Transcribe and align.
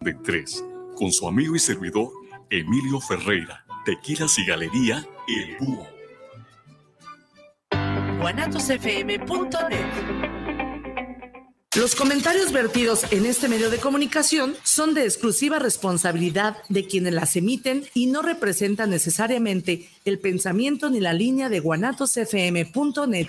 de 0.00 0.14
tres, 0.14 0.64
con 0.96 1.12
su 1.12 1.28
amigo 1.28 1.54
y 1.54 1.58
servidor 1.58 2.10
Emilio 2.48 3.00
Ferreira, 3.00 3.66
Tequilas 3.84 4.38
y 4.38 4.46
Galería 4.46 5.06
El 5.28 5.56
Búho. 5.58 5.86
Los 11.76 11.94
comentarios 11.94 12.50
vertidos 12.50 13.04
en 13.12 13.26
este 13.26 13.46
medio 13.48 13.68
de 13.68 13.76
comunicación 13.76 14.56
son 14.62 14.94
de 14.94 15.04
exclusiva 15.04 15.58
responsabilidad 15.58 16.56
de 16.70 16.86
quienes 16.86 17.12
las 17.12 17.36
emiten 17.36 17.84
y 17.92 18.06
no 18.06 18.22
representan 18.22 18.88
necesariamente 18.88 19.86
el 20.06 20.18
pensamiento 20.18 20.88
ni 20.88 21.00
la 21.00 21.12
línea 21.12 21.50
de 21.50 21.60
guanatosfm.net. 21.60 23.28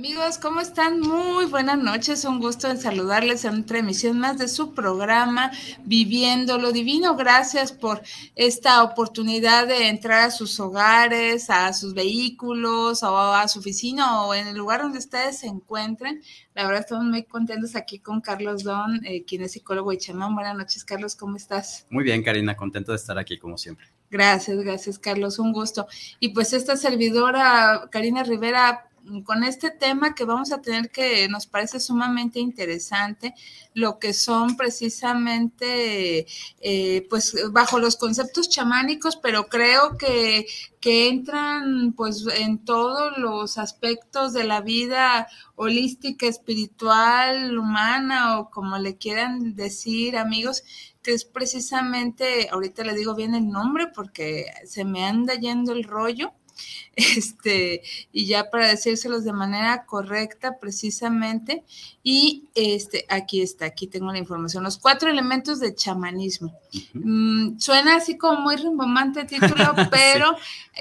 Amigos, 0.00 0.38
¿cómo 0.38 0.60
están? 0.60 0.98
Muy 1.00 1.44
buenas 1.44 1.76
noches. 1.76 2.24
Un 2.24 2.40
gusto 2.40 2.70
en 2.70 2.78
saludarles 2.78 3.44
en 3.44 3.60
otra 3.60 3.80
emisión 3.80 4.18
más 4.18 4.38
de 4.38 4.48
su 4.48 4.72
programa 4.72 5.52
Viviendo 5.84 6.56
lo 6.56 6.72
Divino. 6.72 7.16
Gracias 7.16 7.70
por 7.70 8.00
esta 8.34 8.82
oportunidad 8.82 9.66
de 9.66 9.88
entrar 9.88 10.22
a 10.22 10.30
sus 10.30 10.58
hogares, 10.58 11.50
a 11.50 11.74
sus 11.74 11.92
vehículos 11.92 13.02
o 13.02 13.14
a 13.14 13.46
su 13.46 13.58
oficina 13.58 14.22
o 14.22 14.32
en 14.32 14.46
el 14.46 14.56
lugar 14.56 14.80
donde 14.80 15.00
ustedes 15.00 15.40
se 15.40 15.48
encuentren. 15.48 16.22
La 16.54 16.64
verdad, 16.64 16.80
estamos 16.80 17.04
muy 17.04 17.24
contentos 17.24 17.76
aquí 17.76 17.98
con 17.98 18.22
Carlos 18.22 18.64
Don, 18.64 19.04
eh, 19.04 19.24
quien 19.26 19.42
es 19.42 19.52
psicólogo 19.52 19.92
y 19.92 19.98
chamán. 19.98 20.34
Buenas 20.34 20.56
noches, 20.56 20.82
Carlos. 20.82 21.14
¿Cómo 21.14 21.36
estás? 21.36 21.84
Muy 21.90 22.04
bien, 22.04 22.22
Karina. 22.22 22.56
Contento 22.56 22.92
de 22.92 22.96
estar 22.96 23.18
aquí 23.18 23.36
como 23.36 23.58
siempre. 23.58 23.88
Gracias, 24.10 24.58
gracias, 24.58 24.98
Carlos. 24.98 25.38
Un 25.38 25.52
gusto. 25.52 25.86
Y 26.18 26.30
pues 26.30 26.52
esta 26.52 26.76
servidora, 26.76 27.88
Karina 27.92 28.24
Rivera, 28.24 28.89
con 29.24 29.44
este 29.44 29.70
tema 29.70 30.14
que 30.14 30.24
vamos 30.24 30.52
a 30.52 30.60
tener 30.60 30.90
que 30.90 31.28
nos 31.28 31.46
parece 31.46 31.80
sumamente 31.80 32.40
interesante, 32.40 33.34
lo 33.74 33.98
que 33.98 34.12
son 34.12 34.56
precisamente, 34.56 36.26
eh, 36.60 37.06
pues 37.08 37.36
bajo 37.50 37.78
los 37.78 37.96
conceptos 37.96 38.48
chamánicos, 38.48 39.16
pero 39.16 39.48
creo 39.48 39.96
que, 39.96 40.46
que 40.80 41.08
entran 41.08 41.92
pues 41.92 42.24
en 42.36 42.64
todos 42.64 43.18
los 43.18 43.58
aspectos 43.58 44.32
de 44.32 44.44
la 44.44 44.60
vida 44.60 45.28
holística, 45.56 46.26
espiritual, 46.26 47.58
humana 47.58 48.38
o 48.38 48.50
como 48.50 48.78
le 48.78 48.96
quieran 48.96 49.54
decir, 49.54 50.16
amigos, 50.16 50.64
que 51.02 51.12
es 51.12 51.24
precisamente, 51.24 52.48
ahorita 52.50 52.84
le 52.84 52.94
digo 52.94 53.14
bien 53.14 53.34
el 53.34 53.48
nombre 53.48 53.88
porque 53.88 54.46
se 54.64 54.84
me 54.84 55.04
anda 55.04 55.34
yendo 55.34 55.72
el 55.72 55.84
rollo, 55.84 56.32
este, 56.96 57.82
y 58.12 58.26
ya 58.26 58.50
para 58.50 58.68
decírselos 58.68 59.24
de 59.24 59.32
manera 59.32 59.84
correcta, 59.86 60.58
precisamente, 60.58 61.64
y 62.02 62.48
este, 62.54 63.04
aquí 63.08 63.42
está, 63.42 63.66
aquí 63.66 63.86
tengo 63.86 64.10
la 64.12 64.18
información, 64.18 64.64
los 64.64 64.78
cuatro 64.78 65.10
elementos 65.10 65.60
de 65.60 65.74
chamanismo. 65.74 66.58
Mm, 66.94 67.58
suena 67.58 67.96
así 67.96 68.16
como 68.16 68.40
muy 68.40 68.56
rimbombante 68.56 69.20
el 69.20 69.26
título, 69.26 69.74
pero 69.90 70.36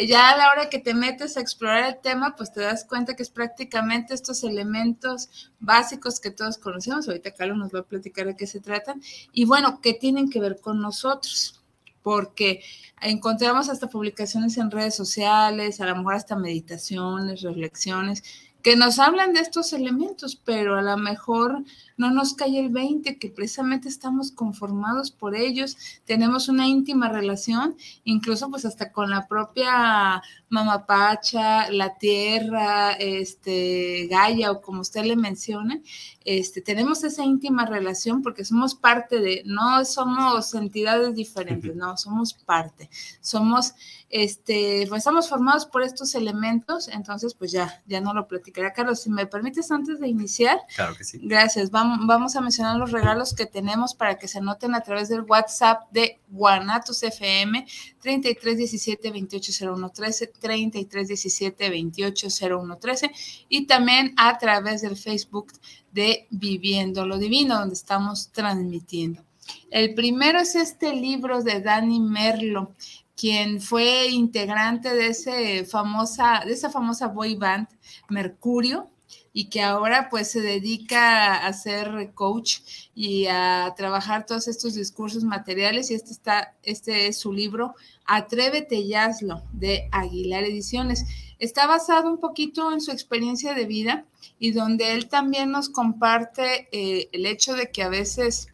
ya 0.07 0.29
a 0.29 0.37
la 0.37 0.51
hora 0.51 0.69
que 0.69 0.79
te 0.79 0.93
metes 0.93 1.37
a 1.37 1.41
explorar 1.41 1.83
el 1.85 2.01
tema, 2.01 2.35
pues 2.35 2.51
te 2.51 2.61
das 2.61 2.85
cuenta 2.85 3.15
que 3.15 3.23
es 3.23 3.29
prácticamente 3.29 4.13
estos 4.13 4.43
elementos 4.43 5.51
básicos 5.59 6.19
que 6.19 6.31
todos 6.31 6.57
conocemos, 6.57 7.07
ahorita 7.07 7.33
Carlos 7.33 7.57
nos 7.57 7.73
va 7.73 7.79
a 7.79 7.83
platicar 7.83 8.25
de 8.25 8.35
qué 8.35 8.47
se 8.47 8.59
tratan, 8.59 9.01
y 9.31 9.45
bueno, 9.45 9.79
¿qué 9.81 9.93
tienen 9.93 10.29
que 10.29 10.39
ver 10.39 10.59
con 10.59 10.81
nosotros? 10.81 11.58
Porque 12.01 12.61
encontramos 13.01 13.69
hasta 13.69 13.87
publicaciones 13.87 14.57
en 14.57 14.71
redes 14.71 14.95
sociales, 14.95 15.81
a 15.81 15.85
lo 15.85 15.95
mejor 15.95 16.15
hasta 16.15 16.35
meditaciones, 16.35 17.41
reflexiones, 17.41 18.23
que 18.61 18.75
nos 18.75 18.99
hablan 18.99 19.33
de 19.33 19.41
estos 19.41 19.73
elementos, 19.73 20.35
pero 20.35 20.77
a 20.77 20.81
lo 20.81 20.97
mejor 20.97 21.63
no 21.99 22.11
nos 22.11 22.33
cae 22.33 22.57
el 22.57 22.69
20, 22.69 23.19
que 23.19 23.29
precisamente 23.29 23.89
estamos 23.89 24.31
conformados 24.31 25.11
por 25.11 25.35
ellos, 25.35 25.77
tenemos 26.05 26.47
una 26.47 26.65
íntima 26.65 27.09
relación, 27.09 27.75
incluso 28.05 28.49
pues 28.49 28.63
hasta 28.63 28.93
con 28.93 29.09
la 29.09 29.27
propia 29.27 30.23
mamapacha, 30.47 31.69
la 31.71 31.97
tierra, 31.97 32.93
este, 32.93 34.07
Gaia 34.09 34.51
o 34.51 34.61
como 34.61 34.79
usted 34.79 35.03
le 35.03 35.17
menciona, 35.17 35.81
este, 36.23 36.61
tenemos 36.61 37.03
esa 37.03 37.25
íntima 37.25 37.65
relación 37.65 38.21
porque 38.21 38.45
somos 38.45 38.75
parte 38.75 39.19
de, 39.19 39.43
no 39.45 39.83
somos 39.83 40.53
entidades 40.53 41.15
diferentes, 41.15 41.75
no, 41.75 41.97
somos 41.97 42.33
parte, 42.33 42.89
somos, 43.19 43.73
este, 44.09 44.85
pues 44.87 44.99
estamos 44.99 45.27
formados 45.27 45.65
por 45.65 45.83
estos 45.83 46.15
elementos, 46.15 46.87
entonces 46.87 47.33
pues 47.33 47.51
ya, 47.51 47.83
ya 47.87 47.99
no 47.99 48.13
lo 48.13 48.27
platicaré. 48.27 48.71
Carlos, 48.71 49.01
si 49.01 49.09
me 49.09 49.25
permites 49.25 49.69
antes 49.71 49.99
de 49.99 50.07
iniciar. 50.07 50.59
Claro 50.75 50.95
que 50.95 51.03
sí. 51.03 51.19
Gracias, 51.21 51.71
vamos, 51.71 51.88
vamos 52.05 52.35
a 52.35 52.41
mencionar 52.41 52.77
los 52.77 52.91
regalos 52.91 53.33
que 53.33 53.45
tenemos 53.45 53.93
para 53.93 54.17
que 54.17 54.27
se 54.27 54.39
anoten 54.39 54.75
a 54.75 54.81
través 54.81 55.09
del 55.09 55.21
WhatsApp 55.21 55.89
de 55.91 56.19
Guanatos 56.29 57.03
FM 57.03 57.65
3317 58.01 59.09
280113 59.09 60.27
3317 60.27 61.69
280113 61.69 63.11
y 63.49 63.65
también 63.67 64.13
a 64.17 64.37
través 64.37 64.81
del 64.81 64.95
Facebook 64.95 65.53
de 65.91 66.27
Viviendo 66.29 67.05
lo 67.05 67.17
Divino, 67.17 67.59
donde 67.59 67.75
estamos 67.75 68.31
transmitiendo. 68.31 69.23
El 69.71 69.93
primero 69.93 70.39
es 70.39 70.55
este 70.55 70.93
libro 70.93 71.43
de 71.43 71.61
Dani 71.61 71.99
Merlo, 71.99 72.75
quien 73.15 73.59
fue 73.59 74.07
integrante 74.07 74.93
de, 74.93 75.07
ese 75.07 75.65
famosa, 75.65 76.41
de 76.45 76.53
esa 76.53 76.69
famosa 76.69 77.07
boy 77.07 77.35
band 77.35 77.67
Mercurio, 78.09 78.89
y 79.33 79.49
que 79.49 79.61
ahora 79.61 80.09
pues 80.09 80.31
se 80.31 80.41
dedica 80.41 81.35
a 81.35 81.53
ser 81.53 82.11
coach 82.13 82.59
y 82.95 83.27
a 83.27 83.73
trabajar 83.77 84.25
todos 84.25 84.47
estos 84.47 84.73
discursos 84.75 85.23
materiales 85.23 85.91
y 85.91 85.95
este 85.95 86.11
está 86.11 86.55
este 86.63 87.07
es 87.07 87.19
su 87.19 87.31
libro 87.31 87.75
Atrévete 88.05 88.75
y 88.75 88.95
hazlo 88.95 89.43
de 89.53 89.87
Aguilar 89.91 90.43
Ediciones. 90.43 91.05
Está 91.37 91.67
basado 91.67 92.09
un 92.09 92.19
poquito 92.19 92.71
en 92.73 92.81
su 92.81 92.91
experiencia 92.91 93.53
de 93.53 93.65
vida 93.65 94.05
y 94.39 94.51
donde 94.51 94.93
él 94.93 95.07
también 95.07 95.51
nos 95.51 95.69
comparte 95.69 96.67
eh, 96.71 97.09
el 97.11 97.27
hecho 97.27 97.53
de 97.53 97.69
que 97.69 97.83
a 97.83 97.89
veces 97.89 98.47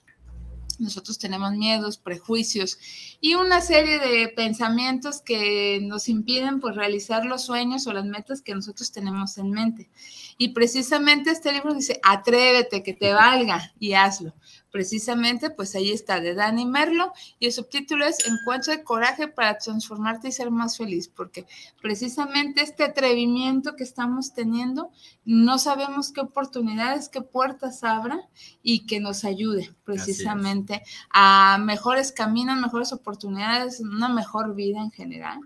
nosotros 0.78 1.18
tenemos 1.18 1.54
miedos, 1.54 1.98
prejuicios 1.98 2.78
y 3.22 3.36
una 3.36 3.62
serie 3.62 4.00
de 4.00 4.28
pensamientos 4.28 5.22
que 5.22 5.80
nos 5.82 6.10
impiden 6.10 6.60
pues 6.60 6.76
realizar 6.76 7.26
los 7.26 7.44
sueños 7.46 7.88
o 7.88 7.94
las 7.94 8.06
metas 8.06 8.42
que 8.42 8.54
nosotros 8.54 8.92
tenemos 8.92 9.38
en 9.38 9.52
mente. 9.52 9.90
Y 10.38 10.50
precisamente 10.50 11.32
este 11.32 11.54
libro 11.54 11.74
dice, 11.74 12.00
atrévete, 12.04 12.84
que 12.84 12.94
te 12.94 13.14
valga 13.14 13.72
y 13.80 13.94
hazlo. 13.94 14.34
Precisamente, 14.70 15.50
pues 15.50 15.74
ahí 15.76 15.92
está, 15.92 16.20
de 16.20 16.34
Dani 16.34 16.66
Merlo, 16.66 17.14
y 17.40 17.46
el 17.46 17.54
subtítulo 17.54 18.06
es 18.06 18.28
Encuentro 18.28 18.74
de 18.74 18.84
coraje 18.84 19.30
para 19.30 19.58
transformarte 19.58 20.28
y 20.28 20.34
ser 20.34 20.52
más 20.52 20.76
feliz, 20.76 21.08
porque 21.08 21.46
precisamente 21.82 22.62
este 22.62 22.84
atrevimiento 22.84 23.78
que 23.78 23.86
estamos 23.86 24.34
teniendo, 24.34 24.92
no 25.24 25.60
sabemos 25.60 26.12
qué 26.12 26.20
oportunidades, 26.20 27.08
qué 27.08 27.22
puertas 27.22 27.86
abra 27.86 28.20
y 28.62 28.86
que 28.86 29.00
nos 29.00 29.24
ayude 29.24 29.74
precisamente 29.86 30.84
a 31.10 31.58
mejores 31.58 32.12
caminos, 32.12 32.60
mejores 32.60 32.92
oportunidades, 32.92 33.80
una 33.80 34.10
mejor 34.10 34.56
vida 34.56 34.82
en 34.82 34.92
general. 34.92 35.40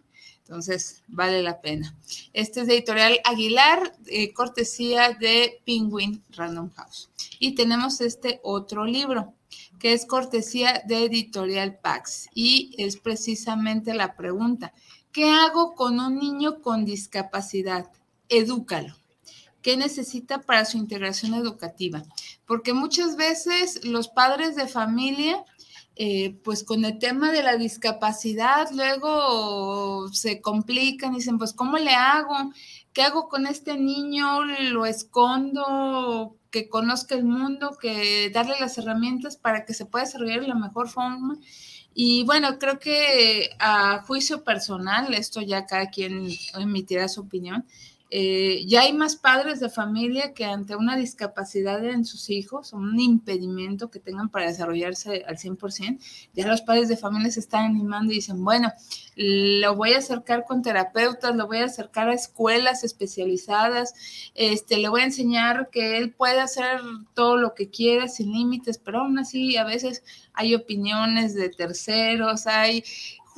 Entonces, 0.50 1.04
vale 1.08 1.44
la 1.44 1.62
pena. 1.62 1.96
Este 2.34 2.62
es 2.62 2.68
de 2.68 2.74
editorial 2.74 3.20
Aguilar, 3.24 3.96
eh, 4.08 4.34
cortesía 4.34 5.14
de 5.14 5.62
Penguin 5.64 6.24
Random 6.32 6.72
House. 6.72 7.12
Y 7.38 7.54
tenemos 7.54 8.02
este 8.02 8.40
otro 8.42 8.84
libro, 8.84 9.36
que 9.78 9.94
es 9.94 10.08
cortesía 10.08 10.82
de 10.88 11.06
editorial 11.06 11.78
Pax. 11.78 12.30
Y 12.34 12.74
es 12.80 12.98
precisamente 12.98 13.94
la 13.94 14.16
pregunta, 14.16 14.74
¿qué 15.12 15.30
hago 15.30 15.76
con 15.76 16.00
un 16.00 16.18
niño 16.18 16.64
con 16.64 16.84
discapacidad? 16.84 17.92
Edúcalo. 18.28 18.96
¿Qué 19.62 19.78
necesita 19.78 20.42
para 20.42 20.66
su 20.66 20.80
integración 20.80 21.36
educativa? 21.36 22.02
Porque 22.48 22.74
muchas 22.74 23.18
veces 23.18 23.86
los 23.86 24.08
padres 24.08 24.56
de 24.56 24.68
familia 24.68 25.46
eh, 26.02 26.40
pues 26.46 26.64
con 26.64 26.86
el 26.86 26.98
tema 26.98 27.30
de 27.34 27.44
la 27.44 27.58
discapacidad, 27.58 28.70
luego 28.72 30.08
se 30.14 30.40
complican 30.40 31.14
dicen, 31.14 31.38
pues 31.38 31.52
¿cómo 31.52 31.78
le 31.78 31.94
hago? 31.94 32.54
¿Qué 32.94 33.02
hago 33.02 33.28
con 33.28 33.46
este 33.46 33.78
niño? 33.78 34.46
¿Lo 34.46 34.86
escondo? 34.86 36.38
Que 36.52 36.70
conozca 36.70 37.16
el 37.16 37.26
mundo, 37.26 37.78
que 37.82 38.30
darle 38.30 38.56
las 38.62 38.78
herramientas 38.78 39.36
para 39.36 39.66
que 39.66 39.74
se 39.74 39.86
pueda 39.86 40.06
desarrollar 40.06 40.40
de 40.40 40.48
la 40.48 40.56
mejor 40.56 40.88
forma. 40.88 41.38
Y 41.94 42.24
bueno, 42.24 42.60
creo 42.60 42.80
que 42.80 43.50
a 43.60 44.02
juicio 44.08 44.46
personal, 44.46 45.14
esto 45.14 45.42
ya 45.42 45.66
cada 45.66 45.90
quien 45.90 46.30
emitirá 46.58 47.10
su 47.10 47.20
opinión, 47.22 47.66
eh, 48.12 48.66
ya 48.66 48.82
hay 48.82 48.94
más 48.94 49.16
padres 49.16 49.60
de 49.60 49.70
familia 49.70 50.34
que 50.34 50.44
ante 50.44 50.76
una 50.76 50.96
discapacidad 50.96 51.86
en 51.86 52.06
sus 52.06 52.32
hijos, 52.32 52.74
un 52.74 53.00
impedimento 53.00 53.92
que 53.92 54.00
tengan 54.00 54.30
para 54.30 54.48
desarrollarse 54.48 55.24
al 55.28 55.38
100%, 55.38 56.00
ya 56.34 56.48
los 56.48 56.62
padres 56.62 56.90
de 56.90 56.98
familia 56.98 57.30
se 57.30 57.40
están 57.40 57.66
animando 57.66 58.12
y 58.12 58.16
dicen, 58.16 58.44
bueno, 58.44 58.74
lo 59.16 59.76
voy 59.76 59.94
a 59.94 60.00
acercar 60.00 60.46
con 60.46 60.64
terapeutas, 60.64 61.36
lo 61.36 61.46
voy 61.46 61.58
a 61.58 61.66
acercar 61.66 62.10
a 62.10 62.14
escuelas 62.14 62.84
especializadas, 62.84 63.94
este, 64.34 64.78
le 64.78 64.90
voy 64.90 65.02
a 65.02 65.06
enseñar 65.06 65.70
que 65.70 65.98
él 65.98 66.12
puede 66.12 66.40
hacer 66.40 66.82
todo 67.14 67.38
lo 67.38 67.54
que 67.54 67.70
quiera 67.70 68.08
sin 68.08 68.32
límites, 68.32 68.80
pero 68.80 69.02
aún 69.02 69.20
así 69.20 69.56
a 69.58 69.66
veces 69.66 70.04
hay 70.34 70.56
opiniones 70.56 71.36
de 71.36 71.50
terceros, 71.50 72.48
hay 72.48 72.84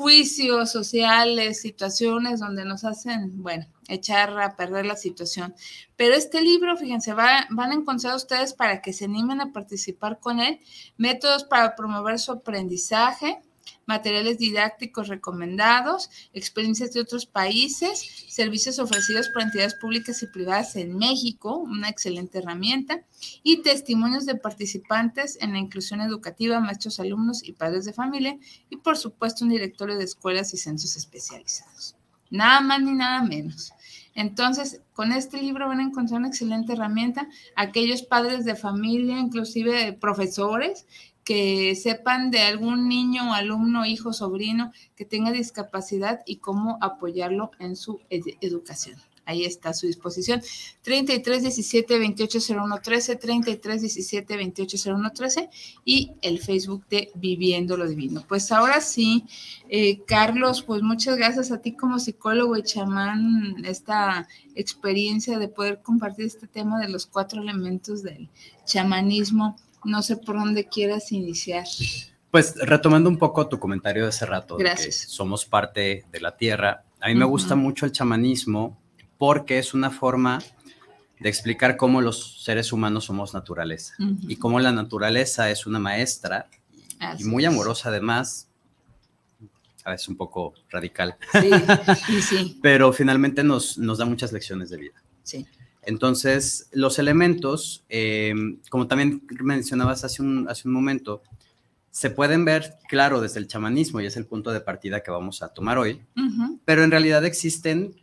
juicios 0.01 0.71
sociales, 0.71 1.61
situaciones 1.61 2.39
donde 2.39 2.65
nos 2.65 2.83
hacen, 2.83 3.43
bueno, 3.43 3.67
echar 3.87 4.39
a 4.41 4.55
perder 4.55 4.87
la 4.87 4.95
situación. 4.95 5.53
Pero 5.95 6.15
este 6.15 6.41
libro, 6.41 6.75
fíjense, 6.75 7.13
van 7.13 7.71
a 7.71 7.73
encontrar 7.73 8.15
ustedes 8.15 8.53
para 8.53 8.81
que 8.81 8.93
se 8.93 9.05
animen 9.05 9.41
a 9.41 9.53
participar 9.53 10.19
con 10.19 10.39
él, 10.39 10.59
métodos 10.97 11.43
para 11.43 11.75
promover 11.75 12.17
su 12.17 12.31
aprendizaje, 12.31 13.41
materiales 13.85 14.37
didácticos 14.37 15.07
recomendados, 15.07 16.09
experiencias 16.33 16.93
de 16.93 17.01
otros 17.01 17.25
países, 17.25 18.25
servicios 18.29 18.79
ofrecidos 18.79 19.29
por 19.29 19.41
entidades 19.41 19.75
públicas 19.75 20.21
y 20.23 20.27
privadas 20.27 20.75
en 20.75 20.97
México, 20.97 21.57
una 21.57 21.89
excelente 21.89 22.39
herramienta, 22.39 23.03
y 23.43 23.61
testimonios 23.61 24.25
de 24.25 24.35
participantes 24.35 25.37
en 25.41 25.53
la 25.53 25.59
inclusión 25.59 26.01
educativa, 26.01 26.59
maestros, 26.59 26.99
alumnos 26.99 27.43
y 27.47 27.53
padres 27.53 27.85
de 27.85 27.93
familia, 27.93 28.37
y 28.69 28.77
por 28.77 28.97
supuesto 28.97 29.45
un 29.45 29.51
directorio 29.51 29.97
de 29.97 30.05
escuelas 30.05 30.53
y 30.53 30.57
centros 30.57 30.95
especializados. 30.95 31.95
Nada 32.29 32.61
más 32.61 32.81
ni 32.81 32.93
nada 32.93 33.21
menos. 33.23 33.73
Entonces, 34.15 34.81
con 34.93 35.11
este 35.11 35.41
libro 35.41 35.67
van 35.67 35.79
a 35.79 35.83
encontrar 35.83 36.19
una 36.19 36.29
excelente 36.29 36.73
herramienta. 36.73 37.27
Aquellos 37.55 38.03
padres 38.03 38.45
de 38.45 38.55
familia, 38.55 39.19
inclusive 39.19 39.93
profesores, 39.93 40.85
que 41.23 41.75
sepan 41.75 42.31
de 42.31 42.41
algún 42.41 42.87
niño, 42.87 43.33
alumno, 43.33 43.85
hijo, 43.85 44.13
sobrino 44.13 44.71
que 44.95 45.05
tenga 45.05 45.31
discapacidad 45.31 46.21
y 46.25 46.37
cómo 46.37 46.77
apoyarlo 46.81 47.51
en 47.59 47.75
su 47.75 48.01
educación. 48.09 48.97
Ahí 49.25 49.45
está 49.45 49.69
a 49.69 49.73
su 49.73 49.87
disposición. 49.87 50.41
33 50.81 51.43
17 51.43 51.99
28 51.99 52.39
01 52.53 52.77
13, 52.81 53.15
33 53.15 53.81
17 53.81 54.37
28 54.37 54.77
01 54.93 55.11
13 55.11 55.49
y 55.85 56.11
el 56.21 56.39
Facebook 56.39 56.85
de 56.89 57.11
Viviendo 57.15 57.77
lo 57.77 57.87
Divino. 57.87 58.23
Pues 58.27 58.51
ahora 58.51 58.81
sí, 58.81 59.25
eh, 59.69 60.01
Carlos, 60.05 60.63
pues 60.63 60.81
muchas 60.81 61.17
gracias 61.17 61.51
a 61.51 61.61
ti 61.61 61.73
como 61.73 61.99
psicólogo 61.99 62.57
y 62.57 62.63
chamán, 62.63 63.63
esta 63.63 64.27
experiencia 64.55 65.37
de 65.37 65.47
poder 65.47 65.81
compartir 65.81 66.25
este 66.25 66.47
tema 66.47 66.79
de 66.79 66.89
los 66.89 67.05
cuatro 67.05 67.41
elementos 67.41 68.03
del 68.03 68.27
chamanismo. 68.65 69.55
No 69.83 70.01
sé 70.01 70.17
por 70.17 70.35
dónde 70.37 70.67
quieras 70.67 71.11
iniciar. 71.11 71.65
Pues 72.29 72.55
retomando 72.61 73.09
un 73.09 73.17
poco 73.17 73.47
tu 73.47 73.59
comentario 73.59 74.03
de 74.03 74.09
hace 74.09 74.25
rato, 74.25 74.55
Gracias. 74.57 74.95
somos 75.09 75.45
parte 75.45 76.05
de 76.11 76.19
la 76.21 76.37
tierra. 76.37 76.85
A 77.01 77.09
mí 77.09 77.15
me 77.15 77.25
gusta 77.25 77.55
mucho 77.55 77.85
el 77.85 77.91
chamanismo 77.91 78.79
porque 79.17 79.59
es 79.59 79.73
una 79.73 79.91
forma 79.91 80.39
de 81.19 81.29
explicar 81.29 81.77
cómo 81.77 82.01
los 82.01 82.43
seres 82.43 82.71
humanos 82.71 83.05
somos 83.05 83.33
naturaleza 83.33 83.93
y 84.27 84.37
cómo 84.37 84.59
la 84.59 84.71
naturaleza 84.71 85.51
es 85.51 85.65
una 85.67 85.77
maestra 85.77 86.47
y 87.19 87.23
muy 87.25 87.45
amorosa 87.45 87.89
además, 87.89 88.47
a 89.83 89.91
veces 89.91 90.07
un 90.07 90.17
poco 90.17 90.53
radical, 90.69 91.17
sí, 91.33 92.21
sí. 92.21 92.59
pero 92.63 92.93
finalmente 92.93 93.43
nos, 93.43 93.77
nos 93.77 93.97
da 93.97 94.05
muchas 94.05 94.31
lecciones 94.31 94.69
de 94.69 94.77
vida. 94.77 95.03
Sí. 95.23 95.45
Entonces, 95.83 96.69
los 96.71 96.99
elementos, 96.99 97.83
eh, 97.89 98.33
como 98.69 98.87
también 98.87 99.23
mencionabas 99.41 100.03
hace 100.03 100.21
un, 100.21 100.47
hace 100.47 100.67
un 100.67 100.73
momento, 100.73 101.23
se 101.89 102.09
pueden 102.09 102.45
ver, 102.45 102.75
claro, 102.87 103.19
desde 103.19 103.39
el 103.39 103.47
chamanismo 103.47 103.99
y 103.99 104.05
es 104.05 104.15
el 104.15 104.25
punto 104.25 104.51
de 104.51 104.61
partida 104.61 105.01
que 105.01 105.11
vamos 105.11 105.43
a 105.43 105.49
tomar 105.49 105.77
hoy, 105.77 106.01
pero 106.63 106.83
en 106.83 106.91
realidad 106.91 107.25
existen 107.25 107.95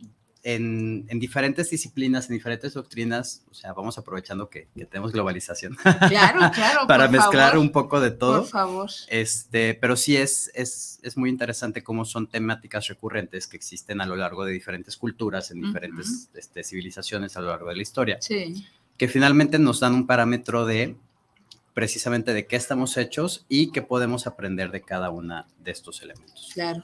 en, 0.43 1.05
diferentes 1.19 1.69
disciplinas, 1.69 2.29
en 2.29 2.35
diferentes 2.35 2.73
doctrinas, 2.73 3.43
o 3.51 3.53
sea, 3.53 3.73
vamos 3.73 3.97
aprovechando 3.97 4.49
que, 4.49 4.67
tenemos 4.89 5.11
globalización. 5.11 5.75
Claro, 6.07 6.51
claro. 6.53 6.87
para 6.87 7.07
mezclar 7.07 7.57
un 7.57 7.71
poco 7.71 7.99
de 7.99 8.11
todo. 8.11 8.41
Por 8.41 8.49
favor. 8.49 8.89
Este, 9.09 9.73
pero 9.73 9.95
sí 9.95 10.15
es, 10.15 10.49
es, 10.53 10.99
es, 11.03 11.17
muy 11.17 11.29
interesante 11.29 11.83
cómo 11.83 12.05
son 12.05 12.27
temáticas 12.27 12.87
recurrentes 12.87 13.47
que 13.47 13.57
existen 13.57 14.01
a 14.01 14.05
lo 14.05 14.15
largo 14.15 14.45
de 14.45 14.53
diferentes 14.53 14.95
culturas, 14.97 15.51
en 15.51 15.61
diferentes 15.61 16.29
este, 16.33 16.63
civilizaciones 16.63 17.35
a 17.35 17.41
lo 17.41 17.47
largo 17.47 17.69
de 17.69 17.75
la 17.75 17.81
historia. 17.81 18.17
Sí. 18.21 18.65
Que 18.97 19.07
finalmente 19.07 19.59
nos 19.59 19.79
dan 19.79 19.93
un 19.93 20.07
parámetro 20.07 20.65
de 20.65 20.95
precisamente 21.73 22.33
de 22.33 22.45
qué 22.47 22.55
estamos 22.55 22.97
hechos 22.97 23.45
y 23.47 23.71
qué 23.71 23.81
podemos 23.81 24.27
aprender 24.27 24.71
de 24.71 24.81
cada 24.81 25.09
una 25.09 25.47
de 25.59 25.71
estos 25.71 26.01
elementos. 26.01 26.51
Claro. 26.53 26.83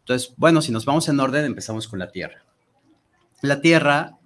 Entonces, 0.00 0.32
bueno, 0.36 0.62
si 0.62 0.72
nos 0.72 0.84
vamos 0.84 1.08
en 1.08 1.18
orden, 1.20 1.44
empezamos 1.44 1.88
con 1.88 1.98
la 1.98 2.10
Tierra 2.10 2.47
la 3.40 3.60
Tierra, 3.60 4.18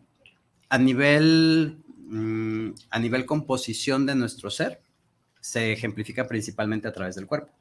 a 0.68 0.78
nivel, 0.78 1.78
mm, 2.06 2.70
a 2.90 2.98
nivel 2.98 3.26
composición 3.26 4.06
de 4.06 4.14
nuestro 4.14 4.50
ser, 4.50 4.80
se 5.40 5.72
ejemplifica 5.72 6.26
principalmente 6.26 6.88
a 6.88 6.92
través 6.92 7.16
del 7.16 7.26
cuerpo. 7.26 7.52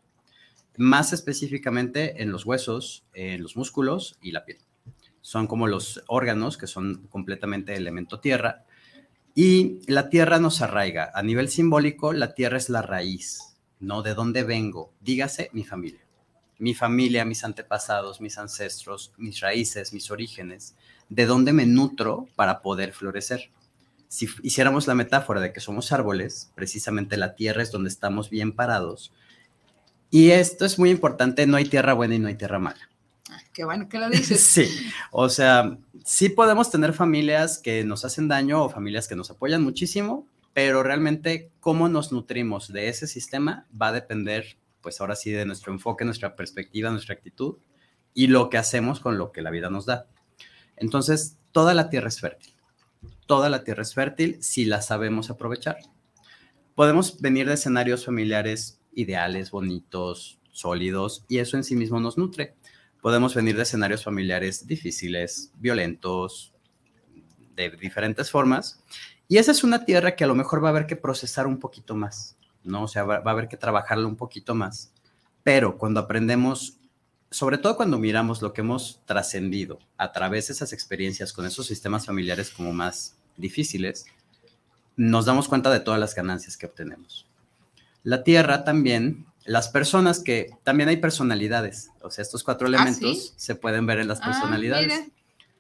Más 0.78 1.12
específicamente 1.12 2.22
en 2.22 2.32
los 2.32 2.46
huesos, 2.46 3.04
en 3.14 3.44
los 3.44 3.58
músculos 3.58 4.18
y 4.22 4.32
la 4.32 4.46
piel. 4.46 4.60
Son 5.20 5.48
como 5.48 5.68
los 5.68 6.04
órganos 6.08 6.58
que 6.58 6.68
son 6.68 7.08
completamente 7.08 7.76
elemento 7.76 8.20
tierra. 8.20 8.64
Y 9.36 9.80
la 9.92 10.10
tierra 10.10 10.40
nos 10.40 10.62
arraiga. 10.62 11.12
A 11.14 11.22
nivel 11.22 11.50
simbólico, 11.50 12.14
la 12.14 12.34
tierra 12.34 12.58
es 12.58 12.70
la 12.70 12.82
raíz, 12.82 13.58
¿no? 13.80 14.02
De 14.02 14.14
dónde 14.14 14.44
vengo. 14.44 14.94
Dígase 15.02 15.50
mi 15.54 15.64
familia. 15.64 16.02
Mi 16.60 16.74
familia, 16.74 17.26
mis 17.26 17.44
antepasados, 17.44 18.22
mis 18.22 18.38
ancestros, 18.38 19.14
mis 19.18 19.40
raíces, 19.42 19.94
mis 19.94 20.12
orígenes 20.12 20.76
de 21.12 21.26
dónde 21.26 21.52
me 21.52 21.66
nutro 21.66 22.28
para 22.36 22.62
poder 22.62 22.94
florecer. 22.94 23.52
Si 24.08 24.28
hiciéramos 24.44 24.88
la 24.88 24.96
metáfora 24.96 25.42
de 25.42 25.52
que 25.52 25.60
somos 25.60 25.92
árboles, 25.92 26.52
precisamente 26.56 27.18
la 27.18 27.36
tierra 27.36 27.62
es 27.62 27.72
donde 27.72 27.90
estamos 27.90 28.30
bien 28.30 28.54
parados. 28.54 29.12
Y 30.10 30.32
esto 30.32 30.66
es 30.66 30.80
muy 30.80 30.90
importante, 30.90 31.46
no 31.46 31.58
hay 31.58 31.66
tierra 31.66 31.94
buena 31.94 32.16
y 32.16 32.20
no 32.20 32.30
hay 32.30 32.36
tierra 32.36 32.60
mala. 32.60 32.90
qué 33.54 33.66
bueno 33.66 33.90
que 33.90 34.00
lo 34.00 34.10
dices. 34.10 34.42
sí, 34.54 34.70
o 35.12 35.28
sea, 35.28 35.78
sí 36.04 36.30
podemos 36.30 36.72
tener 36.72 36.94
familias 36.94 37.58
que 37.58 37.84
nos 37.84 38.06
hacen 38.06 38.30
daño 38.30 38.64
o 38.64 38.70
familias 38.70 39.10
que 39.10 39.16
nos 39.18 39.30
apoyan 39.32 39.62
muchísimo, 39.62 40.26
pero 40.54 40.82
realmente 40.82 41.52
cómo 41.60 41.90
nos 41.90 42.14
nutrimos 42.14 42.72
de 42.72 42.88
ese 42.88 43.06
sistema 43.06 43.66
va 43.80 43.90
a 43.90 43.94
depender, 43.94 44.58
pues 44.82 45.02
ahora 45.02 45.18
sí, 45.18 45.32
de 45.32 45.46
nuestro 45.46 45.74
enfoque, 45.74 46.06
nuestra 46.06 46.38
perspectiva, 46.38 46.90
nuestra 46.90 47.16
actitud 47.16 47.58
y 48.14 48.28
lo 48.28 48.50
que 48.50 48.58
hacemos 48.58 49.02
con 49.02 49.18
lo 49.18 49.34
que 49.34 49.42
la 49.42 49.50
vida 49.50 49.70
nos 49.70 49.86
da. 49.86 50.08
Entonces, 50.82 51.38
toda 51.52 51.74
la 51.74 51.90
tierra 51.90 52.08
es 52.08 52.20
fértil. 52.20 52.54
Toda 53.28 53.50
la 53.50 53.64
tierra 53.64 53.84
es 53.84 53.94
fértil 53.94 54.42
si 54.42 54.66
la 54.66 54.82
sabemos 54.82 55.30
aprovechar. 55.30 55.78
Podemos 56.76 57.22
venir 57.22 57.48
de 57.48 57.54
escenarios 57.54 58.04
familiares 58.04 58.82
ideales, 58.94 59.52
bonitos, 59.52 60.40
sólidos, 60.52 61.24
y 61.30 61.38
eso 61.38 61.56
en 61.56 61.64
sí 61.64 61.76
mismo 61.76 62.00
nos 62.00 62.18
nutre. 62.18 62.56
Podemos 63.00 63.36
venir 63.36 63.56
de 63.56 63.64
escenarios 63.64 64.04
familiares 64.04 64.66
difíciles, 64.66 65.54
violentos, 65.60 66.54
de 67.56 67.70
diferentes 67.70 68.32
formas, 68.32 68.84
y 69.28 69.38
esa 69.38 69.52
es 69.52 69.64
una 69.64 69.86
tierra 69.86 70.16
que 70.16 70.24
a 70.24 70.28
lo 70.28 70.36
mejor 70.36 70.64
va 70.64 70.70
a 70.70 70.72
haber 70.72 70.88
que 70.88 70.96
procesar 70.96 71.48
un 71.48 71.60
poquito 71.60 71.96
más, 71.96 72.38
¿no? 72.64 72.84
O 72.84 72.88
sea, 72.88 73.04
va, 73.04 73.22
a 73.24 73.30
haber 73.30 73.48
que 73.48 73.56
trabajarla 73.56 74.08
un 74.08 74.18
poquito 74.18 74.56
más. 74.56 74.94
Pero 75.44 75.78
cuando 75.78 76.00
aprendemos 76.00 76.81
sobre 77.32 77.58
todo 77.58 77.78
cuando 77.78 77.98
miramos 77.98 78.42
lo 78.42 78.52
que 78.52 78.60
hemos 78.60 79.00
trascendido 79.06 79.80
a 79.98 80.12
través 80.12 80.48
de 80.48 80.54
esas 80.54 80.74
experiencias 80.74 81.32
con 81.32 81.46
esos 81.46 81.66
sistemas 81.66 82.06
familiares 82.06 82.50
como 82.50 82.74
más 82.74 83.16
difíciles, 83.38 84.06
nos 84.98 85.26
damos 85.26 85.48
cuenta 85.48 85.72
de 85.72 85.80
todas 85.80 86.00
las 86.00 86.14
ganancias 86.14 86.58
que 86.58 86.66
obtenemos. 86.66 87.26
La 88.04 88.24
tierra 88.24 88.66
también, 88.66 89.26
las 89.46 89.70
personas 89.70 90.20
que, 90.20 90.52
también 90.64 90.90
hay 90.90 90.98
personalidades, 90.98 91.90
o 92.02 92.12
sea, 92.12 92.22
estos 92.22 92.44
cuatro 92.44 92.68
¿Ah, 92.68 92.70
elementos 92.70 93.34
se 93.38 93.56
pueden 93.56 93.86
ver 93.86 94.00
en 94.00 94.10
las 94.10 94.20
ah, 94.22 94.26
personalidades. 94.26 95.08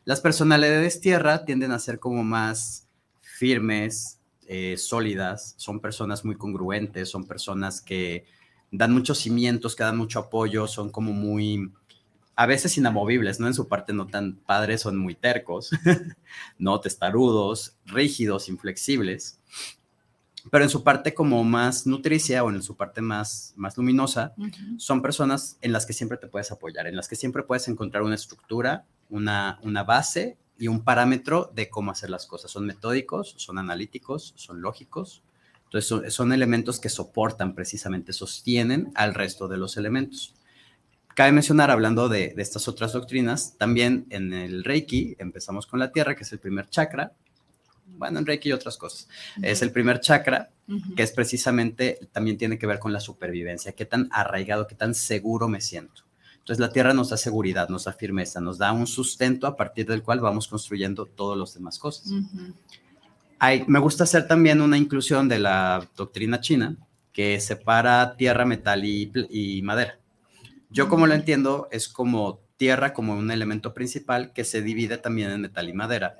las 0.04 0.20
personalidades 0.20 1.00
tierra 1.00 1.46
tienden 1.46 1.72
a 1.72 1.80
ser 1.80 2.00
como 2.00 2.24
más 2.24 2.86
firmes, 3.22 4.20
eh, 4.48 4.75
sólidas, 4.78 5.54
son 5.56 5.80
personas 5.80 6.25
muy 6.25 6.36
congruentes, 6.36 7.10
son 7.10 7.25
personas 7.25 7.82
que 7.82 8.25
dan 8.72 8.94
muchos 8.94 9.20
cimientos, 9.20 9.75
que 9.75 9.84
dan 9.84 9.98
mucho 9.98 10.20
apoyo, 10.20 10.68
son 10.68 10.90
como 10.90 11.12
muy, 11.12 11.72
a 12.36 12.46
veces 12.46 12.78
inamovibles, 12.78 13.40
¿no? 13.40 13.48
En 13.48 13.54
su 13.54 13.68
parte 13.68 13.94
no 13.94 14.08
tan 14.08 14.38
padres, 14.38 14.82
son 14.82 14.98
muy 14.98 15.13
tercos, 15.13 15.72
¿no? 16.58 16.80
Testarudos, 16.80 17.75
rígidos, 17.86 18.50
inflexibles. 18.50 19.40
Pero 20.50 20.63
en 20.63 20.70
su 20.70 20.84
parte 20.84 21.13
como 21.13 21.44
más 21.44 21.86
nutricia 21.86 22.44
o 22.44 22.50
en 22.50 22.63
su 22.63 22.75
parte 22.75 23.01
más, 23.01 23.54
más 23.58 23.78
luminosa, 23.78 24.34
son 24.78 25.04
personas 25.04 25.58
en 25.62 25.72
las 25.72 25.86
que 25.86 25.94
siempre 25.94 26.18
te 26.18 26.25
puedes 26.25 26.51
apoyar, 26.51 26.88
en 26.88 26.96
las 26.96 27.08
que 27.08 27.16
siempre 27.16 27.44
puedes 27.44 27.68
encontrar 27.68 28.01
una 28.01 28.16
estructura, 28.16 28.86
una, 29.10 29.60
una 29.62 29.84
base 29.84 30.38
y 30.58 30.68
un 30.68 30.84
parámetro 30.84 31.51
de 31.54 31.70
cómo 31.70 31.92
hacer 31.92 32.10
las 32.10 32.25
cosas. 32.25 32.50
Son 32.50 32.66
metódicos, 32.66 33.36
son 33.38 33.60
analíticos, 33.60 34.34
son 34.36 34.62
lógicos. 34.62 35.22
Entonces 35.74 36.13
son, 36.13 36.34
elementos 36.34 36.82
que 36.82 36.90
soportan 36.90 37.56
precisamente, 37.56 38.12
sostienen 38.12 38.92
al 38.94 39.13
resto 39.13 39.48
de 39.48 39.56
los 39.56 39.78
elementos. 39.78 40.36
Cabe 41.16 41.32
mencionar, 41.32 41.72
hablando 41.72 42.10
de, 42.10 42.34
estas 42.36 42.68
otras 42.68 42.92
doctrinas, 42.92 43.58
también 43.58 44.06
en 44.10 44.34
el 44.34 44.66
Reiki 44.66 45.16
empezamos 45.18 45.68
con 45.68 45.80
la 45.80 45.94
tierra, 45.94 46.13
que 46.13 46.24
es 46.24 46.34
el 46.34 46.40
primer 46.40 46.70
chakra. 46.70 47.13
Bueno, 47.86 48.20
en 48.20 48.25
Reiki 48.25 48.50
y 48.50 48.51
otras 48.51 48.75
cosas. 48.75 49.08
Es 49.42 49.62
el 49.62 49.72
primer 49.72 50.01
chakra, 50.01 50.50
que 50.98 51.04
es 51.04 51.13
precisamente, 51.13 52.00
también 52.12 52.38
tiene 52.38 52.60
que 52.60 52.68
ver 52.68 52.80
con 52.80 52.92
la 52.92 53.00
supervivencia, 53.00 53.72
qué 53.72 53.86
tan 53.86 54.10
arraigado, 54.12 54.68
qué 54.68 54.75
tan 54.75 54.94
seguro 54.94 55.48
me 55.48 55.62
siento. 55.62 56.04
Entonces 56.40 56.60
la 56.60 56.74
tierra 56.74 56.94
nos 56.94 57.12
da 57.12 57.16
seguridad, 57.18 57.70
nos 57.70 57.86
da 57.86 57.94
firmeza, 57.94 58.42
nos 58.42 58.58
da 58.58 58.74
un 58.74 58.88
sustento 58.88 59.48
a 59.48 59.56
partir 59.56 59.86
del 59.86 60.04
cual 60.04 60.20
vamos 60.20 60.50
construyendo 60.50 61.06
todas 61.06 61.40
las 61.40 61.54
demás 61.54 61.80
cosas. 61.80 62.12
Me 63.68 63.80
gusta 63.80 64.04
hacer 64.04 64.28
también 64.28 64.62
una 64.62 64.78
inclusión 64.78 65.28
de 65.28 65.40
la 65.40 65.88
doctrina 65.96 66.40
china 66.42 66.78
que 67.12 67.40
separa 67.40 68.16
tierra, 68.16 68.46
metal 68.46 68.84
y, 68.86 69.62
madera. 69.64 70.00
Yo 70.70 70.88
como 70.88 71.08
lo 71.08 71.14
entiendo 71.14 71.68
es 71.72 71.90
como 71.90 72.40
tierra 72.56 72.94
como 72.94 73.14
un 73.14 73.32
elemento 73.32 73.74
principal 73.74 74.32
que 74.34 74.44
se 74.44 74.62
divide 74.62 74.98
también 74.98 75.32
en 75.32 75.42
metal 75.42 75.68
y 75.68 75.74
madera. 75.74 76.20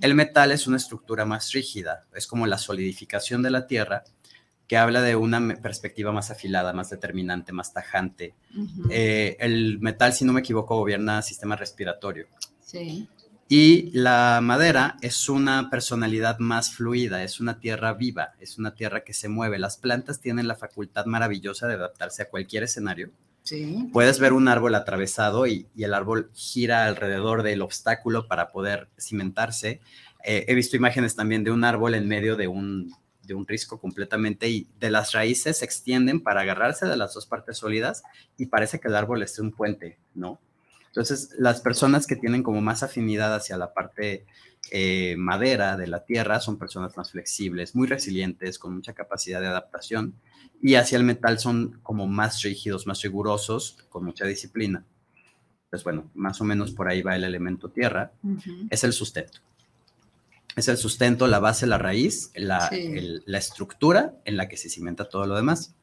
El 0.00 0.14
metal 0.14 0.52
es 0.52 0.66
una 0.66 0.76
estructura 0.76 1.24
más 1.24 1.52
rígida, 1.52 2.04
es 2.14 2.26
como 2.26 2.46
la 2.46 2.58
solidificación 2.58 3.42
de 3.42 3.50
la 3.50 3.66
tierra 3.66 4.04
que 4.68 4.76
habla 4.76 5.00
de 5.00 5.16
una 5.16 5.56
perspectiva 5.62 6.12
más 6.12 6.30
afilada, 6.30 6.72
más 6.72 6.90
determinante, 6.90 7.52
más 7.52 7.72
tajante. 7.72 8.34
Eh, 8.90 9.36
el 9.38 9.78
metal, 9.78 10.12
si 10.12 10.24
no 10.24 10.32
me 10.32 10.40
equivoco, 10.40 10.76
gobierna 10.76 11.22
sistema 11.22 11.56
respiratorio. 11.56 12.26
Sí. 12.60 13.08
Y 13.48 13.90
la 13.92 14.40
madera 14.42 14.96
es 15.02 15.28
una 15.28 15.70
personalidad 15.70 16.40
más 16.40 16.74
fluida, 16.74 17.22
es 17.22 17.38
una 17.38 17.60
tierra 17.60 17.92
viva, 17.94 18.34
es 18.40 18.58
una 18.58 18.74
tierra 18.74 19.04
que 19.04 19.12
se 19.12 19.28
mueve. 19.28 19.58
Las 19.58 19.76
plantas 19.76 20.20
tienen 20.20 20.48
la 20.48 20.56
facultad 20.56 21.06
maravillosa 21.06 21.68
de 21.68 21.74
adaptarse 21.74 22.22
a 22.22 22.28
cualquier 22.28 22.64
escenario. 22.64 23.10
Sí. 23.44 23.88
Puedes 23.92 24.18
ver 24.18 24.32
un 24.32 24.48
árbol 24.48 24.74
atravesado 24.74 25.46
y, 25.46 25.68
el 25.78 25.94
árbol 25.94 26.30
gira 26.34 26.86
alrededor 26.86 27.44
del 27.44 27.62
obstáculo 27.62 28.26
para 28.26 28.50
poder 28.50 28.88
cimentarse. 28.98 29.80
Eh, 30.24 30.44
he 30.48 30.54
visto 30.56 30.76
imágenes 30.76 31.14
también 31.14 31.44
de 31.44 31.52
un 31.52 31.62
árbol 31.62 31.94
en 31.94 32.08
medio 32.08 32.34
de 32.34 32.48
un 32.48 32.92
de 33.22 33.34
un 33.34 33.46
risco 33.46 33.80
completamente 33.80 34.48
y 34.48 34.68
de 34.78 34.88
las 34.88 35.12
raíces 35.12 35.58
se 35.58 35.64
extienden 35.64 36.20
para 36.20 36.42
agarrarse 36.42 36.86
de 36.86 36.96
las 36.96 37.12
dos 37.12 37.26
partes 37.26 37.58
sólidas 37.58 38.04
y 38.38 38.46
parece 38.46 38.78
que 38.78 38.86
el 38.86 38.94
árbol 38.94 39.22
es 39.22 39.38
un 39.40 39.50
puente, 39.50 39.98
¿no? 40.14 40.38
Entonces, 40.96 41.34
las 41.38 41.60
personas 41.60 42.06
que 42.06 42.16
tienen 42.16 42.42
como 42.42 42.62
más 42.62 42.82
afinidad 42.82 43.34
hacia 43.34 43.58
la 43.58 43.74
parte 43.74 44.24
eh, 44.70 45.14
madera 45.18 45.76
de 45.76 45.88
la 45.88 46.06
tierra 46.06 46.40
son 46.40 46.56
personas 46.56 46.96
más 46.96 47.10
flexibles, 47.10 47.74
muy 47.74 47.86
resilientes, 47.86 48.58
con 48.58 48.74
mucha 48.74 48.94
capacidad 48.94 49.42
de 49.42 49.48
adaptación 49.48 50.14
y 50.62 50.76
hacia 50.76 50.96
el 50.96 51.04
metal 51.04 51.38
son 51.38 51.80
como 51.82 52.06
más 52.06 52.40
rígidos, 52.40 52.86
más 52.86 53.02
rigurosos, 53.02 53.76
con 53.90 54.06
mucha 54.06 54.24
disciplina. 54.24 54.86
Pues 55.68 55.84
bueno, 55.84 56.10
más 56.14 56.40
o 56.40 56.44
menos 56.44 56.72
por 56.72 56.88
ahí 56.88 57.02
va 57.02 57.14
el 57.14 57.24
elemento 57.24 57.68
tierra, 57.68 58.12
es 58.70 58.82
el 58.82 58.94
sustento. 58.94 59.40
Es 60.56 60.68
el 60.68 60.78
sustento, 60.78 61.26
la 61.26 61.40
base, 61.40 61.66
la 61.66 61.76
raíz, 61.76 62.30
la, 62.34 62.70
estructura 63.38 64.14
en 64.24 64.38
la 64.38 64.48
que 64.48 64.56
se 64.56 64.70
cimenta 64.70 65.06
todo 65.06 65.26
lo 65.26 65.36
demás. 65.36 65.74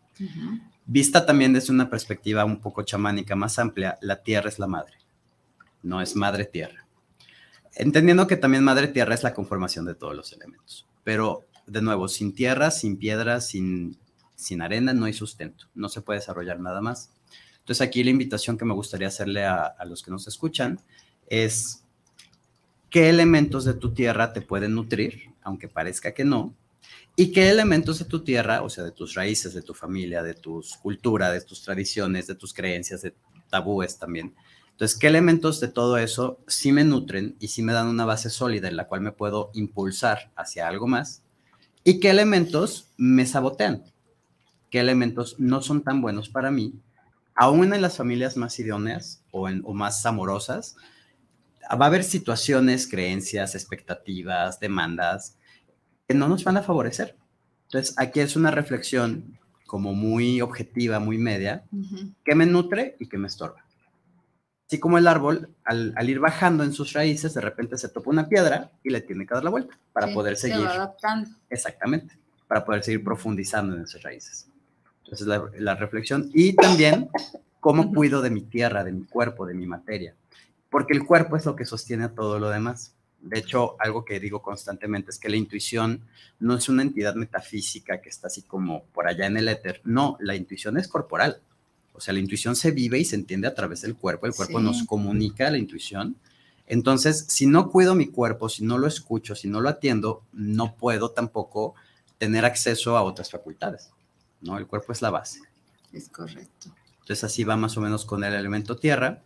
Vista 0.86 1.26
también 1.26 1.54
desde 1.54 1.72
una 1.72 1.90
perspectiva 1.90 2.44
un 2.46 2.60
poco 2.60 2.82
chamánica 2.82 3.36
más 3.36 3.60
amplia, 3.60 3.98
la 4.02 4.24
tierra 4.24 4.50
es 4.50 4.58
la 4.58 4.68
madre, 4.68 5.03
no 5.84 6.02
es 6.02 6.16
madre 6.16 6.46
tierra. 6.46 6.88
Entendiendo 7.76 8.28
que 8.28 8.38
también 8.38 8.64
madre 8.64 8.88
tierra 8.88 9.14
es 9.14 9.24
la 9.24 9.34
conformación 9.34 9.86
de 9.86 9.96
todos 9.96 10.16
los 10.16 10.32
elementos, 10.34 10.88
pero 11.04 11.46
de 11.68 11.82
nuevo, 11.82 12.08
sin 12.08 12.34
tierra, 12.34 12.72
sin 12.72 12.98
piedra, 12.98 13.42
sin, 13.42 13.98
sin 14.36 14.62
arena, 14.62 14.94
no 14.94 15.06
hay 15.06 15.14
sustento, 15.14 15.68
no 15.76 15.90
se 15.90 16.02
puede 16.02 16.20
desarrollar 16.20 16.60
nada 16.60 16.82
más. 16.82 17.12
Entonces 17.60 17.82
aquí 17.86 18.04
la 18.04 18.10
invitación 18.10 18.58
que 18.58 18.66
me 18.66 18.74
gustaría 18.74 19.08
hacerle 19.08 19.46
a, 19.46 19.64
a 19.66 19.86
los 19.86 20.04
que 20.04 20.12
nos 20.12 20.28
escuchan 20.28 20.82
es 21.28 21.84
qué 22.90 23.10
elementos 23.10 23.66
de 23.66 23.74
tu 23.74 23.94
tierra 23.94 24.34
te 24.34 24.42
pueden 24.42 24.76
nutrir, 24.76 25.34
aunque 25.42 25.68
parezca 25.68 26.14
que 26.14 26.26
no, 26.26 26.54
y 27.16 27.32
qué 27.32 27.50
elementos 27.50 28.00
de 28.00 28.06
tu 28.06 28.24
tierra, 28.24 28.64
o 28.64 28.70
sea, 28.70 28.84
de 28.84 28.92
tus 28.92 29.14
raíces, 29.14 29.54
de 29.54 29.62
tu 29.62 29.74
familia, 29.74 30.24
de 30.24 30.34
tus 30.34 30.78
cultura, 30.78 31.32
de 31.32 31.42
tus 31.42 31.62
tradiciones, 31.62 32.28
de 32.28 32.36
tus 32.36 32.54
creencias, 32.54 33.04
de 33.04 33.14
tabúes 33.50 34.00
también. 34.00 34.34
Entonces, 34.74 34.98
¿qué 34.98 35.08
elementos 35.08 35.60
de 35.60 35.68
todo 35.68 35.98
eso 35.98 36.40
sí 36.48 36.72
me 36.72 36.84
nutren 36.84 37.36
y 37.40 37.48
sí 37.48 37.62
me 37.62 37.74
dan 37.74 37.88
una 37.88 38.06
base 38.06 38.30
sólida 38.30 38.68
en 38.68 38.76
la 38.76 38.88
cual 38.88 39.02
me 39.02 39.12
puedo 39.12 39.52
impulsar 39.54 40.32
hacia 40.36 40.68
algo 40.68 40.88
más? 40.88 41.24
¿Y 41.84 42.00
qué 42.00 42.10
elementos 42.10 42.90
me 42.98 43.26
sabotean? 43.26 43.84
¿Qué 44.70 44.80
elementos 44.80 45.40
no 45.40 45.62
son 45.62 45.84
tan 45.84 46.02
buenos 46.02 46.30
para 46.30 46.50
mí? 46.50 46.74
Aún 47.36 47.74
en 47.74 47.82
las 47.82 47.98
familias 47.98 48.36
más 48.36 48.58
idóneas 48.60 49.24
o, 49.32 49.48
en, 49.48 49.62
o 49.66 49.74
más 49.74 50.06
amorosas, 50.06 50.76
va 51.72 51.86
a 51.86 51.88
haber 51.88 52.04
situaciones, 52.04 52.88
creencias, 52.88 53.56
expectativas, 53.56 54.60
demandas 54.60 55.38
que 56.08 56.14
no 56.14 56.28
nos 56.28 56.44
van 56.44 56.58
a 56.58 56.64
favorecer. 56.64 57.16
Entonces, 57.66 57.96
aquí 57.98 58.20
es 58.20 58.36
una 58.36 58.52
reflexión 58.52 59.40
como 59.66 59.94
muy 59.94 60.42
objetiva, 60.42 61.00
muy 61.00 61.18
media, 61.18 61.64
que 62.24 62.36
me 62.36 62.46
nutre 62.46 62.96
y 63.00 63.08
que 63.08 63.18
me 63.18 63.28
estorba. 63.28 63.63
Así 64.74 64.80
como 64.80 64.98
el 64.98 65.08
árbol, 65.08 65.50
al, 65.66 66.10
ir 66.10 66.20
bajando 66.20 66.64
en 66.64 66.74
sus 66.74 66.94
raíces, 66.94 67.34
de 67.36 67.42
repente 67.42 67.78
se 67.78 67.90
topa 67.90 68.10
una 68.10 68.28
piedra 68.28 68.72
y 68.84 68.90
le 68.90 69.02
tiene 69.02 69.28
que 69.28 69.34
dar 69.36 69.44
la 69.44 69.52
vuelta 69.52 69.78
para 69.94 70.12
poder 70.12 70.36
seguir. 70.36 70.58
Se 70.58 70.64
adaptando. 70.66 71.30
Exactamente, 71.50 72.18
para 72.48 72.66
poder 72.66 72.84
seguir 72.84 73.04
profundizando 73.04 73.76
en 73.76 73.84
esas 73.84 74.02
raíces. 74.02 74.48
Entonces, 75.04 75.28
la, 75.28 75.44
la 75.60 75.76
reflexión. 75.76 76.32
Y 76.34 76.54
también, 76.54 77.10
cómo 77.60 77.94
cuido 77.94 78.22
de 78.22 78.32
mi 78.32 78.42
tierra, 78.42 78.84
de 78.84 78.92
mi 78.92 79.06
cuerpo, 79.06 79.46
de 79.46 79.54
mi 79.54 79.68
materia 79.68 80.16
porque 80.74 80.94
el 80.94 81.06
cuerpo 81.06 81.38
es 81.38 81.46
lo 81.46 81.56
que 81.56 81.68
sostiene 81.68 82.06
a 82.06 82.16
todo 82.16 82.40
lo 82.40 82.50
demás. 82.50 82.96
De 83.22 83.38
hecho, 83.38 83.76
algo 83.80 84.04
que 84.04 84.20
digo 84.20 84.42
constantemente 84.42 85.12
es 85.12 85.20
que 85.20 85.30
la 85.30 85.36
intuición 85.36 86.02
no 86.40 86.56
es 86.56 86.68
una 86.68 86.82
entidad 86.82 87.14
metafísica 87.14 88.02
que 88.02 88.10
está 88.10 88.26
así 88.26 88.42
como 88.42 88.86
por 88.86 89.08
allá 89.08 89.28
en 89.28 89.38
el 89.38 89.50
éter. 89.50 89.82
No, 89.84 90.18
la 90.20 90.36
intuición 90.36 90.80
es 90.80 90.88
corporal. 90.88 91.42
O 91.94 92.02
sea, 92.02 92.14
la 92.14 92.20
intuición 92.20 92.56
se 92.56 92.72
vive 92.72 93.00
y 93.00 93.06
se 93.06 93.16
entiende 93.16 93.48
a 93.48 93.54
través 93.54 93.82
del 93.82 93.96
cuerpo. 93.96 94.26
El 94.26 94.34
cuerpo 94.34 94.60
nos 94.60 94.84
comunica 94.84 95.50
la 95.50 95.58
intuición. 95.58 96.18
Entonces, 96.66 97.26
si 97.28 97.46
no 97.46 97.70
cuido 97.70 97.94
mi 97.94 98.08
cuerpo, 98.08 98.50
si 98.50 98.64
no 98.64 98.78
lo 98.78 98.88
escucho, 98.88 99.36
si 99.36 99.48
no 99.48 99.62
lo 99.62 99.70
atiendo, 99.70 100.24
no 100.32 100.76
puedo 100.76 101.12
tampoco 101.12 101.76
tener 102.18 102.46
acceso 102.46 102.98
a 102.98 103.04
otras 103.04 103.30
facultades. 103.30 103.92
¿no? 104.42 104.58
El 104.58 104.68
cuerpo 104.68 104.92
es 104.92 105.02
la 105.02 105.10
base. 105.10 105.40
Es 105.92 106.10
correcto. 106.10 106.74
Entonces, 107.02 107.24
así 107.24 107.44
va 107.44 107.58
más 107.58 107.78
o 107.78 107.82
menos 107.82 108.06
con 108.06 108.24
el 108.24 108.34
elemento 108.34 108.78
tierra. 108.78 109.22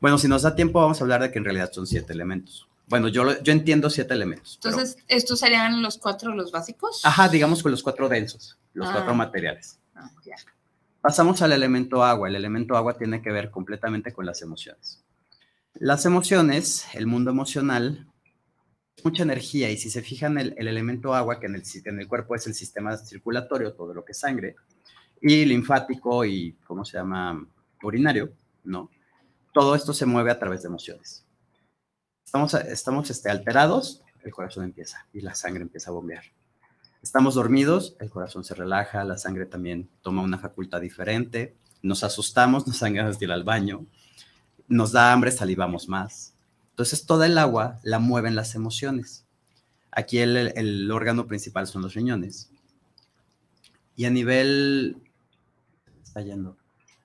Bueno, 0.00 0.18
si 0.18 0.28
nos 0.28 0.42
da 0.42 0.54
tiempo, 0.54 0.80
vamos 0.80 1.00
a 1.00 1.04
hablar 1.04 1.22
de 1.22 1.30
que 1.30 1.38
en 1.38 1.44
realidad 1.44 1.70
son 1.72 1.86
siete 1.86 2.12
elementos. 2.12 2.68
Bueno, 2.88 3.08
yo, 3.08 3.40
yo 3.42 3.52
entiendo 3.52 3.88
siete 3.88 4.12
elementos. 4.12 4.58
Entonces, 4.62 4.96
¿estos 5.08 5.38
serían 5.38 5.82
los 5.82 5.98
cuatro, 5.98 6.34
los 6.34 6.50
básicos? 6.50 7.00
Ajá, 7.04 7.28
digamos 7.28 7.62
con 7.62 7.70
los 7.70 7.82
cuatro 7.82 8.08
densos, 8.08 8.58
los 8.74 8.90
cuatro 8.90 9.12
ah. 9.12 9.14
materiales. 9.14 9.78
Ah, 9.94 10.10
ya. 10.26 10.34
Pasamos 11.02 11.42
al 11.42 11.52
elemento 11.52 12.02
agua. 12.02 12.28
El 12.28 12.36
elemento 12.36 12.76
agua 12.76 12.96
tiene 12.96 13.20
que 13.20 13.30
ver 13.30 13.50
completamente 13.50 14.12
con 14.12 14.24
las 14.24 14.40
emociones. 14.40 15.04
Las 15.74 16.06
emociones, 16.06 16.86
el 16.94 17.06
mundo 17.06 17.30
emocional, 17.30 18.06
mucha 19.04 19.22
energía 19.22 19.70
y 19.70 19.76
si 19.76 19.90
se 19.90 20.00
fijan 20.00 20.38
el, 20.38 20.54
el 20.56 20.68
elemento 20.68 21.14
agua, 21.14 21.40
que 21.40 21.46
en 21.46 21.56
el, 21.56 21.62
en 21.84 22.00
el 22.00 22.08
cuerpo 22.08 22.34
es 22.34 22.46
el 22.46 22.54
sistema 22.54 22.96
circulatorio, 22.96 23.74
todo 23.74 23.92
lo 23.92 24.04
que 24.04 24.12
es 24.12 24.18
sangre, 24.20 24.56
y 25.20 25.44
linfático 25.44 26.24
y, 26.24 26.52
¿cómo 26.66 26.84
se 26.84 26.96
llama? 26.98 27.46
Urinario, 27.82 28.32
¿no? 28.64 28.90
todo 29.52 29.74
esto 29.74 29.92
se 29.92 30.06
mueve 30.06 30.30
a 30.30 30.38
través 30.38 30.62
de 30.62 30.68
emociones. 30.68 31.26
Estamos, 32.24 32.54
estamos 32.54 33.10
este, 33.10 33.30
alterados, 33.30 34.02
el 34.22 34.32
corazón 34.32 34.64
empieza 34.64 35.06
y 35.12 35.20
la 35.20 35.34
sangre 35.34 35.62
empieza 35.62 35.90
a 35.90 35.94
bombear. 35.94 36.24
Estamos 37.02 37.34
dormidos, 37.34 37.96
el 37.98 38.10
corazón 38.10 38.44
se 38.44 38.54
relaja, 38.54 39.02
la 39.02 39.18
sangre 39.18 39.44
también 39.44 39.88
toma 40.02 40.22
una 40.22 40.38
facultad 40.38 40.80
diferente. 40.80 41.56
Nos 41.82 42.04
asustamos, 42.04 42.66
nos 42.68 42.78
dan 42.78 42.94
ganas 42.94 43.18
de 43.18 43.26
ir 43.26 43.32
al 43.32 43.42
baño, 43.42 43.86
nos 44.68 44.92
da 44.92 45.12
hambre, 45.12 45.32
salivamos 45.32 45.88
más. 45.88 46.34
Entonces, 46.70 47.04
toda 47.04 47.26
el 47.26 47.36
agua 47.38 47.80
la 47.82 47.98
mueven 47.98 48.36
las 48.36 48.54
emociones. 48.54 49.26
Aquí 49.90 50.18
el, 50.18 50.52
el 50.56 50.90
órgano 50.90 51.26
principal 51.26 51.66
son 51.66 51.82
los 51.82 51.94
riñones. 51.94 52.50
Y 53.96 54.04
a 54.04 54.10
nivel 54.10 54.96
está 56.02 56.22
yendo. 56.22 56.56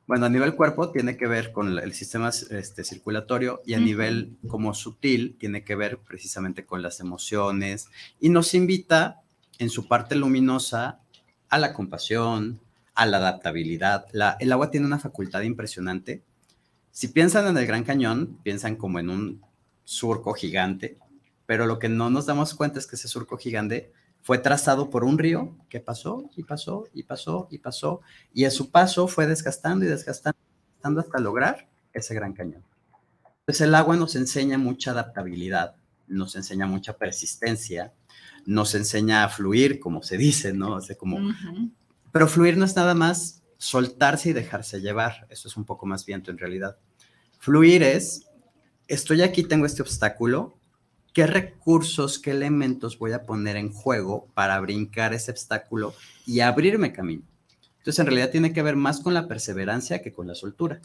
Bueno, 0.06 0.25
a 0.25 0.30
nivel 0.30 0.56
cuerpo 0.56 0.92
tiene 0.92 1.18
que 1.18 1.27
ver 1.27 1.51
con 1.51 1.77
el 1.77 1.94
sistema 1.94 2.30
este, 2.30 2.86
circulatorio 2.86 3.62
y 3.66 3.74
a 3.74 3.80
nivel 3.80 4.38
como 4.48 4.74
sutil 4.74 5.36
tiene 5.38 5.66
que 5.66 5.75
ver 5.75 5.98
precisamente 5.98 6.66
con 6.66 6.82
las 6.82 7.01
emociones 7.01 7.89
y 8.22 8.30
nos 8.30 8.54
invita 8.54 9.22
en 9.60 9.70
su 9.70 9.88
parte 9.88 10.16
luminosa 10.16 11.00
a 11.50 11.58
la 11.58 11.74
compasión, 11.74 12.60
a 12.94 13.06
la 13.06 13.18
adaptabilidad. 13.18 14.06
el 14.40 14.52
agua 14.52 14.72
tiene 14.72 14.88
una 14.88 15.00
facultad 15.00 15.42
impresionante. 15.42 16.24
Si 16.92 17.10
piensan 17.10 17.48
en 17.48 17.58
el 17.58 17.68
Gran 17.68 17.84
Cañón, 17.84 18.40
piensan 18.44 18.76
como 18.76 19.00
en 19.00 19.10
un 19.10 19.42
surco 19.84 20.34
gigante, 20.34 20.98
pero 21.46 21.66
lo 21.66 21.80
que 21.80 21.90
no 21.90 22.10
nos 22.10 22.26
damos 22.26 22.54
cuenta 22.56 22.80
es 22.80 22.88
que 22.88 22.96
ese 22.96 23.08
surco 23.08 23.38
gigante 23.38 23.92
fue 24.24 24.40
trazado 24.40 24.90
por 24.90 25.04
un 25.04 25.18
río 25.18 25.56
que 25.70 25.80
pasó 25.80 26.30
y 26.36 26.44
pasó 26.44 26.88
y 26.94 27.04
pasó 27.04 27.48
y 27.50 27.60
pasó, 27.60 28.02
y 28.34 28.46
a 28.46 28.52
su 28.52 28.72
paso 28.72 29.08
fue 29.08 29.28
desgastando 29.28 29.86
y 29.86 29.88
desgastando 29.88 30.38
hasta 31.00 31.20
lograr 31.20 31.70
ese 31.94 32.14
gran 32.14 32.34
cañón. 32.34 32.64
Entonces 33.40 33.62
el 33.62 33.76
agua 33.76 33.96
nos 33.96 34.16
enseña 34.16 34.58
mucha 34.58 34.92
adaptabilidad, 34.92 35.76
nos 36.08 36.36
enseña 36.36 36.68
mucha 36.68 36.98
persistencia, 36.98 37.94
nos 38.48 38.75
enseña 38.75 39.25
a 39.25 39.30
fluir, 39.30 39.77
como 39.77 40.01
se 40.01 40.18
dice, 40.18 40.54
¿no? 40.54 40.77
O 40.77 40.82
como... 40.98 41.20
Pero 42.13 42.27
fluir 42.27 42.58
no 42.58 42.63
es 42.63 42.75
nada 42.77 42.96
más 42.96 43.44
soltarse 43.58 44.30
y 44.30 44.34
dejarse 44.34 44.80
llevar, 44.80 45.27
eso 45.30 45.50
es 45.50 45.58
un 45.58 45.66
poco 45.66 45.86
más 45.86 46.06
viento 46.06 46.32
en 46.32 46.38
realidad. 46.38 46.77
Fluir 47.39 47.84
es, 47.84 48.25
estoy 48.88 49.22
aquí, 49.22 49.44
tengo 49.44 49.66
este 49.66 49.82
obstáculo, 49.82 50.58
qué 51.13 51.27
recursos, 51.27 52.20
qué 52.20 52.32
elementos 52.32 52.98
voy 52.98 53.12
a 53.12 53.25
poner 53.25 53.58
en 53.58 53.74
juego 53.74 54.27
para 54.34 54.60
brincar 54.62 55.13
ese 55.13 55.32
obstáculo 55.32 55.94
y 56.25 56.39
abrirme 56.39 56.94
camino. 56.94 57.24
Entonces, 57.80 58.00
en 58.00 58.06
realidad 58.06 58.32
tiene 58.32 58.54
que 58.54 58.63
ver 58.63 58.77
más 58.77 59.01
con 59.01 59.13
la 59.13 59.27
perseverancia 59.27 60.01
que 60.01 60.13
con 60.13 60.27
la 60.27 60.36
soltura. 60.36 60.80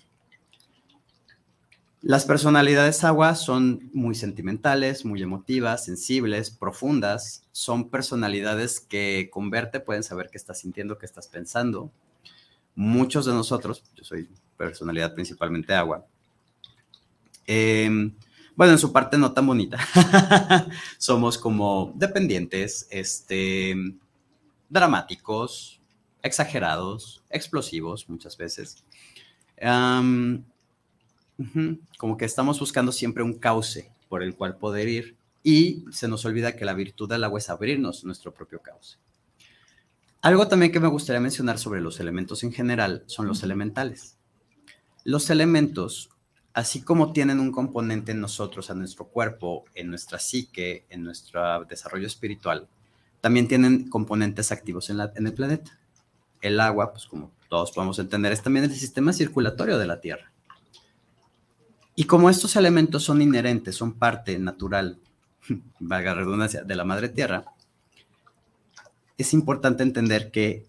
Las 2.03 2.25
personalidades 2.25 3.05
agua 3.05 3.37
son 3.37 3.89
muy 3.93 4.17
sentimentales, 4.17 5.05
muy 5.05 5.23
emotivas, 5.23 5.85
sensibles, 5.85 6.51
profundas. 6.51 7.45
Son 7.53 7.91
personalidades 7.91 8.81
que 8.81 9.31
con 9.33 9.51
verte 9.51 9.79
pueden 9.79 10.03
saber 10.03 10.29
qué 10.29 10.37
estás 10.37 10.59
sintiendo, 10.59 10.99
qué 10.99 11.07
estás 11.07 11.29
pensando. 11.29 11.93
Muchos 12.75 13.25
de 13.27 13.33
nosotros, 13.33 13.85
yo 13.95 14.03
soy 14.03 14.29
personalidad 14.57 15.15
principalmente 15.15 15.75
agua, 15.75 16.05
eh, 17.47 17.89
bueno, 18.55 18.73
en 18.73 18.79
su 18.79 18.93
parte 18.93 19.17
no 19.17 19.33
tan 19.33 19.47
bonita. 19.47 19.79
Somos 20.99 21.39
como 21.39 21.93
dependientes, 21.95 22.87
este, 22.91 23.75
dramáticos, 24.69 25.81
exagerados, 26.23 27.23
explosivos 27.31 28.09
muchas 28.09 28.37
veces. 28.37 28.85
Como 31.99 32.17
que 32.17 32.25
estamos 32.25 32.59
buscando 32.61 32.93
siempre 32.93 33.23
un 33.23 33.35
cauce 33.35 33.91
por 34.09 34.23
el 34.23 34.35
cual 34.35 34.57
poder 34.57 34.89
ir 34.89 35.17
y 35.43 35.85
se 35.91 36.09
nos 36.09 36.25
olvida 36.25 36.57
que 36.57 36.65
la 36.65 36.75
virtud 36.75 37.09
del 37.09 37.25
agua 37.25 37.39
es 37.39 37.51
abrirnos 37.51 38.05
nuestro 38.05 38.33
propio 38.33 38.61
cauce. 38.61 38.97
Algo 40.21 40.47
también 40.47 40.71
que 40.71 40.81
me 40.81 40.89
gustaría 40.89 41.21
mencionar 41.21 41.59
sobre 41.59 41.81
los 41.81 41.99
elementos 41.99 42.45
en 42.45 42.53
general 42.53 43.03
son 43.07 43.27
los 43.27 43.43
elementales. 43.43 44.17
Los 45.05 45.31
elementos 45.31 46.11
así 46.55 46.83
como 46.83 47.13
tienen 47.13 47.41
un 47.41 47.53
componente 47.53 48.13
en 48.13 48.21
nosotros, 48.21 48.71
en 48.71 48.79
nuestro 48.79 49.07
cuerpo, 49.07 49.65
en 49.75 49.89
nuestra 49.89 50.19
psique, 50.19 50.87
en 50.91 51.03
nuestro 51.03 51.65
desarrollo 51.65 52.07
espiritual, 52.07 52.69
también 53.21 53.49
tienen 53.49 53.89
componentes 53.89 54.53
activos 54.53 54.91
en, 54.91 55.01
el 55.01 55.33
planeta. 55.33 55.79
El 56.41 56.61
agua, 56.61 56.93
pues 56.93 57.07
como 57.07 57.31
todos 57.49 57.71
podemos 57.73 57.99
entender, 57.99 58.33
es 58.33 58.43
también 58.43 58.65
el 58.65 58.75
sistema 58.75 59.13
circulatorio 59.13 59.79
de 59.79 59.87
la 59.87 60.01
Tierra. 60.01 60.32
Y 61.95 62.05
como 62.05 62.31
estos 62.31 62.57
elementos 62.57 63.05
son 63.05 63.21
inherentes, 63.21 63.77
son 63.77 63.93
parte 63.93 64.39
natural, 64.39 64.99
valga 65.79 66.15
redundancia, 66.15 66.63
de 66.63 66.77
la 66.77 66.85
Madre 66.85 67.09
Tierra, 67.09 67.45
es 69.19 69.35
importante 69.35 69.83
entender 69.83 70.31
que 70.31 70.67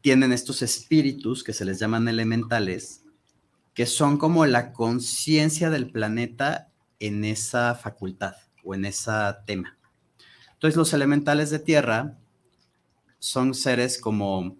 tienen 0.00 0.32
estos 0.32 0.62
espíritus 0.62 1.42
que 1.42 1.52
se 1.52 1.64
les 1.64 1.78
llaman 1.78 2.08
elementales, 2.08 3.02
que 3.74 3.86
son 3.86 4.18
como 4.18 4.46
la 4.46 4.72
conciencia 4.72 5.70
del 5.70 5.90
planeta 5.90 6.68
en 7.00 7.24
esa 7.24 7.74
facultad 7.74 8.34
o 8.62 8.74
en 8.74 8.84
ese 8.84 9.10
tema. 9.46 9.76
Entonces 10.52 10.76
los 10.76 10.92
elementales 10.92 11.50
de 11.50 11.58
tierra 11.58 12.16
son 13.18 13.54
seres 13.54 13.98
como 13.98 14.56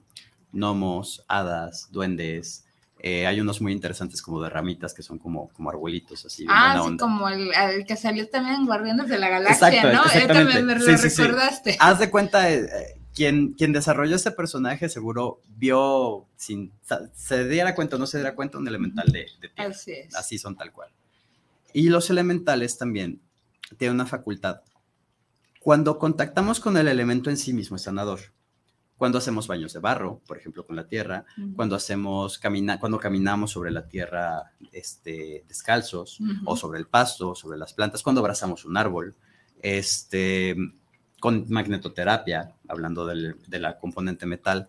gnomos, 0.53 1.25
hadas, 1.29 1.88
duendes. 1.93 2.63
Eh, 3.07 3.27
hay 3.27 3.38
unos 3.38 3.61
muy 3.61 3.71
interesantes 3.71 4.23
como 4.23 4.40
de 4.40 4.49
ramitas 4.49 4.95
que 4.95 5.03
son 5.03 5.19
como, 5.19 5.51
como 5.51 5.69
arbolitos 5.69 6.25
así. 6.25 6.47
Ah, 6.49 6.83
sí, 6.88 6.97
como 6.97 7.29
el, 7.29 7.53
que 7.87 7.97
salió 7.97 8.27
también 8.31 8.55
en 8.55 8.64
Guardianes 8.64 9.11
de 9.11 9.19
la 9.19 9.29
Galaxia, 9.29 9.93
¿no? 9.93 10.05
también 10.27 10.64
me 10.64 10.75
lo 10.75 10.87
recordaste. 10.87 11.77
Haz 11.81 11.99
de 11.99 12.09
cuenta, 12.09 12.51
eh, 12.51 12.67
quien, 13.14 13.55
desarrolló 13.59 14.17
ese 14.17 14.31
personaje 14.31 14.88
seguro 14.88 15.43
vio, 15.49 16.25
sin, 16.37 16.73
se 17.12 17.47
diera 17.47 17.75
cuenta 17.75 17.97
o 17.97 17.99
no 17.99 18.07
se 18.07 18.17
diera 18.17 18.35
cuenta, 18.35 18.57
un 18.57 18.67
elemental 18.67 19.12
de, 19.12 19.27
de 19.38 19.51
tierra. 19.51 19.71
Así 19.71 19.93
es. 19.93 20.14
Así 20.14 20.38
son 20.38 20.57
tal 20.57 20.73
cual. 20.73 20.88
Y 21.75 21.90
los 21.90 22.09
elementales 22.09 22.79
también 22.79 23.21
tienen 23.77 23.97
una 23.97 24.07
facultad. 24.07 24.62
Cuando 25.61 25.99
contactamos 25.99 26.59
con 26.59 26.79
el 26.79 26.88
elemento 26.88 27.29
en 27.29 27.37
sí 27.37 27.53
mismo, 27.53 27.77
sanador. 27.77 28.21
Cuando 28.96 29.18
hacemos 29.18 29.48
baños 29.48 29.72
de 29.72 29.80
barro, 29.80 30.20
por 30.26 30.38
ejemplo, 30.38 30.66
con 30.66 30.76
la 30.76 30.87
tierra, 30.87 31.24
cuando 31.57 31.74
hacemos 31.74 32.38
camina, 32.38 32.78
cuando 32.78 32.98
caminamos 32.98 33.50
sobre 33.50 33.70
la 33.70 33.87
tierra 33.87 34.52
este, 34.72 35.44
descalzos, 35.48 36.18
o 36.44 36.57
sobre 36.57 36.78
el 36.78 36.87
pasto, 36.87 37.35
sobre 37.35 37.59
las 37.59 37.72
plantas, 37.72 38.02
cuando 38.02 38.20
abrazamos 38.20 38.64
un 38.64 38.76
árbol, 38.76 39.14
este, 39.61 40.57
con 41.18 41.44
magnetoterapia, 41.48 42.52
hablando 42.68 43.07
de 43.07 43.59
la 43.59 43.78
componente 43.78 44.26
metal, 44.26 44.68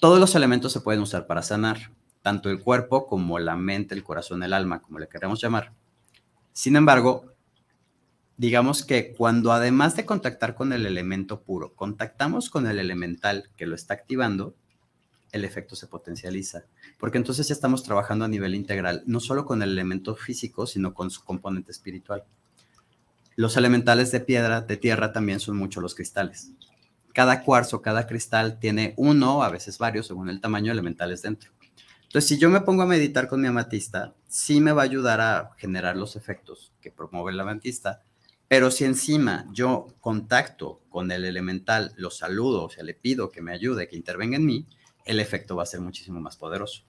todos 0.00 0.18
los 0.18 0.34
elementos 0.34 0.72
se 0.72 0.80
pueden 0.80 1.02
usar 1.02 1.26
para 1.26 1.42
sanar, 1.42 1.92
tanto 2.22 2.50
el 2.50 2.62
cuerpo 2.62 3.06
como 3.06 3.38
la 3.38 3.56
mente, 3.56 3.94
el 3.94 4.02
corazón, 4.02 4.42
el 4.42 4.52
alma, 4.52 4.80
como 4.82 4.98
le 4.98 5.08
queremos 5.08 5.40
llamar. 5.40 5.72
Sin 6.52 6.76
embargo, 6.76 7.32
digamos 8.40 8.86
que 8.86 9.12
cuando 9.12 9.52
además 9.52 9.96
de 9.96 10.06
contactar 10.06 10.54
con 10.54 10.72
el 10.72 10.86
elemento 10.86 11.42
puro, 11.42 11.74
contactamos 11.74 12.48
con 12.48 12.66
el 12.66 12.78
elemental 12.78 13.50
que 13.58 13.66
lo 13.66 13.74
está 13.74 13.92
activando, 13.92 14.54
el 15.30 15.44
efecto 15.44 15.76
se 15.76 15.86
potencializa, 15.86 16.64
porque 16.98 17.18
entonces 17.18 17.48
ya 17.48 17.52
estamos 17.52 17.82
trabajando 17.82 18.24
a 18.24 18.28
nivel 18.28 18.54
integral, 18.54 19.02
no 19.04 19.20
solo 19.20 19.44
con 19.44 19.62
el 19.62 19.68
elemento 19.68 20.16
físico, 20.16 20.66
sino 20.66 20.94
con 20.94 21.10
su 21.10 21.22
componente 21.22 21.70
espiritual. 21.70 22.24
Los 23.36 23.58
elementales 23.58 24.10
de 24.10 24.20
piedra, 24.20 24.62
de 24.62 24.78
tierra, 24.78 25.12
también 25.12 25.38
son 25.38 25.58
mucho 25.58 25.82
los 25.82 25.94
cristales. 25.94 26.50
Cada 27.12 27.42
cuarzo, 27.44 27.82
cada 27.82 28.06
cristal 28.06 28.58
tiene 28.58 28.94
uno, 28.96 29.42
a 29.42 29.50
veces 29.50 29.76
varios, 29.76 30.06
según 30.06 30.30
el 30.30 30.40
tamaño, 30.40 30.72
elementales 30.72 31.20
dentro. 31.20 31.50
Entonces, 32.04 32.26
si 32.26 32.38
yo 32.38 32.48
me 32.48 32.62
pongo 32.62 32.84
a 32.84 32.86
meditar 32.86 33.28
con 33.28 33.42
mi 33.42 33.48
amatista, 33.48 34.14
sí 34.28 34.62
me 34.62 34.72
va 34.72 34.80
a 34.80 34.86
ayudar 34.86 35.20
a 35.20 35.50
generar 35.58 35.98
los 35.98 36.16
efectos 36.16 36.72
que 36.80 36.90
promueve 36.90 37.32
el 37.32 37.40
amatista, 37.40 38.02
pero 38.50 38.72
si 38.72 38.84
encima 38.84 39.46
yo 39.52 39.94
contacto 40.00 40.80
con 40.88 41.12
el 41.12 41.24
elemental, 41.24 41.92
lo 41.94 42.10
saludo, 42.10 42.64
o 42.64 42.68
sea, 42.68 42.82
le 42.82 42.94
pido 42.94 43.30
que 43.30 43.42
me 43.42 43.52
ayude, 43.52 43.86
que 43.86 43.94
intervenga 43.94 44.34
en 44.34 44.44
mí, 44.44 44.66
el 45.04 45.20
efecto 45.20 45.54
va 45.54 45.62
a 45.62 45.66
ser 45.66 45.80
muchísimo 45.80 46.20
más 46.20 46.36
poderoso. 46.36 46.82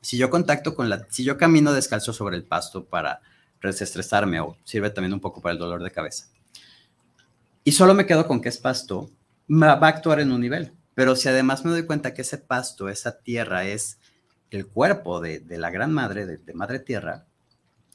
Si 0.00 0.16
yo 0.16 0.30
contacto 0.30 0.74
con 0.74 0.88
la, 0.88 1.06
si 1.10 1.24
yo 1.24 1.36
camino 1.36 1.74
descalzo 1.74 2.14
sobre 2.14 2.38
el 2.38 2.44
pasto 2.44 2.86
para 2.86 3.20
desestresarme 3.60 4.40
o 4.40 4.56
sirve 4.64 4.88
también 4.88 5.12
un 5.12 5.20
poco 5.20 5.42
para 5.42 5.52
el 5.52 5.58
dolor 5.58 5.82
de 5.82 5.90
cabeza. 5.90 6.28
Y 7.62 7.72
solo 7.72 7.92
me 7.92 8.06
quedo 8.06 8.26
con 8.26 8.40
que 8.40 8.48
es 8.48 8.56
pasto, 8.56 9.10
va 9.50 9.72
a 9.72 9.88
actuar 9.88 10.20
en 10.20 10.32
un 10.32 10.40
nivel. 10.40 10.72
Pero 10.94 11.16
si 11.16 11.28
además 11.28 11.66
me 11.66 11.70
doy 11.70 11.84
cuenta 11.84 12.14
que 12.14 12.22
ese 12.22 12.38
pasto, 12.38 12.88
esa 12.88 13.18
tierra 13.18 13.66
es 13.66 13.98
el 14.50 14.66
cuerpo 14.66 15.20
de, 15.20 15.44
la 15.50 15.68
gran 15.68 15.92
madre, 15.92 16.24
de, 16.24 16.54
madre 16.54 16.78
tierra, 16.78 17.26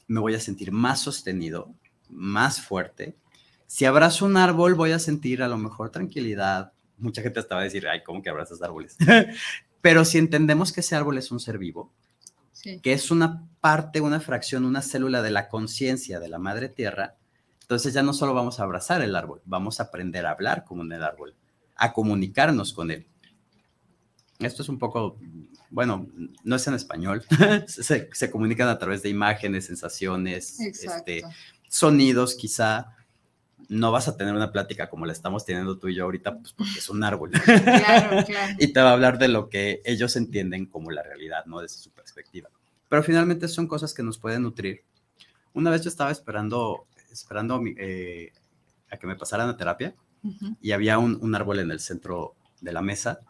me 0.06 0.20
voy 0.20 0.36
a 0.36 0.40
sentir 0.40 0.70
más 0.70 1.00
sostenido, 1.00 1.74
más 2.12 2.60
fuerte. 2.60 3.16
Si 3.66 3.84
abrazo 3.84 4.26
un 4.26 4.36
árbol, 4.36 4.74
voy 4.74 4.92
a 4.92 4.98
sentir 4.98 5.42
a 5.42 5.48
lo 5.48 5.56
mejor 5.56 5.90
tranquilidad. 5.90 6.72
Mucha 6.98 7.22
gente 7.22 7.40
hasta 7.40 7.54
va 7.54 7.62
a 7.62 7.64
decir, 7.64 7.88
ay, 7.88 8.02
¿cómo 8.04 8.22
que 8.22 8.30
abrazas 8.30 8.62
árboles? 8.62 8.96
Pero 9.80 10.04
si 10.04 10.18
entendemos 10.18 10.72
que 10.72 10.80
ese 10.80 10.94
árbol 10.94 11.18
es 11.18 11.32
un 11.32 11.40
ser 11.40 11.58
vivo, 11.58 11.92
que 12.82 12.92
es 12.92 13.10
una 13.10 13.48
parte, 13.60 14.00
una 14.00 14.20
fracción, 14.20 14.64
una 14.64 14.82
célula 14.82 15.22
de 15.22 15.30
la 15.30 15.48
conciencia 15.48 16.20
de 16.20 16.28
la 16.28 16.38
madre 16.38 16.68
tierra, 16.68 17.16
entonces 17.62 17.94
ya 17.94 18.02
no 18.02 18.12
solo 18.12 18.34
vamos 18.34 18.60
a 18.60 18.64
abrazar 18.64 19.02
el 19.02 19.16
árbol, 19.16 19.40
vamos 19.44 19.80
a 19.80 19.84
aprender 19.84 20.26
a 20.26 20.30
hablar 20.30 20.64
como 20.64 20.82
en 20.82 20.92
el 20.92 21.02
árbol, 21.02 21.34
a 21.74 21.92
comunicarnos 21.92 22.72
con 22.72 22.90
él. 22.90 23.06
Esto 24.38 24.62
es 24.62 24.68
un 24.68 24.78
poco, 24.78 25.18
bueno, 25.70 26.06
no 26.44 26.56
es 26.56 26.66
en 26.66 26.74
español, 26.74 27.24
se, 27.66 28.30
comunican 28.30 28.68
a 28.68 28.78
través 28.78 29.02
de 29.02 29.08
imágenes, 29.08 29.66
sensaciones, 29.66 30.60
este, 30.60 31.22
sonidos 31.72 32.34
quizá. 32.34 32.94
no 33.68 33.90
vas 33.90 34.06
a 34.06 34.16
tener 34.16 34.34
una 34.34 34.52
plática 34.52 34.90
como 34.90 35.06
la 35.06 35.12
estamos 35.12 35.46
teniendo 35.46 35.78
tú 35.78 35.88
y 35.88 35.94
yo 35.94 36.04
ahorita, 36.04 36.38
pues 36.38 36.52
porque 36.52 36.78
es 36.78 36.88
un 36.90 37.02
árbol. 37.02 37.30
Claro, 37.44 38.24
claro. 38.26 38.56
y 38.58 38.72
te 38.72 38.80
va 38.80 38.90
a 38.90 38.92
hablar 38.92 39.18
de 39.18 39.28
lo 39.28 39.48
que 39.48 39.80
ellos 39.84 40.14
entienden 40.16 40.66
como 40.66 40.90
la 40.90 41.02
realidad, 41.02 41.46
¿no? 41.46 41.60
Desde 41.60 41.78
su 41.78 41.90
perspectiva. 41.90 42.50
Pero 42.88 43.02
finalmente 43.02 43.48
son 43.48 43.66
cosas 43.66 43.94
que 43.94 44.02
nos 44.02 44.18
pueden 44.18 44.42
nutrir. 44.42 44.82
Una 45.54 45.70
vez 45.70 45.82
yo 45.82 45.88
estaba 45.88 46.10
esperando, 46.10 46.86
esperando 47.10 47.62
eh, 47.78 48.32
a 48.90 48.98
que 48.98 49.06
me 49.06 49.16
pasaran 49.16 49.48
a 49.48 49.56
terapia 49.56 49.94
y 50.60 50.72
había 50.72 50.98
un, 50.98 51.18
un 51.20 51.34
árbol 51.34 51.58
en 51.58 51.70
el 51.70 51.80
centro 51.80 52.34
de 52.60 52.72
la 52.72 52.82
mesa 52.82 53.20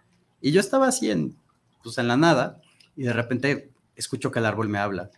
y 0.41 0.51
yo 0.51 0.61
estaba 0.61 0.89
así 0.89 1.11
en, 1.11 1.37
pues 1.83 1.97
en 1.99 2.09
la 2.09 2.17
nada 2.17 2.61
y 2.97 3.05
de 3.05 3.13
repente 3.13 3.71
escucho 3.95 4.31
que 4.33 4.41
el 4.41 4.47
árbol 4.47 4.69
me 4.69 4.79
habla. 4.79 5.11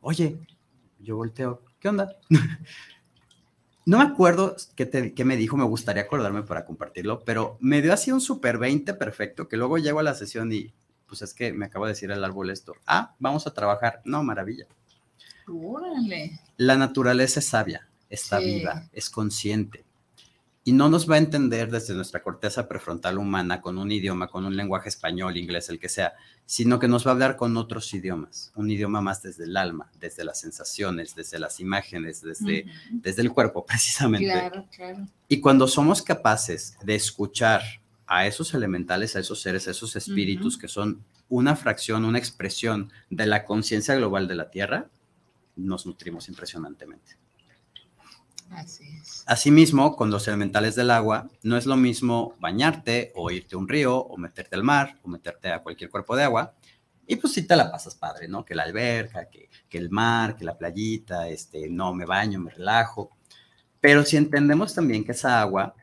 Oye, 0.00 0.38
yo 0.98 1.16
volteo, 1.16 1.62
¿qué 1.84 1.88
onda? 1.90 2.16
No 3.86 3.98
me 3.98 4.04
acuerdo 4.04 4.56
qué, 4.76 4.86
te- 4.86 5.12
qué 5.12 5.26
me 5.26 5.36
dijo, 5.36 5.58
me 5.58 5.64
gustaría 5.64 6.04
acordarme 6.04 6.42
para 6.42 6.64
compartirlo, 6.64 7.20
pero 7.22 7.58
me 7.60 7.82
dio 7.82 7.92
así 7.92 8.10
un 8.12 8.22
super 8.22 8.56
20 8.56 8.94
perfecto, 8.94 9.46
que 9.46 9.58
luego 9.58 9.76
llego 9.76 10.00
a 10.00 10.02
la 10.02 10.14
sesión 10.14 10.50
y 10.50 10.72
pues 11.06 11.20
es 11.20 11.34
que 11.34 11.52
me 11.52 11.66
acaba 11.66 11.86
de 11.86 11.92
decir 11.92 12.10
el 12.10 12.24
árbol 12.24 12.48
esto. 12.48 12.72
Ah, 12.86 13.14
vamos 13.18 13.46
a 13.46 13.52
trabajar. 13.52 14.00
No, 14.06 14.22
maravilla. 14.22 14.64
Órale. 15.46 16.40
La 16.56 16.78
naturaleza 16.78 17.40
es 17.40 17.46
sabia, 17.46 17.86
está 18.08 18.38
Sí. 18.40 18.46
viva, 18.54 18.88
es 18.94 19.10
consciente. 19.10 19.84
Y 20.66 20.72
no 20.72 20.88
nos 20.88 21.08
va 21.10 21.16
a 21.16 21.18
entender 21.18 21.70
desde 21.70 21.94
nuestra 21.94 22.22
corteza 22.22 22.66
prefrontal 22.66 23.18
humana 23.18 23.60
con 23.60 23.76
un 23.76 23.92
idioma, 23.92 24.28
con 24.28 24.46
un 24.46 24.56
lenguaje 24.56 24.88
español, 24.88 25.36
inglés, 25.36 25.68
el 25.68 25.78
que 25.78 25.90
sea, 25.90 26.14
sino 26.46 26.78
que 26.78 26.88
nos 26.88 27.06
va 27.06 27.10
a 27.10 27.12
hablar 27.14 27.36
con 27.36 27.56
otros 27.58 27.92
idiomas, 27.92 28.50
un 28.54 28.70
idioma 28.70 29.02
más 29.02 29.22
desde 29.22 29.44
el 29.44 29.58
alma, 29.58 29.90
desde 30.00 30.24
las 30.24 30.40
sensaciones, 30.40 31.14
desde 31.14 31.38
las 31.38 31.60
imágenes, 31.60 32.22
desde, 32.22 32.64
desde 32.90 33.20
el 33.20 33.30
cuerpo, 33.30 33.66
precisamente. 33.66 34.32
Claro, 34.32 34.66
claro. 34.74 35.06
Y 35.28 35.40
cuando 35.40 35.68
somos 35.68 36.00
capaces 36.00 36.78
de 36.82 36.94
escuchar 36.94 37.62
a 38.06 38.26
esos 38.26 38.54
elementales, 38.54 39.16
a 39.16 39.20
esos 39.20 39.40
seres, 39.40 39.68
a 39.68 39.72
esos 39.72 39.96
espíritus 39.96 40.56
que 40.56 40.68
son 40.68 41.04
una 41.28 41.56
fracción, 41.56 42.04
una 42.04 42.18
expresión 42.18 42.92
de 43.10 43.26
la 43.26 43.44
conciencia 43.44 43.94
global 43.94 44.28
de 44.28 44.34
la 44.34 44.50
Tierra, 44.50 44.88
nos 45.56 45.86
nutrimos 45.86 46.28
impresionantemente. 46.28 47.16
Así 48.50 48.84
es. 49.00 49.24
Asimismo, 49.26 49.96
con 49.96 50.10
los 50.10 50.28
elementales 50.28 50.74
del 50.74 50.90
agua, 50.90 51.28
no 51.42 51.56
es 51.56 51.66
lo 51.66 51.76
mismo 51.76 52.34
bañarte 52.40 53.12
o 53.14 53.30
irte 53.30 53.54
a 53.54 53.58
un 53.58 53.68
río 53.68 53.98
o 53.98 54.16
meterte 54.16 54.54
al 54.56 54.62
mar 54.62 54.98
o 55.02 55.08
meterte 55.08 55.50
a 55.50 55.62
cualquier 55.62 55.90
cuerpo 55.90 56.16
de 56.16 56.24
agua. 56.24 56.54
Y 57.06 57.16
pues 57.16 57.34
sí 57.34 57.46
te 57.46 57.56
la 57.56 57.70
pasas 57.70 57.94
padre, 57.94 58.28
¿no? 58.28 58.44
Que 58.44 58.54
la 58.54 58.62
alberca, 58.62 59.28
que, 59.28 59.50
que 59.68 59.78
el 59.78 59.90
mar, 59.90 60.36
que 60.36 60.44
la 60.44 60.56
playita, 60.56 61.28
este, 61.28 61.68
no, 61.68 61.92
me 61.92 62.06
baño, 62.06 62.38
me 62.38 62.50
relajo. 62.50 63.16
Pero 63.80 64.04
si 64.04 64.16
entendemos 64.16 64.74
también 64.74 65.04
que 65.04 65.12
esa 65.12 65.40
agua, 65.40 65.74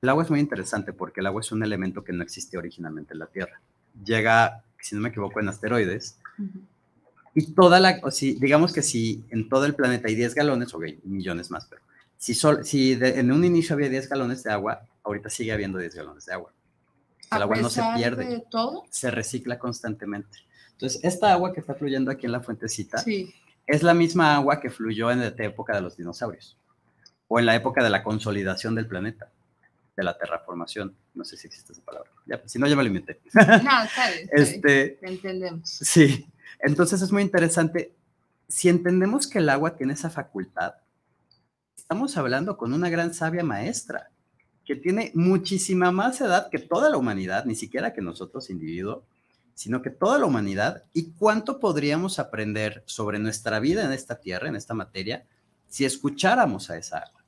el 0.00 0.08
agua 0.08 0.22
es 0.22 0.30
muy 0.30 0.40
interesante 0.40 0.92
porque 0.92 1.20
el 1.20 1.26
agua 1.26 1.40
es 1.40 1.52
un 1.52 1.62
elemento 1.62 2.04
que 2.04 2.12
no 2.12 2.22
existe 2.22 2.56
originalmente 2.56 3.12
en 3.14 3.18
la 3.18 3.26
Tierra. 3.26 3.60
Llega, 4.04 4.64
si 4.80 4.94
no 4.94 5.00
me 5.00 5.08
equivoco, 5.08 5.40
en 5.40 5.48
asteroides. 5.48 6.18
Y 7.38 7.52
toda 7.52 7.78
la, 7.80 8.00
o 8.02 8.10
si, 8.10 8.34
digamos 8.34 8.72
que 8.72 8.82
si 8.82 9.24
en 9.30 9.48
todo 9.48 9.64
el 9.66 9.74
planeta 9.74 10.08
hay 10.08 10.14
10 10.14 10.34
galones, 10.34 10.72
o 10.74 10.80
hay 10.82 10.98
millones 11.04 11.50
más, 11.50 11.66
pero 11.66 11.82
si, 12.16 12.34
sol, 12.34 12.64
si 12.64 12.94
de- 12.94 13.20
en 13.20 13.30
un 13.32 13.44
inicio 13.44 13.74
había 13.74 13.88
10 13.88 14.08
galones 14.08 14.42
de 14.42 14.50
agua, 14.52 14.80
ahorita 15.04 15.30
sigue 15.30 15.52
habiendo 15.52 15.78
10 15.78 15.94
galones 15.94 16.26
de 16.26 16.32
agua. 16.34 16.52
El 17.30 17.38
A 17.38 17.42
agua 17.42 17.56
no 17.56 17.68
se 17.70 17.82
pierde, 17.96 18.24
de 18.26 18.44
todo, 18.50 18.84
se 18.90 19.10
recicla 19.10 19.58
constantemente. 19.58 20.38
Entonces, 20.72 21.00
esta 21.04 21.32
agua 21.32 21.52
que 21.52 21.60
está 21.60 21.74
fluyendo 21.74 22.10
aquí 22.10 22.26
en 22.26 22.32
la 22.32 22.40
fuentecita 22.40 22.98
sí. 22.98 23.32
es 23.66 23.82
la 23.82 23.94
misma 23.94 24.34
agua 24.36 24.60
que 24.60 24.70
fluyó 24.70 25.10
en 25.10 25.20
la 25.20 25.26
época 25.38 25.74
de 25.74 25.80
los 25.82 25.96
dinosaurios 25.96 26.56
o 27.28 27.38
en 27.38 27.46
la 27.46 27.54
época 27.54 27.82
de 27.84 27.90
la 27.90 28.02
consolidación 28.02 28.74
del 28.74 28.86
planeta, 28.86 29.30
de 29.96 30.04
la 30.04 30.16
terraformación. 30.16 30.94
No 31.14 31.24
sé 31.24 31.36
si 31.36 31.48
existe 31.48 31.72
esa 31.72 31.82
palabra. 31.82 32.10
Ya, 32.26 32.40
si 32.46 32.58
no, 32.58 32.66
ya 32.66 32.76
me 32.76 32.82
lo 32.82 32.88
inventé. 32.88 33.20
No, 33.34 33.42
bien. 33.42 34.28
Este, 34.32 34.88
Te 35.00 35.08
entendemos. 35.08 35.68
Sí, 35.68 36.26
entonces 36.60 37.02
es 37.02 37.12
muy 37.12 37.22
interesante. 37.22 37.94
Si 38.48 38.68
entendemos 38.68 39.26
que 39.26 39.38
el 39.38 39.48
agua 39.48 39.76
tiene 39.76 39.92
esa 39.92 40.10
facultad, 40.10 40.74
estamos 41.76 42.16
hablando 42.16 42.56
con 42.56 42.72
una 42.72 42.90
gran 42.90 43.14
sabia 43.14 43.44
maestra 43.44 44.10
que 44.64 44.76
tiene 44.76 45.10
muchísima 45.14 45.90
más 45.90 46.20
edad 46.20 46.50
que 46.50 46.58
toda 46.58 46.90
la 46.90 46.98
humanidad, 46.98 47.46
ni 47.46 47.54
siquiera 47.54 47.94
que 47.94 48.02
nosotros 48.02 48.50
individuo, 48.50 49.04
sino 49.54 49.82
que 49.82 49.90
toda 49.90 50.18
la 50.18 50.26
humanidad. 50.26 50.84
¿Y 50.92 51.12
cuánto 51.12 51.58
podríamos 51.58 52.18
aprender 52.18 52.82
sobre 52.86 53.18
nuestra 53.18 53.60
vida 53.60 53.84
en 53.84 53.92
esta 53.92 54.20
tierra, 54.20 54.48
en 54.48 54.56
esta 54.56 54.74
materia, 54.74 55.24
si 55.68 55.84
escucháramos 55.84 56.70
a 56.70 56.76
esa 56.76 56.98
agua, 56.98 57.24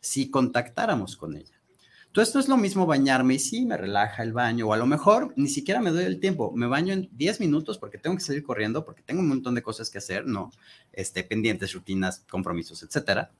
si 0.00 0.30
contactáramos 0.30 1.16
con 1.16 1.36
ella? 1.36 1.59
Entonces, 2.10 2.30
esto 2.30 2.40
es 2.40 2.48
lo 2.48 2.56
mismo 2.56 2.86
bañarme 2.86 3.34
y 3.34 3.38
sí, 3.38 3.64
me 3.64 3.76
relaja 3.76 4.24
el 4.24 4.32
baño, 4.32 4.66
o 4.66 4.72
a 4.72 4.76
lo 4.76 4.84
mejor 4.84 5.32
ni 5.36 5.46
siquiera 5.46 5.80
me 5.80 5.92
doy 5.92 6.02
el 6.02 6.18
tiempo, 6.18 6.50
me 6.56 6.66
baño 6.66 6.92
en 6.92 7.08
10 7.12 7.38
minutos 7.38 7.78
porque 7.78 7.98
tengo 7.98 8.16
que 8.16 8.22
salir 8.22 8.42
corriendo, 8.42 8.84
porque 8.84 9.02
tengo 9.02 9.20
un 9.20 9.28
montón 9.28 9.54
de 9.54 9.62
cosas 9.62 9.90
que 9.90 9.98
hacer, 9.98 10.26
¿no? 10.26 10.50
Este, 10.92 11.22
pendientes, 11.22 11.72
rutinas, 11.72 12.24
compromisos, 12.28 12.82
etcétera. 12.82 13.30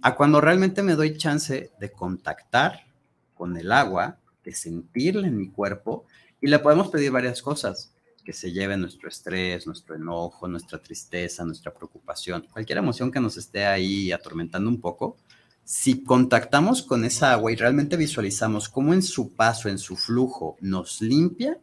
A 0.00 0.14
cuando 0.14 0.40
realmente 0.40 0.84
me 0.84 0.94
doy 0.94 1.16
chance 1.16 1.72
de 1.80 1.90
contactar 1.90 2.86
con 3.34 3.56
el 3.56 3.72
agua, 3.72 4.20
de 4.44 4.54
sentirla 4.54 5.26
en 5.26 5.36
mi 5.36 5.48
cuerpo, 5.50 6.06
y 6.40 6.46
le 6.46 6.60
podemos 6.60 6.90
pedir 6.90 7.10
varias 7.10 7.42
cosas, 7.42 7.94
que 8.24 8.32
se 8.32 8.52
lleve 8.52 8.76
nuestro 8.76 9.08
estrés, 9.08 9.66
nuestro 9.66 9.96
enojo, 9.96 10.46
nuestra 10.46 10.78
tristeza, 10.78 11.44
nuestra 11.44 11.74
preocupación, 11.74 12.46
cualquier 12.50 12.78
emoción 12.78 13.10
que 13.10 13.20
nos 13.20 13.36
esté 13.36 13.66
ahí 13.66 14.12
atormentando 14.12 14.70
un 14.70 14.80
poco, 14.80 15.16
si 15.64 16.04
contactamos 16.04 16.82
con 16.82 17.04
esa 17.04 17.32
agua 17.32 17.50
y 17.50 17.56
realmente 17.56 17.96
visualizamos 17.96 18.68
cómo 18.68 18.92
en 18.92 19.02
su 19.02 19.34
paso, 19.34 19.68
en 19.68 19.78
su 19.78 19.96
flujo, 19.96 20.56
nos 20.60 21.00
limpia, 21.00 21.58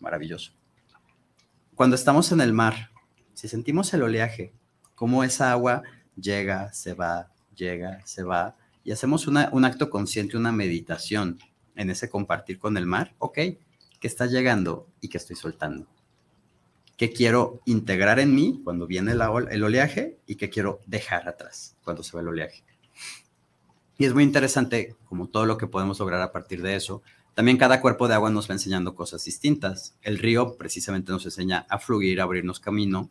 maravilloso. 0.00 0.52
Cuando 1.74 1.96
estamos 1.96 2.30
en 2.30 2.42
el 2.42 2.52
mar, 2.52 2.90
si 3.32 3.48
sentimos 3.48 3.92
el 3.94 4.02
oleaje, 4.02 4.52
cómo 4.94 5.24
esa 5.24 5.50
agua 5.50 5.82
llega, 6.14 6.72
se 6.74 6.92
va, 6.92 7.30
llega, 7.56 8.04
se 8.04 8.22
va, 8.22 8.56
y 8.84 8.92
hacemos 8.92 9.26
un 9.26 9.64
acto 9.64 9.88
consciente, 9.88 10.36
una 10.36 10.52
meditación 10.52 11.38
en 11.76 11.88
ese 11.88 12.10
compartir 12.10 12.58
con 12.58 12.76
el 12.76 12.84
mar, 12.84 13.14
ok, 13.18 13.34
que 13.34 14.06
está 14.08 14.26
llegando 14.26 14.88
y 15.00 15.08
que 15.08 15.18
estoy 15.18 15.36
soltando. 15.36 15.86
¿Qué 16.98 17.12
quiero 17.12 17.62
integrar 17.64 18.18
en 18.18 18.34
mí 18.34 18.60
cuando 18.62 18.86
viene 18.86 19.12
el 19.12 19.62
oleaje 19.64 20.18
y 20.26 20.34
qué 20.34 20.50
quiero 20.50 20.80
dejar 20.86 21.26
atrás 21.28 21.76
cuando 21.82 22.02
se 22.02 22.14
va 22.14 22.20
el 22.20 22.28
oleaje? 22.28 22.62
Y 24.00 24.06
es 24.06 24.14
muy 24.14 24.22
interesante, 24.24 24.96
como 25.04 25.28
todo 25.28 25.44
lo 25.44 25.58
que 25.58 25.66
podemos 25.66 25.98
lograr 25.98 26.22
a 26.22 26.32
partir 26.32 26.62
de 26.62 26.74
eso. 26.74 27.02
También 27.34 27.58
cada 27.58 27.82
cuerpo 27.82 28.08
de 28.08 28.14
agua 28.14 28.30
nos 28.30 28.48
va 28.48 28.54
enseñando 28.54 28.94
cosas 28.94 29.22
distintas. 29.26 29.94
El 30.00 30.16
río 30.16 30.56
precisamente 30.56 31.12
nos 31.12 31.26
enseña 31.26 31.66
a 31.68 31.78
fluir, 31.78 32.18
a 32.18 32.22
abrirnos 32.24 32.60
camino. 32.60 33.10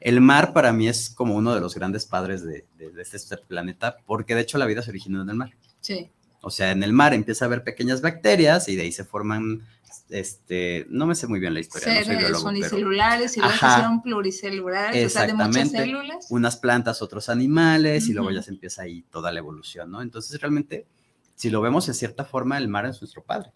El 0.00 0.20
mar 0.20 0.52
para 0.52 0.72
mí 0.72 0.88
es 0.88 1.10
como 1.10 1.36
uno 1.36 1.54
de 1.54 1.60
los 1.60 1.76
grandes 1.76 2.06
padres 2.06 2.42
de, 2.44 2.66
de- 2.76 2.90
de 2.90 3.02
este 3.02 3.36
planeta, 3.36 3.98
porque 4.04 4.34
de 4.34 4.40
hecho 4.40 4.58
la 4.58 4.66
vida 4.66 4.82
se 4.82 4.90
originó 4.90 5.22
en 5.22 5.30
el 5.30 5.36
mar. 5.36 5.52
Sí. 5.80 6.10
O 6.40 6.50
sea, 6.50 6.72
en 6.72 6.82
el 6.82 6.92
mar 6.92 7.14
empieza 7.14 7.44
a 7.44 7.46
haber 7.46 7.62
pequeñas 7.62 8.02
bacterias 8.02 8.68
y 8.68 8.74
de 8.74 8.82
ahí 8.82 8.90
se 8.90 9.04
forman, 9.04 9.62
este, 10.10 10.86
no 10.88 11.06
me 11.06 11.14
sé 11.14 11.26
muy 11.26 11.40
bien 11.40 11.54
la 11.54 11.60
historia, 11.60 11.88
no 11.88 11.94
soy 11.94 12.04
Seres 12.04 12.18
biólogo, 12.20 12.44
pero 12.44 12.56
unicelulares 12.58 13.36
y 13.36 13.40
luego 13.40 13.52
se 13.52 13.64
Ajá. 13.64 13.72
hicieron 13.78 14.02
pluricelulares, 14.02 15.06
o 15.06 15.08
sea, 15.10 15.26
de 15.26 15.34
muchas 15.34 15.70
células. 15.70 16.26
unas 16.30 16.56
plantas, 16.56 17.02
otros 17.02 17.28
animales, 17.28 18.08
y 18.08 18.12
luego 18.12 18.30
ya 18.30 18.42
se 18.42 18.50
empieza 18.50 18.82
ahí 18.82 19.02
toda 19.10 19.32
la 19.32 19.38
evolución, 19.38 19.90
¿no? 19.90 20.02
Entonces, 20.02 20.40
realmente, 20.40 20.86
si 21.34 21.50
lo 21.50 21.60
vemos 21.60 21.86
de 21.86 21.94
cierta 21.94 22.24
forma, 22.24 22.58
el 22.58 22.68
mar 22.68 22.86
es 22.86 23.00
nuestro 23.00 23.22
padre. 23.22 23.50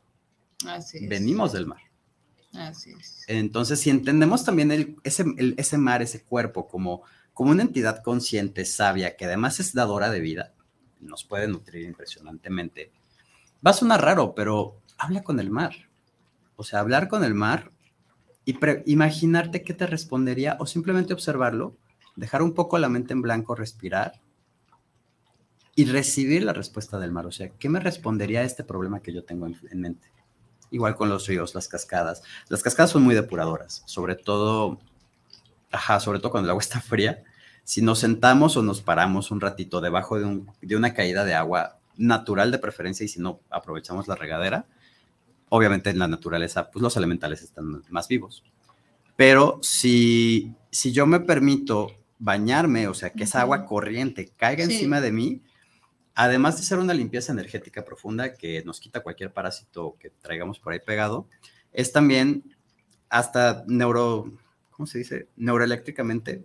Así 0.66 0.98
es. 0.98 1.08
Venimos 1.08 1.52
del 1.52 1.66
mar. 1.66 1.80
Así 2.52 2.92
es. 2.98 3.24
Entonces, 3.28 3.78
si 3.80 3.90
entendemos 3.90 4.44
también 4.44 4.72
el- 4.72 4.96
ese, 5.04 5.24
el- 5.38 5.54
ese 5.56 5.78
mar, 5.78 6.02
ese 6.02 6.22
cuerpo, 6.24 6.66
como, 6.68 7.02
como 7.32 7.52
una 7.52 7.62
entidad 7.62 8.02
consciente, 8.02 8.64
sabia, 8.64 9.16
que 9.16 9.24
además 9.26 9.60
es 9.60 9.72
dadora 9.72 10.10
de 10.10 10.20
vida, 10.20 10.52
nos 11.00 11.24
puede 11.24 11.46
nutrir 11.48 11.84
impresionantemente. 11.86 12.90
Va 13.64 13.70
a 13.70 13.74
sonar 13.74 14.02
raro, 14.02 14.34
pero 14.34 14.80
habla 14.98 15.22
con 15.22 15.38
el 15.40 15.50
mar. 15.50 15.72
O 16.60 16.64
sea, 16.64 16.80
hablar 16.80 17.08
con 17.08 17.24
el 17.24 17.34
mar 17.34 17.72
y 18.44 18.54
imaginarte 18.84 19.62
qué 19.62 19.72
te 19.72 19.86
respondería 19.86 20.58
o 20.60 20.66
simplemente 20.66 21.14
observarlo, 21.14 21.74
dejar 22.16 22.42
un 22.42 22.52
poco 22.52 22.78
la 22.78 22.90
mente 22.90 23.14
en 23.14 23.22
blanco, 23.22 23.54
respirar 23.54 24.20
y 25.74 25.86
recibir 25.86 26.42
la 26.44 26.52
respuesta 26.52 26.98
del 26.98 27.12
mar. 27.12 27.24
O 27.26 27.32
sea, 27.32 27.48
¿qué 27.48 27.70
me 27.70 27.80
respondería 27.80 28.40
a 28.40 28.44
este 28.44 28.64
problema 28.64 29.00
que 29.00 29.12
yo 29.14 29.24
tengo 29.24 29.46
en, 29.46 29.56
en 29.70 29.80
mente? 29.80 30.08
Igual 30.70 30.96
con 30.96 31.08
los 31.08 31.26
ríos, 31.26 31.54
las 31.54 31.66
cascadas. 31.66 32.22
Las 32.48 32.62
cascadas 32.62 32.90
son 32.90 33.02
muy 33.04 33.14
depuradoras, 33.14 33.82
sobre 33.86 34.14
todo, 34.16 34.78
ajá, 35.72 35.98
sobre 36.00 36.18
todo 36.18 36.30
cuando 36.30 36.48
el 36.48 36.50
agua 36.50 36.60
está 36.68 36.80
fría. 36.82 37.22
Si 37.64 37.82
nos 37.82 38.00
sentamos 38.00 38.56
o 38.58 38.62
nos 38.62 38.82
paramos 38.82 39.30
un 39.30 39.40
ratito 39.40 39.80
debajo 39.80 40.18
de, 40.18 40.26
un- 40.26 40.50
de 40.60 40.76
una 40.76 40.92
caída 40.92 41.24
de 41.24 41.34
agua 41.34 41.78
natural 41.96 42.50
de 42.50 42.58
preferencia 42.58 43.04
y 43.04 43.08
si 43.08 43.18
no 43.20 43.40
aprovechamos 43.48 44.08
la 44.08 44.14
regadera, 44.16 44.66
obviamente 45.50 45.90
en 45.90 45.98
la 45.98 46.08
naturaleza, 46.08 46.70
pues 46.70 46.82
los 46.82 46.96
elementales 46.96 47.42
están 47.42 47.82
más 47.90 48.08
vivos. 48.08 48.42
Pero 49.16 49.58
si, 49.62 50.54
si 50.70 50.92
yo 50.92 51.06
me 51.06 51.20
permito 51.20 51.88
bañarme, 52.18 52.88
o 52.88 52.94
sea, 52.94 53.10
que 53.10 53.24
esa 53.24 53.42
agua 53.42 53.66
corriente 53.66 54.32
caiga 54.36 54.64
Sí. 54.64 54.72
encima 54.74 55.00
de 55.00 55.12
mí, 55.12 55.42
además 56.14 56.56
de 56.56 56.62
ser 56.62 56.78
una 56.78 56.94
limpieza 56.94 57.32
energética 57.32 57.84
profunda 57.84 58.34
que 58.34 58.62
nos 58.64 58.80
quita 58.80 59.00
cualquier 59.00 59.32
parásito 59.32 59.96
que 59.98 60.10
traigamos 60.10 60.58
por 60.58 60.72
ahí 60.72 60.80
pegado, 60.80 61.26
es 61.72 61.92
también 61.92 62.44
hasta 63.08 63.64
neuro, 63.66 64.32
¿cómo 64.70 64.86
se 64.86 64.98
dice? 64.98 65.28
Neuroeléctricamente. 65.36 66.44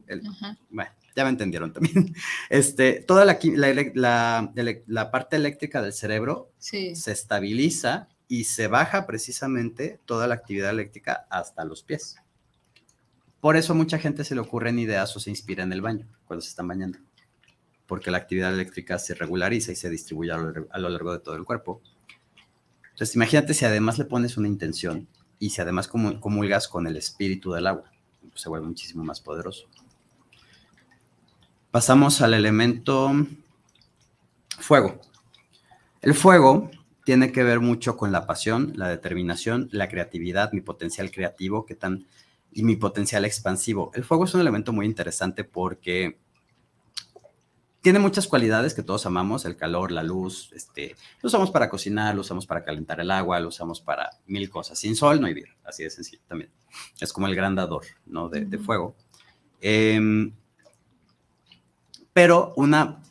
bueno, 0.70 0.92
ya 1.16 1.24
me 1.24 1.30
entendieron 1.30 1.72
también. 1.72 2.14
Este, 2.50 3.02
toda 3.02 3.24
la, 3.24 3.38
la, 4.88 5.12
parte 5.12 5.36
eléctrica 5.36 5.82
del 5.82 5.94
cerebro 5.94 6.52
se 6.58 7.12
estabiliza 7.12 8.10
y 8.28 8.46
se 8.46 8.68
baja 8.68 9.06
precisamente 9.06 10.00
toda 10.06 10.28
la 10.28 10.36
actividad 10.36 10.72
eléctrica 10.72 11.28
hasta 11.30 11.66
los 11.66 11.84
pies. 11.84 12.18
Por 13.40 13.58
eso 13.58 13.74
a 13.74 13.76
mucha 13.76 14.00
gente 14.00 14.24
se 14.24 14.34
le 14.34 14.42
ocurren 14.42 14.80
ideas 14.80 15.16
o 15.16 15.20
se 15.20 15.30
inspira 15.30 15.64
en 15.64 15.72
el 15.72 15.82
baño 15.82 16.08
cuando 16.26 16.42
se 16.42 16.50
están 16.50 16.68
bañando, 16.68 16.98
porque 17.86 18.10
la 18.10 18.18
actividad 18.18 18.54
eléctrica 18.54 18.98
se 18.98 19.14
regulariza 19.14 19.72
y 19.72 19.76
se 19.76 19.90
distribuye 19.90 20.32
a 20.32 20.38
lo, 20.38 20.90
largo 20.90 21.14
de 21.14 21.20
todo 21.20 21.36
el 21.36 21.46
cuerpo. 21.46 21.82
Entonces 22.92 23.16
imagínate 23.16 23.54
si 23.54 23.66
además 23.66 24.00
le 24.00 24.06
pones 24.06 24.38
una 24.38 24.48
intención 24.48 25.08
y 25.38 25.52
si 25.52 25.62
además 25.62 25.88
comulgas 25.88 26.68
con 26.68 26.88
el 26.88 26.98
espíritu 26.98 27.52
del 27.52 27.68
agua, 27.68 27.92
pues 28.22 28.42
se 28.42 28.50
vuelve 28.50 28.66
muchísimo 28.66 29.04
más 29.04 29.22
poderoso. 29.22 29.68
Pasamos 31.70 32.22
al 32.22 32.34
elemento 32.34 33.12
fuego. 34.58 35.00
El 36.02 36.14
fuego 36.14 36.72
tiene 37.06 37.32
que 37.32 37.44
ver 37.44 37.60
mucho 37.62 37.96
con 37.96 38.12
la 38.12 38.26
pasión, 38.26 38.74
la 38.76 38.90
determinación, 38.90 39.70
la 39.72 39.88
creatividad, 39.88 40.52
mi 40.52 40.62
potencial 40.62 41.12
creativo, 41.12 41.66
qué 41.66 41.76
tan 41.76 42.08
y 42.52 42.64
mi 42.64 42.76
potencial 42.76 43.26
expansivo. 43.26 43.92
El 43.94 44.04
fuego 44.04 44.26
es 44.26 44.34
un 44.34 44.42
elemento 44.42 44.74
muy 44.74 44.88
interesante 44.88 45.44
porque 45.44 46.18
tiene 47.82 48.00
muchas 48.00 48.28
cualidades 48.28 48.74
que 48.74 48.82
todos 48.82 49.06
amamos, 49.06 49.46
el 49.46 49.56
calor, 49.56 49.92
la 49.92 50.02
luz, 50.02 50.52
este, 50.54 50.96
lo 51.22 51.28
usamos 51.28 51.52
para 51.52 51.70
cocinar, 51.70 52.16
lo 52.16 52.22
usamos 52.22 52.48
para 52.48 52.64
calentar 52.64 53.00
el 53.00 53.12
agua, 53.12 53.40
lo 53.40 53.50
usamos 53.50 53.82
para 53.82 54.10
mil 54.26 54.50
cosas. 54.50 54.80
Sin 54.80 54.96
sol 54.96 55.22
no 55.22 55.28
hay 55.28 55.36
vida, 55.36 55.50
así 55.64 55.84
de 55.84 55.92
sencillo 55.92 56.24
también. 56.28 56.50
Es 57.00 57.14
como 57.14 57.28
el 57.28 57.36
gran 57.36 57.54
dador, 57.54 57.84
¿no? 58.08 58.30
De, 58.30 58.58
fuego. 58.58 58.96
Em, 59.62 60.34
pero 62.14 62.54
una, 62.56 63.04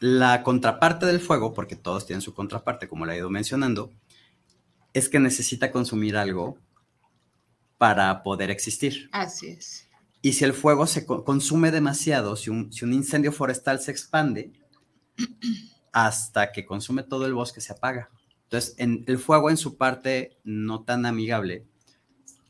la 0.00 0.42
contraparte 0.42 1.06
del 1.06 1.20
fuego, 1.20 1.54
porque 1.54 1.76
todos 1.76 2.06
tienen 2.06 2.22
su 2.22 2.34
contraparte, 2.34 2.88
como 2.88 3.06
la 3.06 3.14
he 3.14 3.18
ido 3.18 3.30
mencionando, 3.30 3.92
es 4.92 5.08
que 5.08 5.20
necesita 5.20 5.70
consumir 5.70 6.16
algo 6.16 6.58
para 7.78 8.22
poder 8.22 8.50
existir. 8.50 9.08
Así 9.12 9.48
es. 9.48 9.88
Y 10.20 10.32
si 10.32 10.44
el 10.44 10.52
fuego 10.52 10.86
se 10.86 11.06
consume 11.06 11.70
demasiado, 11.70 12.36
si 12.36 12.50
un, 12.50 12.72
si 12.72 12.84
un 12.84 12.92
incendio 12.92 13.32
forestal 13.32 13.80
se 13.80 13.92
expande, 13.92 14.52
hasta 15.92 16.52
que 16.52 16.66
consume 16.66 17.02
todo 17.02 17.26
el 17.26 17.34
bosque 17.34 17.60
se 17.60 17.72
apaga. 17.72 18.10
Entonces, 18.44 18.74
en, 18.78 19.04
el 19.06 19.18
fuego 19.18 19.50
en 19.50 19.56
su 19.56 19.76
parte 19.76 20.38
no 20.42 20.82
tan 20.82 21.06
amigable 21.06 21.66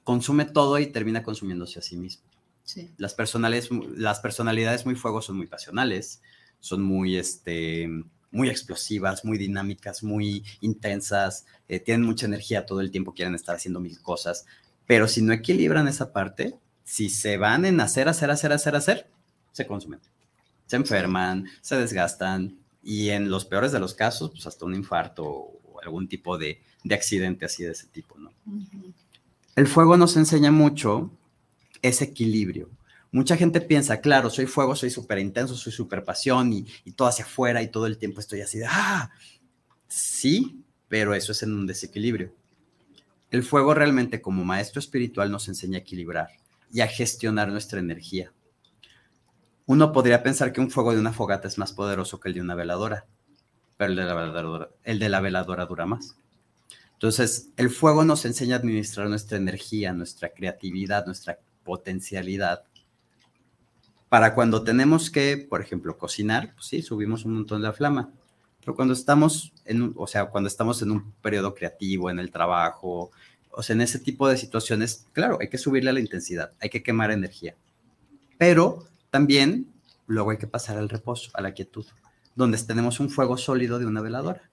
consume 0.04 0.46
todo 0.46 0.78
y 0.78 0.86
termina 0.86 1.22
consumiéndose 1.22 1.78
a 1.78 1.82
sí 1.82 1.96
mismo. 1.96 2.22
Sí. 2.62 2.90
Las, 2.96 3.14
personales, 3.14 3.68
las 3.96 4.20
personalidades 4.20 4.86
muy 4.86 4.94
fuego 4.94 5.20
son 5.20 5.36
muy 5.36 5.46
pasionales, 5.46 6.22
son 6.60 6.82
muy, 6.82 7.16
este, 7.16 7.88
muy 8.30 8.48
explosivas, 8.48 9.24
muy 9.24 9.38
dinámicas, 9.38 10.02
muy 10.02 10.44
intensas, 10.60 11.46
eh, 11.68 11.80
tienen 11.80 12.06
mucha 12.06 12.26
energía 12.26 12.66
todo 12.66 12.80
el 12.80 12.90
tiempo, 12.90 13.14
quieren 13.14 13.34
estar 13.34 13.56
haciendo 13.56 13.80
mil 13.80 14.00
cosas, 14.00 14.46
pero 14.86 15.08
si 15.08 15.22
no 15.22 15.32
equilibran 15.32 15.88
esa 15.88 16.12
parte, 16.12 16.58
si 16.84 17.10
se 17.10 17.36
van 17.36 17.64
en 17.64 17.80
hacer, 17.80 18.08
hacer, 18.08 18.30
hacer, 18.30 18.52
hacer, 18.52 18.76
hacer, 18.76 19.10
se 19.52 19.66
consumen. 19.66 20.00
Se 20.66 20.76
enferman, 20.76 21.46
se 21.60 21.76
desgastan 21.76 22.58
y 22.82 23.10
en 23.10 23.30
los 23.30 23.44
peores 23.44 23.72
de 23.72 23.80
los 23.80 23.94
casos, 23.94 24.30
pues 24.30 24.46
hasta 24.46 24.64
un 24.64 24.74
infarto 24.74 25.24
o 25.26 25.80
algún 25.82 26.08
tipo 26.08 26.38
de, 26.38 26.62
accidente 26.90 27.44
así 27.44 27.64
de 27.64 27.72
ese 27.72 27.86
tipo, 27.88 28.16
¿no? 28.18 28.32
El 29.56 29.66
fuego 29.66 29.96
nos 29.98 30.16
enseña 30.16 30.50
mucho 30.50 31.10
ese 31.82 32.04
equilibrio. 32.04 32.70
Mucha 33.10 33.36
gente 33.36 33.60
piensa, 33.60 34.00
claro, 34.00 34.28
soy 34.28 34.46
fuego, 34.46 34.76
soy 34.76 34.90
súper 34.90 35.18
intenso, 35.18 35.54
soy 35.56 35.72
súper 35.72 36.04
pasión 36.04 36.52
y, 36.52 36.66
todo 36.92 37.08
hacia 37.08 37.24
afuera 37.24 37.62
y 37.62 37.68
todo 37.68 37.86
el 37.86 37.96
tiempo 37.96 38.20
estoy 38.20 38.42
así 38.42 38.58
de, 38.58 38.66
ah, 38.68 39.10
sí, 39.86 40.62
pero 40.88 41.14
eso 41.14 41.32
es 41.32 41.42
en 41.42 41.54
un 41.54 41.66
desequilibrio. 41.66 42.32
El 43.30 43.42
fuego 43.42 43.74
realmente 43.74 44.20
como 44.20 44.44
maestro 44.44 44.80
espiritual 44.80 45.30
nos 45.30 45.48
enseña 45.48 45.78
a 45.78 45.80
equilibrar 45.80 46.28
y 46.72 46.80
a 46.80 46.86
gestionar 46.86 47.48
nuestra 47.48 47.80
energía. 47.80 48.32
Uno 49.66 49.92
podría 49.92 50.22
pensar 50.22 50.52
que 50.52 50.60
un 50.60 50.70
fuego 50.70 50.92
de 50.92 51.00
una 51.00 51.12
fogata 51.12 51.48
es 51.48 51.58
más 51.58 51.72
poderoso 51.72 52.20
que 52.20 52.28
el 52.28 52.34
de 52.34 52.40
una 52.40 52.54
veladora, 52.54 53.06
pero 53.76 53.90
el 53.90 53.96
de 53.96 54.04
la 54.04 54.14
veladora, 54.14 54.68
el 54.84 54.98
de 54.98 55.08
la 55.08 55.20
veladora 55.20 55.66
dura 55.66 55.86
más. 55.86 56.16
Entonces, 56.94 57.50
el 57.56 57.70
fuego 57.70 58.04
nos 58.04 58.24
enseña 58.24 58.56
a 58.56 58.58
administrar 58.58 59.08
nuestra 59.08 59.36
energía, 59.38 59.92
nuestra 59.92 60.30
creatividad, 60.30 61.06
nuestra 61.06 61.38
potencialidad. 61.62 62.64
Para 64.08 64.34
cuando 64.34 64.62
tenemos 64.62 65.10
que, 65.10 65.36
por 65.36 65.60
ejemplo, 65.60 65.98
cocinar, 65.98 66.54
pues 66.54 66.66
sí, 66.66 66.82
subimos 66.82 67.24
un 67.24 67.34
montón 67.34 67.62
la 67.62 67.72
flama. 67.72 68.10
Pero 68.60 68.74
cuando 68.74 68.94
estamos 68.94 69.52
en, 69.64 69.92
o 69.96 70.06
sea, 70.06 70.26
cuando 70.26 70.48
estamos 70.48 70.80
en 70.82 70.90
un 70.90 71.12
periodo 71.22 71.54
creativo, 71.54 72.10
en 72.10 72.18
el 72.18 72.30
trabajo, 72.30 73.10
o 73.50 73.62
sea, 73.62 73.74
en 73.74 73.80
ese 73.80 73.98
tipo 73.98 74.28
de 74.28 74.36
situaciones, 74.36 75.06
claro, 75.12 75.38
hay 75.40 75.48
que 75.48 75.58
subirle 75.58 75.92
la 75.92 76.00
intensidad, 76.00 76.52
hay 76.60 76.70
que 76.70 76.82
quemar 76.82 77.10
energía. 77.10 77.56
Pero 78.38 78.86
también 79.10 79.72
luego 80.06 80.30
hay 80.30 80.38
que 80.38 80.46
pasar 80.46 80.78
al 80.78 80.88
reposo, 80.88 81.30
a 81.34 81.40
la 81.40 81.52
quietud, 81.52 81.86
donde 82.34 82.58
tenemos 82.58 83.00
un 83.00 83.10
fuego 83.10 83.36
sólido 83.36 83.78
de 83.78 83.86
una 83.86 84.00
veladora 84.00 84.50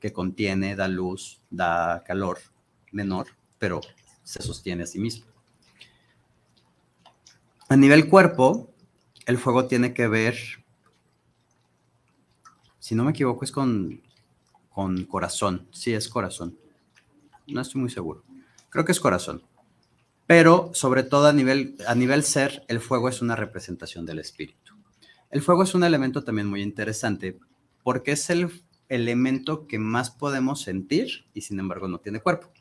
que 0.00 0.12
contiene, 0.12 0.76
da 0.76 0.88
luz, 0.88 1.40
da 1.50 2.04
calor 2.06 2.38
menor, 2.92 3.28
pero 3.58 3.80
se 4.22 4.42
sostiene 4.42 4.82
a 4.84 4.86
sí 4.86 4.98
mismo. 4.98 5.26
A 7.68 7.76
nivel 7.76 8.08
cuerpo, 8.08 8.73
el 9.26 9.38
fuego 9.38 9.66
tiene 9.66 9.94
que 9.94 10.08
ver 10.08 10.36
si 12.84 12.94
no 12.94 13.04
me 13.04 13.12
equivoco, 13.12 13.46
es 13.46 13.50
con, 13.50 14.02
con 14.68 15.04
corazón. 15.06 15.66
Sí, 15.70 15.94
es 15.94 16.06
corazón. 16.06 16.58
No 17.46 17.62
estoy 17.62 17.80
muy 17.80 17.88
seguro. 17.88 18.22
Creo 18.68 18.84
que 18.84 18.92
es 18.92 19.00
corazón. 19.00 19.42
Pero 20.26 20.70
sobre 20.74 21.02
todo 21.02 21.26
a 21.26 21.32
nivel, 21.32 21.76
a 21.86 21.94
nivel 21.94 22.24
ser, 22.24 22.62
el 22.68 22.80
fuego 22.80 23.08
es 23.08 23.22
una 23.22 23.36
representación 23.36 24.04
del 24.04 24.18
espíritu. 24.18 24.74
El 25.30 25.40
fuego 25.40 25.62
es 25.62 25.74
un 25.74 25.82
elemento 25.82 26.24
también 26.24 26.46
muy 26.46 26.60
interesante 26.60 27.38
porque 27.82 28.12
es 28.12 28.28
el 28.28 28.50
elemento 28.90 29.66
que 29.66 29.78
más 29.78 30.10
podemos 30.10 30.60
sentir 30.60 31.24
y 31.32 31.40
sin 31.40 31.60
embargo 31.60 31.88
no 31.88 32.00
tiene 32.00 32.20
cuerpo. 32.20 32.53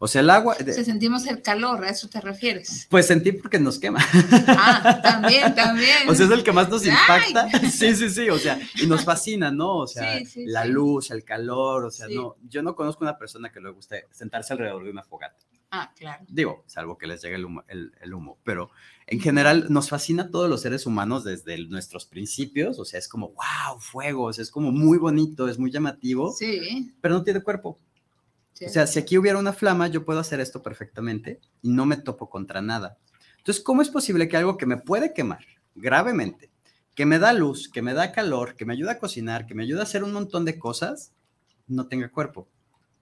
O 0.00 0.06
sea, 0.06 0.20
el 0.20 0.30
agua. 0.30 0.56
Si 0.56 0.84
sentimos 0.84 1.26
el 1.26 1.42
calor, 1.42 1.84
¿a 1.84 1.90
eso 1.90 2.08
te 2.08 2.20
refieres? 2.20 2.86
Pues 2.88 3.06
sentir 3.06 3.40
porque 3.40 3.58
nos 3.58 3.78
quema. 3.78 3.98
Ah, 4.46 5.00
también, 5.02 5.54
también. 5.54 6.08
O 6.08 6.14
sea, 6.14 6.26
es 6.26 6.32
el 6.32 6.44
que 6.44 6.52
más 6.52 6.68
nos 6.68 6.86
impacta. 6.86 7.48
Sí, 7.70 7.94
sí, 7.94 8.08
sí. 8.08 8.30
O 8.30 8.38
sea, 8.38 8.58
y 8.76 8.86
nos 8.86 9.04
fascina, 9.04 9.50
¿no? 9.50 9.78
O 9.78 9.86
sea, 9.86 10.20
la 10.36 10.64
luz, 10.64 11.10
el 11.10 11.24
calor. 11.24 11.84
O 11.84 11.90
sea, 11.90 12.06
no. 12.08 12.36
Yo 12.48 12.62
no 12.62 12.76
conozco 12.76 13.04
una 13.04 13.18
persona 13.18 13.50
que 13.50 13.60
le 13.60 13.70
guste 13.70 14.06
sentarse 14.10 14.52
alrededor 14.52 14.84
de 14.84 14.90
una 14.90 15.02
fogata. 15.02 15.36
Ah, 15.70 15.92
claro. 15.96 16.24
Digo, 16.28 16.64
salvo 16.66 16.96
que 16.96 17.06
les 17.06 17.20
llegue 17.20 17.34
el 17.34 17.44
humo, 17.44 17.62
el, 17.68 18.14
humo, 18.14 18.38
pero 18.42 18.70
en 19.06 19.20
general 19.20 19.66
nos 19.68 19.90
fascina 19.90 20.24
a 20.24 20.30
todos 20.30 20.48
los 20.48 20.62
seres 20.62 20.86
humanos 20.86 21.24
desde 21.24 21.58
nuestros 21.66 22.06
principios, 22.06 22.78
o 22.78 22.86
sea, 22.86 22.98
es 22.98 23.06
como, 23.06 23.28
wow, 23.28 23.78
fuegos, 23.78 24.38
es 24.38 24.50
como 24.50 24.72
muy 24.72 24.96
bonito, 24.96 25.46
es 25.46 25.58
muy 25.58 25.70
llamativo, 25.70 26.32
sí. 26.32 26.94
pero 27.02 27.14
no 27.14 27.22
tiene 27.22 27.42
cuerpo. 27.42 27.78
O 28.66 28.68
sea, 28.68 28.86
si 28.86 28.98
aquí 28.98 29.16
hubiera 29.16 29.38
una 29.38 29.52
flama, 29.52 29.88
yo 29.88 30.04
puedo 30.04 30.20
hacer 30.20 30.40
esto 30.40 30.62
perfectamente 30.62 31.40
y 31.62 31.70
no 31.70 31.86
me 31.86 31.96
topo 31.96 32.28
contra 32.28 32.60
nada. 32.60 32.98
Entonces, 33.38 33.62
¿cómo 33.62 33.82
es 33.82 33.88
posible 33.88 34.28
que 34.28 34.36
algo 34.36 34.56
que 34.56 34.66
me 34.66 34.76
puede 34.76 35.12
quemar 35.12 35.44
gravemente, 35.74 36.50
que 36.94 37.06
me 37.06 37.18
da 37.18 37.32
luz, 37.32 37.68
que 37.68 37.82
me 37.82 37.94
da 37.94 38.12
calor, 38.12 38.56
que 38.56 38.64
me 38.64 38.72
ayuda 38.72 38.92
a 38.92 38.98
cocinar, 38.98 39.46
que 39.46 39.54
me 39.54 39.62
ayuda 39.62 39.80
a 39.80 39.84
hacer 39.84 40.02
un 40.02 40.12
montón 40.12 40.44
de 40.44 40.58
cosas, 40.58 41.12
no 41.66 41.86
tenga 41.86 42.10
cuerpo? 42.10 42.48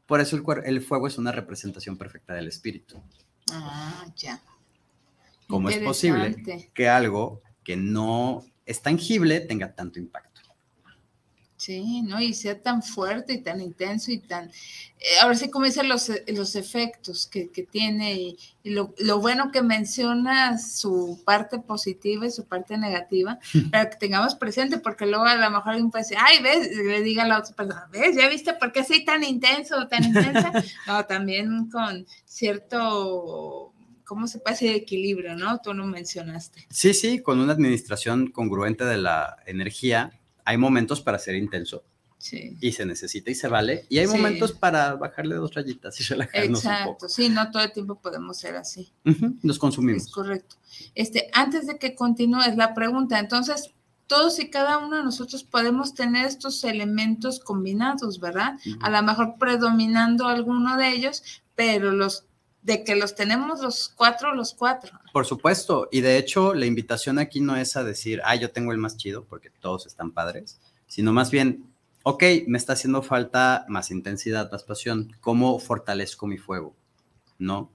Por 0.07 0.21
eso 0.21 0.37
el, 0.37 0.45
el 0.65 0.83
fuego 0.83 1.07
es 1.07 1.19
una 1.19 1.33
representación 1.33 1.97
perfecta 1.97 2.35
del 2.35 2.49
espíritu. 2.49 3.03
Ah, 3.51 4.07
ya. 4.17 4.41
¿Cómo 5.49 5.69
es 5.69 5.79
posible 5.79 6.71
que 6.75 6.89
algo 6.89 7.41
que 7.63 7.77
no 7.77 8.45
es 8.65 8.83
tangible 8.83 9.41
tenga 9.41 9.75
tanto 9.75 9.99
impacto? 9.99 10.26
Sí, 11.67 12.01
¿no? 12.03 12.21
Y 12.21 12.33
sea 12.33 12.63
tan 12.63 12.81
fuerte 12.81 13.33
y 13.33 13.39
tan 13.39 13.61
intenso 13.61 14.13
y 14.13 14.19
tan... 14.19 14.49
Eh, 15.01 15.19
ahora 15.21 15.35
sí 15.35 15.51
comienzan 15.51 15.89
los, 15.89 16.09
eh, 16.11 16.25
los 16.29 16.55
efectos 16.55 17.27
que, 17.27 17.49
tiene 17.69 18.15
y, 18.15 18.39
lo, 18.63 18.95
bueno 19.21 19.51
que 19.51 19.63
menciona 19.63 20.59
su 20.59 21.21
parte 21.25 21.59
positiva 21.59 22.25
y 22.25 22.31
su 22.31 22.45
parte 22.45 22.79
negativa, 22.79 23.41
para 23.73 23.91
que 23.91 23.97
tengamos 23.97 24.37
presente, 24.37 24.79
porque 24.79 25.07
luego 25.07 25.25
a 25.25 25.35
lo 25.35 25.51
mejor 25.51 25.71
alguien 25.71 25.91
puede 25.91 26.05
decir, 26.05 26.19
ay, 26.21 26.41
ves, 26.41 26.71
le 26.71 27.03
diga 27.03 27.25
a 27.25 27.27
la 27.27 27.41
otra 27.41 27.57
persona, 27.57 27.89
ves, 27.91 28.15
ya 28.15 28.29
viste 28.29 28.53
por 28.55 28.71
qué 28.71 28.85
soy 28.85 29.05
tan 29.05 29.25
intenso 29.25 29.77
o 29.77 29.89
tan 29.89 30.05
intensa. 30.05 30.53
no, 30.87 31.05
también 31.05 31.69
con 31.69 32.07
cierto 32.25 33.73
¿cómo 34.05 34.29
se 34.29 34.39
puede 34.39 34.55
hacer 34.55 34.77
equilibrio, 34.77 35.35
no? 35.35 35.61
Tú 35.61 35.75
lo 35.75 35.85
mencionaste. 35.85 36.65
Sí, 36.71 36.95
sí, 36.95 37.19
con 37.19 37.41
una 37.41 37.55
administración 37.55 38.29
congruente 38.29 38.85
de 38.85 38.99
la 38.99 39.39
energía 39.47 40.13
hay 40.47 40.57
momentos 40.57 41.03
para 41.03 41.19
ser 41.19 41.35
intenso. 41.35 41.85
Sí. 42.19 42.57
Y 42.63 42.73
se 42.73 42.87
necesita 42.87 43.31
y 43.31 43.35
se 43.35 43.47
vale. 43.47 43.85
Y 43.91 43.99
hay 43.99 44.07
Sí. 44.07 44.13
momentos 44.13 44.53
para 44.53 44.95
bajarle 44.95 45.35
dos 45.35 45.53
rayitas 45.55 46.01
y 46.01 46.05
relajarnos 46.05 46.65
un 46.65 46.73
poco. 46.85 47.09
sí, 47.11 47.29
no 47.29 47.51
todo 47.51 47.63
el 47.63 47.73
tiempo 47.73 48.01
podemos 48.01 48.39
ser 48.39 48.57
así. 48.57 48.91
Ujú, 49.05 49.37
Nos 49.43 49.57
Es 49.57 49.61
consumimos. 49.61 50.11
correcto. 50.11 50.57
Este, 50.95 51.29
antes 51.35 51.67
de 51.67 51.79
que 51.79 51.95
continúes 51.95 52.57
la 52.57 52.73
pregunta, 52.75 53.19
entonces, 53.19 53.71
todos 54.07 54.39
y 54.39 54.49
cada 54.51 54.79
uno 54.79 54.97
de 54.97 55.03
nosotros 55.03 55.43
podemos 55.45 55.93
tener 55.95 56.27
estos 56.27 56.63
elementos 56.65 57.39
combinados, 57.41 58.19
¿verdad? 58.21 58.55
A 58.81 58.89
lo 58.89 59.03
mejor 59.03 59.35
predominando 59.39 60.27
alguno 60.27 60.77
de 60.77 60.89
ellos, 60.91 61.23
pero 61.55 61.91
los 61.91 62.25
de 62.67 62.83
que 62.83 62.97
los 62.97 63.15
tenemos 63.15 63.61
los 63.61 63.89
cuatro, 63.97 64.35
los 64.35 64.53
cuatro. 64.53 64.99
Por 65.13 65.25
supuesto. 65.25 65.89
Y 65.93 66.01
de 66.01 66.19
hecho, 66.19 66.53
la 66.53 66.67
invitación 66.67 67.21
aquí 67.21 67.41
no 67.41 67.57
es 67.57 67.77
a 67.77 67.85
decir, 67.85 68.21
ah, 68.25 68.35
yo 68.35 68.51
tengo 68.51 68.73
el 68.73 68.79
más 68.79 68.97
chido, 68.97 69.25
porque 69.25 69.51
todos 69.51 69.87
están 69.87 70.11
padres, 70.11 70.59
sino 70.89 71.13
más 71.13 71.31
bien, 71.31 71.65
ok, 72.03 72.25
me 72.49 72.59
está 72.59 72.73
haciendo 72.73 73.03
falta 73.03 73.65
más 73.69 73.93
intensidad, 73.93 74.51
más 74.51 74.65
pasión. 74.65 75.13
¿Cómo 75.21 75.61
fortalezco 75.61 76.27
mi 76.27 76.39
fuego? 76.39 76.75
¿No? 77.39 77.71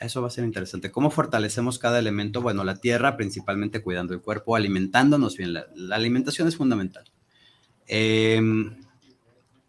Eso 0.00 0.20
va 0.22 0.26
a 0.26 0.30
ser 0.30 0.44
interesante. 0.44 0.90
¿Cómo 0.90 1.12
fortalecemos 1.12 1.78
cada 1.78 2.00
elemento? 2.00 2.42
Bueno, 2.42 2.64
la 2.64 2.80
tierra, 2.80 3.16
principalmente 3.16 3.80
cuidando 3.80 4.12
el 4.12 4.22
cuerpo, 4.22 4.56
alimentándonos 4.56 5.36
bien. 5.36 5.52
La, 5.52 5.66
alimentación 5.92 6.48
es 6.48 6.56
fundamental. 6.56 7.04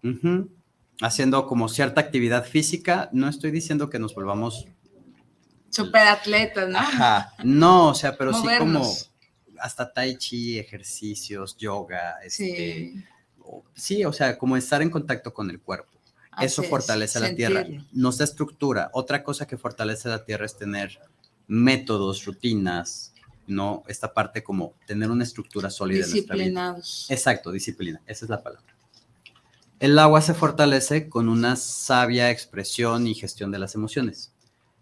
Ujú. 0.04 0.50
Haciendo 1.02 1.48
como 1.48 1.68
cierta 1.68 2.00
actividad 2.02 2.46
física. 2.46 3.10
No 3.12 3.28
estoy 3.28 3.52
diciendo 3.52 3.90
que 3.90 4.00
nos 4.00 4.14
volvamos 4.16 4.68
Super 5.70 6.06
atletas, 6.08 6.68
¿no? 6.70 6.78
Ajá, 6.78 7.34
no, 7.46 7.88
o 7.90 7.94
sea, 7.94 8.18
pero 8.18 8.34
sí 8.34 8.46
como 8.58 8.84
hasta 9.58 9.94
tai 9.94 10.18
chi, 10.18 10.60
ejercicios, 10.60 11.56
yoga, 11.58 12.16
este, 12.26 12.44
Sí. 12.94 13.06
o- 13.40 13.64
sí, 13.74 14.04
o 14.04 14.12
sea, 14.12 14.38
como 14.38 14.58
estar 14.58 14.82
en 14.82 14.90
contacto 14.90 15.34
con 15.34 15.50
el 15.50 15.62
cuerpo. 15.62 15.90
Eso 16.42 16.62
así 16.62 16.64
es, 16.64 16.70
fortalece 16.70 17.18
a 17.20 17.22
la 17.22 17.36
tierra, 17.36 17.66
nos 17.94 18.18
da 18.18 18.26
estructura. 18.26 18.90
Otra 18.94 19.24
cosa 19.24 19.46
que 19.48 19.58
fortalece 19.58 20.10
la 20.10 20.26
tierra 20.26 20.46
es 20.46 20.58
tener 20.58 21.00
métodos, 21.48 22.26
rutinas, 22.26 23.14
¿no? 23.48 23.84
Esta 23.88 24.14
parte 24.14 24.44
como 24.44 24.74
tener 24.88 25.10
una 25.10 25.24
estructura 25.24 25.70
sólida 25.70 26.04
en 26.06 26.10
nuestra 26.12 26.36
vida. 26.36 26.44
Disciplinados. 26.46 27.06
Exacto, 27.10 27.52
disciplina, 27.52 28.02
esa 28.08 28.26
es 28.26 28.30
la 28.30 28.42
palabra. 28.44 28.74
El 29.82 29.98
agua 29.98 30.22
se 30.22 30.36
fortalece 30.36 31.10
con 31.10 31.28
una 31.28 31.56
sabia 31.56 32.30
expresión 32.30 33.08
y 33.08 33.16
gestión 33.16 33.50
de 33.52 33.58
las 33.58 33.74
emociones. 33.74 34.32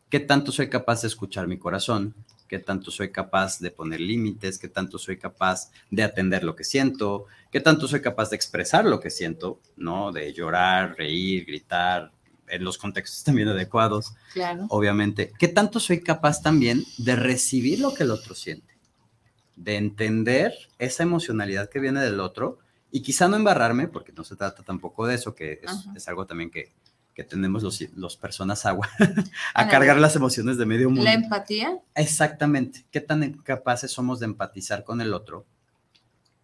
¿Qué 0.10 0.20
tanto 0.20 0.52
soy 0.52 0.68
capaz 0.70 1.02
de 1.04 1.08
escuchar 1.08 1.48
mi 1.48 1.58
corazón? 1.58 2.14
¿Qué 2.50 2.60
tanto 2.60 2.92
soy 2.92 3.10
capaz 3.10 3.60
de 3.62 3.72
poner 3.72 4.02
límites? 4.02 4.60
¿Qué 4.60 4.68
tanto 4.68 4.98
soy 4.98 5.18
capaz 5.18 5.72
de 5.90 6.04
atender 6.04 6.44
lo 6.44 6.54
que 6.54 6.66
siento? 6.66 7.28
¿Qué 7.50 7.62
tanto 7.62 7.88
soy 7.88 8.02
capaz 8.02 8.30
de 8.30 8.36
expresar 8.36 8.84
lo 8.84 9.00
que 9.00 9.10
siento? 9.10 9.62
¿No? 9.78 10.12
De 10.12 10.34
llorar, 10.34 10.96
reír, 10.98 11.46
gritar, 11.46 12.12
en 12.50 12.66
los 12.66 12.78
contextos 12.78 13.24
también 13.24 13.48
adecuados, 13.48 14.16
Claro. 14.34 14.66
obviamente. 14.68 15.32
¿Qué 15.40 15.48
tanto 15.48 15.80
soy 15.80 16.02
capaz 16.02 16.42
también 16.42 16.84
de 16.98 17.16
recibir 17.16 17.80
lo 17.80 17.94
que 17.94 18.04
el 18.04 18.12
otro 18.12 18.36
siente? 18.36 18.74
De 19.56 19.78
entender 19.78 20.52
esa 20.78 21.04
emocionalidad 21.04 21.70
que 21.70 21.80
viene 21.80 22.02
del 22.02 22.20
otro 22.20 22.60
y 22.92 23.02
quizá 23.02 23.28
no 23.28 23.36
embarrarme, 23.36 23.88
porque 23.88 24.12
no 24.12 24.24
se 24.24 24.36
trata 24.36 24.64
tampoco 24.64 25.06
de 25.06 25.16
eso, 25.16 25.36
que 25.36 25.62
es, 25.96 26.08
algo 26.08 26.26
también 26.26 26.50
que, 26.50 26.72
que 27.14 27.24
tenemos 27.24 27.62
los, 27.64 27.82
los 27.96 28.18
personas 28.18 28.66
agua, 28.66 28.90
a 29.54 29.68
cargar 29.70 29.98
las 29.98 30.16
emociones 30.16 30.58
de 30.58 30.66
medio 30.66 30.90
mundo. 30.90 31.04
La 31.04 31.14
empatía. 31.14 31.80
Exactamente. 31.96 32.86
¿Qué 32.92 33.02
tan 33.02 33.34
capaces 33.44 33.92
somos 33.92 34.20
de 34.20 34.26
empatizar 34.26 34.84
con 34.84 35.02
el 35.02 35.14
otro? 35.14 35.46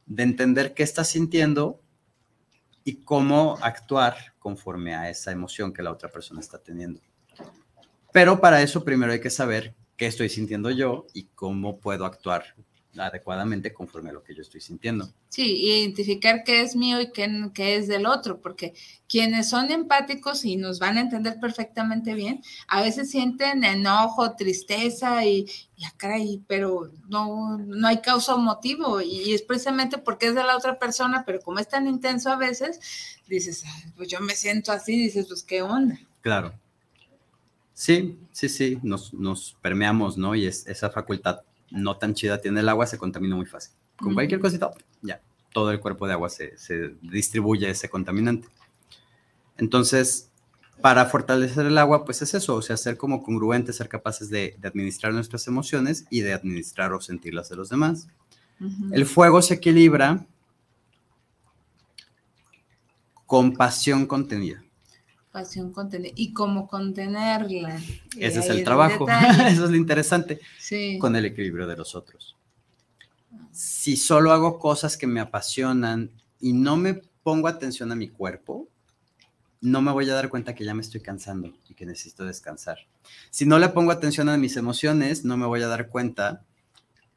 De 0.05 0.23
entender 0.23 0.73
qué 0.73 0.83
está 0.83 1.03
sintiendo 1.03 1.81
y 2.83 2.97
cómo 2.97 3.57
actuar 3.61 4.35
conforme 4.37 4.95
a 4.95 5.09
esa 5.09 5.31
emoción 5.31 5.73
que 5.73 5.81
la 5.81 5.91
otra 5.91 6.09
persona 6.09 6.39
está 6.39 6.59
teniendo. 6.59 7.01
Pero 8.13 8.39
para 8.39 8.61
eso 8.61 8.83
primero 8.83 9.11
hay 9.11 9.19
que 9.19 9.31
saber 9.31 9.73
qué 9.97 10.05
estoy 10.05 10.29
sintiendo 10.29 10.69
yo 10.69 11.07
y 11.13 11.23
cómo 11.35 11.79
puedo 11.79 12.05
actuar 12.05 12.55
adecuadamente 12.97 13.73
conforme 13.73 14.09
a 14.09 14.13
lo 14.13 14.23
que 14.23 14.33
yo 14.33 14.41
estoy 14.41 14.61
sintiendo. 14.61 15.09
Sí, 15.29 15.63
identificar 15.63 16.43
qué 16.43 16.61
es 16.61 16.75
mío 16.75 17.01
y 17.01 17.11
qué, 17.11 17.49
qué 17.53 17.75
es 17.75 17.87
del 17.87 18.05
otro, 18.05 18.39
porque 18.39 18.73
quienes 19.07 19.49
son 19.49 19.71
empáticos 19.71 20.45
y 20.45 20.55
nos 20.55 20.79
van 20.79 20.97
a 20.97 21.01
entender 21.01 21.39
perfectamente 21.39 22.13
bien, 22.13 22.41
a 22.67 22.81
veces 22.81 23.11
sienten 23.11 23.63
enojo, 23.63 24.35
tristeza 24.35 25.25
y, 25.25 25.45
y 25.75 25.85
ah, 25.85 25.93
caray, 25.97 26.41
pero 26.47 26.91
no, 27.07 27.57
no 27.57 27.87
hay 27.87 28.01
causa 28.01 28.35
o 28.35 28.37
motivo, 28.37 29.01
y 29.01 29.33
es 29.33 29.41
precisamente 29.41 29.97
porque 29.97 30.27
es 30.27 30.35
de 30.35 30.43
la 30.43 30.57
otra 30.57 30.79
persona, 30.79 31.23
pero 31.25 31.39
como 31.41 31.59
es 31.59 31.67
tan 31.67 31.87
intenso 31.87 32.29
a 32.29 32.37
veces, 32.37 32.79
dices, 33.27 33.63
"Ay, 33.65 33.91
pues 33.95 34.09
yo 34.09 34.19
me 34.21 34.35
siento 34.35 34.71
así, 34.71 34.97
dices, 34.97 35.27
pues 35.27 35.43
qué 35.43 35.61
onda. 35.61 35.99
Claro. 36.21 36.53
Sí, 37.73 38.17
sí, 38.31 38.47
sí, 38.47 38.79
nos, 38.83 39.13
nos 39.13 39.57
permeamos, 39.61 40.17
¿no? 40.17 40.33
Y 40.33 40.47
es, 40.47 40.65
esa 40.65 40.89
facultad 40.89 41.41
no 41.75 41.97
tan 41.97 42.13
chida 42.13 42.41
tiene 42.41 42.61
el 42.61 42.69
agua, 42.69 42.87
se 42.87 42.97
contamina 42.97 43.35
muy 43.35 43.45
fácil. 43.45 43.75
Con 43.97 44.13
cualquier 44.13 44.39
cosita, 44.39 44.71
ya, 45.01 45.21
todo 45.53 45.71
el 45.71 45.79
cuerpo 45.79 46.07
de 46.07 46.13
agua 46.13 46.29
se, 46.29 46.57
se 46.57 46.95
distribuye 47.01 47.69
ese 47.69 47.89
contaminante. 47.89 48.47
Entonces, 49.57 50.31
para 50.81 51.05
fortalecer 51.05 51.65
el 51.65 51.77
agua, 51.77 52.03
pues 52.03 52.21
es 52.21 52.33
eso, 52.33 52.55
o 52.55 52.61
sea, 52.61 52.77
ser 52.77 52.97
como 52.97 53.23
congruentes, 53.23 53.77
ser 53.77 53.87
capaces 53.87 54.29
de, 54.29 54.55
de 54.59 54.67
administrar 54.67 55.13
nuestras 55.13 55.47
emociones 55.47 56.05
y 56.09 56.21
de 56.21 56.33
administrar 56.33 56.91
o 56.93 56.99
sentirlas 56.99 57.49
de 57.49 57.55
los 57.55 57.69
demás. 57.69 58.07
El 58.91 59.05
fuego 59.05 59.41
se 59.41 59.55
equilibra 59.55 60.25
con 63.25 63.53
pasión 63.53 64.05
contenida. 64.05 64.64
Pasión 65.35 65.73
contener 65.73 66.13
y 66.15 66.31
cómo 66.31 66.65
contenerla. 66.65 67.75
Ese 68.17 68.39
es 68.39 68.47
el 68.47 68.63
trabajo. 68.63 69.05
Eso 69.49 69.65
es 69.65 69.69
lo 69.69 69.75
interesante. 69.75 70.39
Sí. 70.57 70.97
con 70.97 71.13
el 71.17 71.25
equilibrio 71.25 71.67
de 71.67 71.75
los 71.75 71.93
otros. 71.93 72.37
Si 73.51 73.97
solo 73.97 74.31
hago 74.31 74.57
cosas 74.59 74.95
que 74.95 75.07
me 75.07 75.19
apasionan 75.19 76.09
y 76.39 76.53
no 76.53 76.77
me 76.77 77.01
pongo 77.21 77.49
atención 77.49 77.91
a 77.91 77.95
mi 77.95 78.07
cuerpo, 78.07 78.69
no 79.59 79.81
me 79.81 79.91
voy 79.91 80.09
a 80.09 80.13
dar 80.13 80.29
cuenta 80.29 80.55
que 80.55 80.63
ya 80.63 80.73
me 80.73 80.81
estoy 80.81 81.01
cansando 81.01 81.53
y 81.67 81.73
que 81.73 81.85
necesito 81.85 82.23
descansar. 82.23 82.77
Si 83.29 83.45
no 83.45 83.59
le 83.59 83.67
pongo 83.67 83.91
atención 83.91 84.29
a 84.29 84.37
mis 84.37 84.55
emociones, 84.55 85.25
no 85.25 85.35
me 85.35 85.47
voy 85.47 85.61
a 85.63 85.67
dar 85.67 85.89
cuenta 85.89 86.45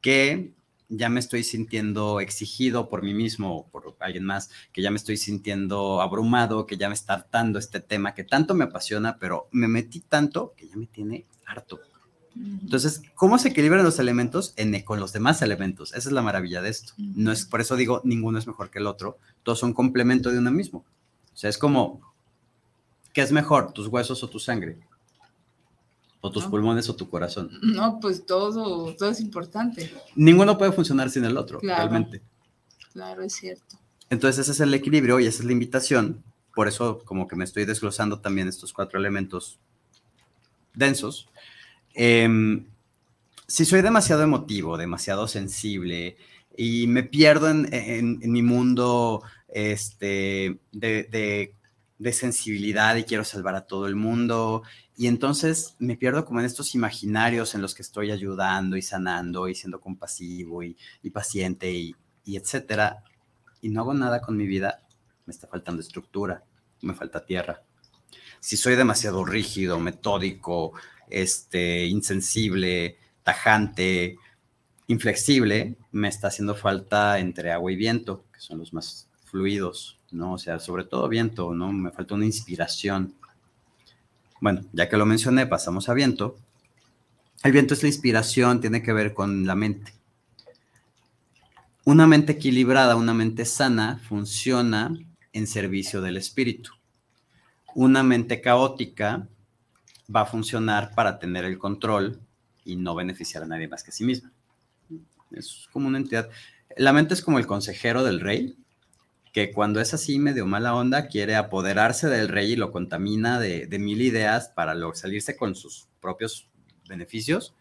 que 0.01 0.55
ya 0.89 1.09
me 1.09 1.21
estoy 1.21 1.45
sintiendo 1.45 2.21
exigido 2.21 2.89
por 2.89 3.03
mí 3.03 3.15
mismo 3.15 3.57
o 3.57 3.67
por 3.67 3.97
alguien 4.01 4.25
más, 4.25 4.51
que 4.73 4.83
ya 4.83 4.91
me 4.91 4.97
estoy 4.97 5.17
sintiendo 5.17 6.01
abrumado, 6.01 6.67
que 6.67 6.77
ya 6.77 6.89
me 6.89 6.95
está 6.95 7.15
hartando 7.15 7.59
este 7.59 7.81
tema 7.81 8.15
que 8.15 8.25
tanto 8.25 8.55
me 8.55 8.65
apasiona, 8.65 9.19
pero 9.19 9.49
me 9.53 9.69
metí 9.69 10.01
tanto 10.01 10.55
que 10.57 10.69
ya 10.69 10.77
me 10.77 10.87
tiene 10.87 11.27
harto. 11.47 11.81
Entonces, 12.37 13.03
¿cómo 13.15 13.39
se 13.39 13.49
equilibran 13.49 13.85
los 13.85 13.99
elementos 13.99 14.55
en, 14.57 14.81
con 14.83 15.01
los 15.01 15.13
demás 15.13 15.43
elementos? 15.43 15.93
Esa 15.93 16.09
es 16.09 16.13
la 16.13 16.23
maravilla 16.23 16.63
de 16.63 16.69
esto. 16.69 16.93
No 16.97 17.33
es, 17.33 17.45
por 17.45 17.61
eso 17.61 17.75
digo, 17.75 18.01
ninguno 18.05 18.39
es 18.39 18.47
mejor 18.47 18.71
que 18.71 18.79
el 18.79 18.87
otro. 18.87 19.19
Todos 19.43 19.59
son 19.59 19.73
complemento 19.73 20.31
de 20.31 20.39
uno 20.39 20.53
mismo. 20.53 20.85
O 21.33 21.37
sea, 21.37 21.51
es 21.51 21.59
como, 21.59 22.01
¿qué 23.13 23.23
es 23.23 23.33
mejor, 23.33 23.73
tus 23.73 23.89
huesos 23.89 24.23
o 24.23 24.29
tu 24.29 24.39
sangre? 24.39 24.79
¿O 26.21 26.31
tus 26.33 26.45
No. 26.45 26.51
pulmones 26.51 26.89
o 26.89 26.97
tu 26.97 27.09
corazón? 27.09 27.51
No, 27.63 28.01
pues 28.01 28.27
todo, 28.27 28.95
todo 28.97 29.11
es 29.11 29.21
importante. 29.21 29.93
Ninguno 30.17 30.59
puede 30.59 30.73
funcionar 30.73 31.11
sin 31.11 31.25
el 31.25 31.37
otro, 31.37 31.61
Claro. 31.61 31.89
realmente. 31.91 32.23
Claro, 32.93 33.23
es 33.23 33.35
cierto. 33.35 33.77
Entonces, 34.11 34.41
ese 34.41 34.53
es 34.53 34.61
el 34.61 34.75
equilibrio 34.75 35.21
y 35.21 35.27
esa 35.27 35.41
es 35.41 35.45
la 35.45 35.53
invitación. 35.53 36.25
Por 36.55 36.67
eso, 36.67 37.03
como 37.05 37.29
que 37.29 37.37
me 37.37 37.45
estoy 37.45 37.65
desglosando 37.67 38.19
también 38.21 38.49
estos 38.49 38.73
cuatro 38.73 38.99
elementos 38.99 39.59
densos. 40.75 41.29
Em, 41.95 42.67
si 43.47 43.65
soy 43.65 43.83
demasiado 43.83 44.23
emotivo, 44.23 44.77
demasiado 44.77 45.29
sensible 45.29 46.17
y 46.57 46.87
me 46.89 47.03
pierdo 47.05 47.49
en, 47.49 47.73
en- 47.73 48.19
en 48.23 48.33
mi 48.33 48.43
mundo 48.43 49.23
este, 49.49 50.59
de, 50.73 51.05
de- 51.05 51.55
de 51.99 52.13
sensibilidad 52.13 52.95
y 52.97 53.05
quiero 53.05 53.25
salvar 53.25 53.55
a 53.57 53.67
todo 53.67 53.87
el 53.87 53.97
mundo, 53.97 54.63
y 54.97 55.07
entonces 55.07 55.77
me 55.79 55.97
pierdo 55.97 56.25
como 56.25 56.41
en 56.41 56.47
estos 56.47 56.75
imaginarios 56.75 57.55
en 57.55 57.63
los 57.63 57.75
que 57.75 57.83
estoy 57.83 58.11
ayudando 58.11 58.77
y 58.77 58.83
sanando 58.83 59.49
y 59.49 59.55
siendo 59.55 59.81
compasivo 59.81 60.63
y, 60.63 60.77
paciente 61.13 61.73
y, 61.73 61.95
y 62.25 62.37
etcétera, 62.37 63.03
y 63.61 63.69
no 63.69 63.81
hago 63.81 63.95
nada 63.95 64.21
con 64.21 64.37
mi 64.37 64.47
vida, 64.47 64.81
me 65.27 65.33
está 65.33 65.47
faltando 65.49 65.83
estructura, 65.83 66.45
me 66.83 66.95
falta 66.95 67.25
tierra. 67.25 67.63
Si 68.41 68.57
soy 68.57 68.77
demasiado 68.77 69.25
rígido, 69.25 69.81
metódico, 69.81 70.73
este, 71.11 71.87
insensible, 71.87 72.99
tajante, 73.23 74.17
inflexible, 74.87 75.77
me 75.93 76.09
está 76.09 76.29
haciendo 76.29 76.55
falta 76.55 77.19
entre 77.19 77.53
agua 77.53 77.73
y 77.73 77.77
viento, 77.77 78.25
que 78.33 78.41
son 78.41 78.59
los 78.59 78.73
más 78.73 79.09
fluidos, 79.25 79.98
¿no? 80.11 80.35
O 80.35 80.39
sea, 80.39 80.59
sobre 80.59 80.85
todo 80.85 81.09
viento, 81.09 81.55
¿no? 81.55 81.73
Me 81.73 81.91
falta 81.91 82.15
una 82.15 82.27
inspiración. 82.27 83.15
Bueno, 84.41 84.63
ya 84.73 84.89
que 84.89 84.97
lo 84.97 85.07
mencioné, 85.07 85.47
pasamos 85.47 85.89
a 85.89 85.95
viento. 85.95 86.37
El 87.43 87.53
viento 87.53 87.75
es 87.75 87.83
la 87.83 87.89
inspiración, 87.89 88.61
tiene 88.61 88.83
que 88.83 88.93
ver 88.93 89.15
con 89.15 89.47
la 89.47 89.55
mente. 89.55 89.93
Una 91.85 92.07
mente 92.07 92.33
equilibrada, 92.33 92.97
una 92.97 93.15
mente 93.15 93.45
sana, 93.45 94.01
funciona 94.09 94.95
en 95.33 95.47
servicio 95.47 96.01
del 96.01 96.17
espíritu. 96.17 96.73
Una 97.75 98.03
mente 98.03 98.41
caótica 98.41 99.27
va 100.15 100.23
a 100.23 100.27
funcionar 100.27 100.95
para 100.95 101.19
tener 101.19 101.45
el 101.45 101.59
control 101.59 102.21
y 102.65 102.77
no 102.77 102.95
beneficiar 102.95 103.43
a 103.43 103.47
nadie 103.47 103.69
más 103.69 103.83
que 103.83 103.91
a 103.91 103.95
sí 103.95 104.05
misma. 104.05 104.33
Es 105.31 105.69
como 105.73 105.89
una 105.89 105.99
entidad. 105.99 106.29
La 106.77 106.93
mente 106.93 107.15
es 107.15 107.23
como 107.23 107.39
el 107.39 107.47
consejero 107.47 108.05
del 108.05 108.21
rey, 108.21 108.57
que 109.33 109.53
cuando 109.53 109.81
es 109.81 109.95
así 109.95 110.19
medio 110.19 110.47
mala 110.47 110.75
onda, 110.75 111.09
quiere 111.09 111.37
apoderarse 111.37 112.09
del 112.09 112.29
rey 112.29 112.53
y 112.53 112.57
lo 112.57 112.73
contamina 112.73 113.39
de, 113.39 113.69
mil 113.79 114.01
ideas 114.03 114.49
para 114.49 114.75
salirse 114.95 115.37
con 115.37 115.55
sus 115.55 115.89
propios 116.01 116.49
beneficios, 116.89 117.55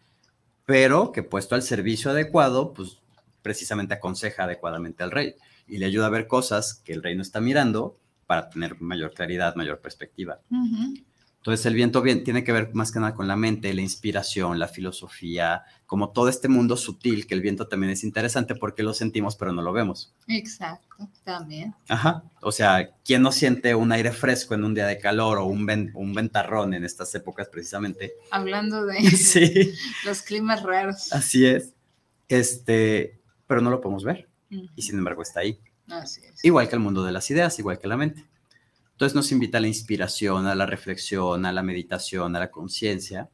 pero 0.64 1.12
que 1.12 1.22
puesto 1.22 1.54
al 1.54 1.62
servicio 1.62 2.10
adecuado, 2.10 2.72
pues 2.72 2.98
precisamente 3.42 3.94
aconseja 3.94 4.44
adecuadamente 4.44 5.02
al 5.02 5.10
rey 5.10 5.34
y 5.66 5.78
le 5.78 5.86
ayuda 5.86 6.06
a 6.06 6.10
ver 6.10 6.26
cosas 6.26 6.82
que 6.84 6.92
el 6.92 7.02
rey 7.02 7.14
no 7.14 7.22
está 7.22 7.40
mirando 7.40 7.98
para 8.26 8.50
tener 8.50 8.80
mayor 8.80 9.14
claridad, 9.14 9.54
mayor 9.54 9.80
perspectiva. 9.80 10.40
Entonces 11.48 11.64
el 11.64 11.74
viento 11.76 12.02
bien, 12.02 12.24
tiene 12.24 12.44
que 12.44 12.52
ver 12.52 12.74
más 12.74 12.92
que 12.92 13.00
nada 13.00 13.14
con 13.14 13.26
la 13.26 13.34
mente, 13.34 13.72
la 13.72 13.80
inspiración, 13.80 14.58
la 14.58 14.68
filosofía, 14.68 15.62
como 15.86 16.10
todo 16.10 16.28
este 16.28 16.46
mundo 16.46 16.76
sutil, 16.76 17.26
que 17.26 17.32
el 17.32 17.40
viento 17.40 17.68
también 17.68 17.90
es 17.90 18.04
interesante 18.04 18.54
porque 18.54 18.82
lo 18.82 18.92
sentimos 18.92 19.34
pero 19.34 19.54
no 19.54 19.62
lo 19.62 19.72
vemos. 19.72 20.14
Exacto, 20.26 21.08
también. 21.24 21.74
Ajá, 21.88 22.22
o 22.42 22.52
sea, 22.52 22.90
¿quién 23.02 23.22
no 23.22 23.32
siente 23.32 23.74
un 23.74 23.92
aire 23.92 24.12
fresco 24.12 24.52
en 24.52 24.62
un 24.62 24.74
día 24.74 24.86
de 24.86 24.98
calor 24.98 25.38
o 25.38 25.46
un, 25.46 25.90
un 25.94 26.12
ventarrón 26.12 26.74
en 26.74 26.84
estas 26.84 27.14
épocas 27.14 27.48
precisamente? 27.48 28.12
Hablando 28.30 28.84
de 28.84 29.00
sí. 29.16 29.72
los 30.04 30.20
climas 30.20 30.62
raros. 30.62 31.14
Así 31.14 31.46
es, 31.46 31.72
este, 32.28 33.22
pero 33.46 33.62
no 33.62 33.70
lo 33.70 33.80
podemos 33.80 34.04
ver 34.04 34.28
y 34.50 34.82
sin 34.82 34.98
embargo 34.98 35.22
está 35.22 35.40
ahí. 35.40 35.58
Así 35.88 36.20
es. 36.26 36.44
Igual 36.44 36.68
que 36.68 36.76
el 36.76 36.82
mundo 36.82 37.04
de 37.04 37.12
las 37.12 37.30
ideas, 37.30 37.58
igual 37.58 37.78
que 37.78 37.88
la 37.88 37.96
mente. 37.96 38.28
Entonces 38.98 39.14
nos 39.14 39.30
invita 39.30 39.58
a 39.58 39.60
la 39.60 39.68
inspiración, 39.68 40.48
a 40.48 40.56
la 40.56 40.66
reflexión, 40.66 41.46
a 41.46 41.52
la 41.52 41.62
meditación, 41.62 42.34
a 42.34 42.40
la 42.40 42.50
conciencia. 42.50 43.30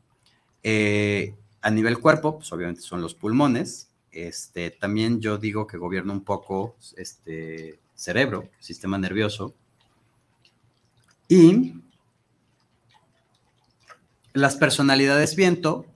Eh, 0.62 1.34
a 1.62 1.70
nivel 1.70 2.00
cuerpo, 2.00 2.36
pues 2.36 2.52
obviamente 2.52 2.82
son 2.82 3.00
los 3.00 3.14
pulmones. 3.14 3.88
Este, 4.12 4.70
también 4.70 5.22
yo 5.22 5.38
digo 5.38 5.66
que 5.66 5.78
gobierna 5.78 6.12
un 6.12 6.22
poco 6.22 6.76
este 6.98 7.80
cerebro, 7.94 8.50
sistema 8.60 8.98
nervioso. 8.98 9.54
Y 11.28 11.72
las 14.34 14.56
personalidades 14.56 15.34
viento 15.34 15.86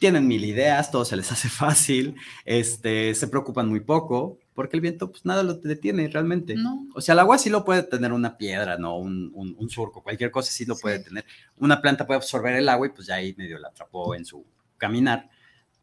tienen 0.00 0.26
mil 0.26 0.44
ideas, 0.44 0.90
todo 0.90 1.04
se 1.04 1.14
les 1.14 1.30
hace 1.30 1.48
fácil, 1.48 2.16
este, 2.44 3.14
se 3.14 3.28
preocupan 3.28 3.68
muy 3.68 3.78
poco, 3.78 4.40
porque 4.56 4.76
el 4.76 4.80
viento 4.80 5.10
pues 5.12 5.24
nada 5.24 5.42
lo 5.42 5.54
detiene 5.54 6.08
realmente. 6.08 6.56
O 6.94 7.00
sea, 7.00 7.12
el 7.12 7.20
agua 7.20 7.38
sí 7.38 7.50
lo 7.50 7.64
puede 7.64 7.82
tener 7.82 8.12
una 8.12 8.36
piedra, 8.38 8.78
¿no? 8.78 8.98
Un, 8.98 9.30
un, 9.34 9.70
surco, 9.70 10.02
cualquier 10.02 10.30
cosa 10.30 10.50
sí 10.50 10.64
lo 10.64 10.76
puede 10.76 10.98
tener. 10.98 11.24
Una 11.58 11.80
planta 11.80 12.06
puede 12.06 12.16
absorber 12.16 12.56
el 12.56 12.68
agua 12.68 12.86
y 12.86 12.90
pues 12.90 13.06
ya 13.06 13.16
ahí 13.16 13.34
medio 13.36 13.58
la 13.58 13.68
atrapó 13.68 14.14
en 14.14 14.24
su 14.24 14.44
caminar, 14.78 15.28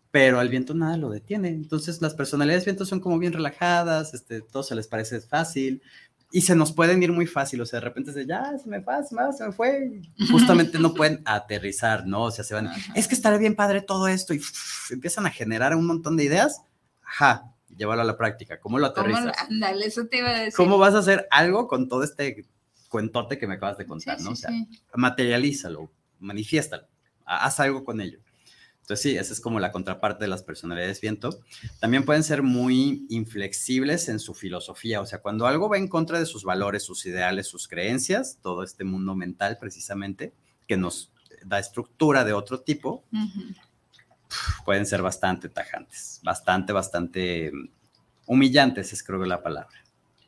pero 0.09 0.39
al 0.39 0.49
viento 0.49 0.73
nada 0.73 0.97
lo 0.97 1.11
detiene. 1.11 1.49
Entonces 1.49 2.01
las 2.01 2.15
personalidades 2.15 2.65
viento 2.65 2.83
son 2.85 2.99
como 2.99 3.19
bien 3.19 3.31
relajadas, 3.31 4.15
este, 4.15 4.41
todo 4.41 4.63
se 4.63 4.75
les 4.75 4.87
parece 4.87 5.21
fácil, 5.21 5.81
y 6.31 6.41
se 6.41 6.55
nos 6.55 6.71
pueden 6.71 7.03
ir 7.03 7.11
muy 7.11 7.27
fácil, 7.27 7.61
o 7.61 7.65
sea, 7.67 7.79
de 7.79 7.85
repente 7.85 8.11
se 8.11 8.25
ya, 8.25 8.57
se 8.57 8.67
me 8.67 8.81
fue, 8.81 8.95
se 9.03 9.45
me, 9.45 9.51
fue, 9.51 10.01
justamente 10.31 10.79
no 10.79 10.95
pueden 10.95 11.21
aterrizar, 11.25 12.07
¿no? 12.07 12.23
O 12.23 12.31
sea, 12.31 12.43
se 12.43 12.55
van, 12.55 12.71
es 12.95 13.07
que 13.07 13.13
estará 13.13 13.37
bien 13.37 13.55
padre 13.55 13.81
todo 13.81 14.07
esto 14.07 14.33
y 14.33 14.41
empiezan 14.89 15.27
a 15.27 15.29
generar 15.29 15.75
un 15.75 15.85
montón 15.85 16.17
de 16.17 16.23
ideas, 16.23 16.63
ajá, 17.03 17.52
llévalo 17.75 18.01
a 18.01 18.05
la 18.05 18.17
práctica, 18.17 18.59
¿cómo 18.59 18.79
lo 18.79 18.87
aterrizas? 18.87 19.35
¿Cómo, 19.47 19.65
eso 19.65 20.05
te 20.07 20.17
iba 20.17 20.29
a 20.29 20.39
decir. 20.39 20.53
¿Cómo 20.55 20.77
vas 20.77 20.93
a 20.95 20.99
hacer 20.99 21.27
algo 21.31 21.67
con 21.67 21.89
todo 21.89 22.03
este 22.03 22.45
cuentote 22.89 23.37
que 23.37 23.47
me 23.47 23.55
acabas 23.55 23.77
de 23.77 23.85
contar, 23.85 24.21
¿no? 24.21 24.31
O 24.31 24.35
sea, 24.35 24.51
materialízalo, 24.95 25.91
manifiéstalo, 26.19 26.87
haz 27.25 27.59
algo 27.59 27.83
con 27.83 28.01
ello. 28.01 28.19
Entonces 28.83 29.01
sí, 29.01 29.17
esa 29.17 29.31
es 29.31 29.39
como 29.39 29.61
la 29.61 29.71
contraparte 29.71 30.25
de 30.25 30.27
las 30.27 30.43
personalidades 30.43 30.99
viento. 30.99 31.39
También 31.79 32.03
pueden 32.03 32.21
ser 32.23 32.43
muy 32.43 33.05
inflexibles 33.09 34.09
en 34.09 34.19
su 34.19 34.33
filosofía, 34.33 34.99
o 34.99 35.05
sea, 35.05 35.21
cuando 35.21 35.47
algo 35.47 35.69
va 35.69 35.77
en 35.77 35.87
contra 35.87 36.19
de 36.19 36.25
sus 36.25 36.43
valores, 36.43 36.83
sus 36.83 37.05
ideales, 37.05 37.47
sus 37.47 37.69
creencias, 37.69 38.39
todo 38.41 38.61
este 38.61 38.83
mundo 38.83 39.15
mental 39.15 39.57
precisamente, 39.57 40.33
que 40.67 40.75
nos 40.75 41.13
da 41.45 41.59
estructura 41.59 42.25
de 42.25 42.33
otro 42.33 42.59
tipo, 42.59 43.05
pueden 44.65 44.85
ser 44.85 45.01
bastante 45.01 45.49
tajantes, 45.49 46.19
bastante, 46.23 46.73
bastante 46.73 47.51
mm, 47.51 47.69
humillantes, 48.27 48.93
es 48.93 49.03
creo 49.03 49.21
que 49.21 49.27
la 49.27 49.41
palabra. 49.41 49.83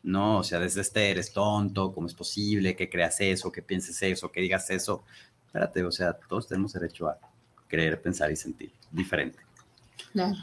¿no? 0.05 0.37
O 0.37 0.43
sea, 0.43 0.59
desde 0.59 0.81
este 0.81 1.09
eres 1.09 1.33
tonto, 1.33 1.91
¿cómo 1.91 2.07
es 2.07 2.13
posible 2.13 2.75
que 2.75 2.89
creas 2.89 3.19
eso, 3.21 3.51
que 3.51 3.63
pienses 3.63 4.01
eso, 4.03 4.31
que 4.31 4.39
digas 4.39 4.69
eso? 4.69 5.03
Espérate, 5.47 5.83
o 5.83 5.91
sea, 5.91 6.13
todos 6.13 6.47
tenemos 6.47 6.73
derecho 6.73 7.09
a 7.09 7.17
creer, 7.67 8.01
pensar 8.01 8.31
y 8.31 8.35
sentir 8.35 8.71
diferente. 8.91 9.39
Claro. 10.11 10.35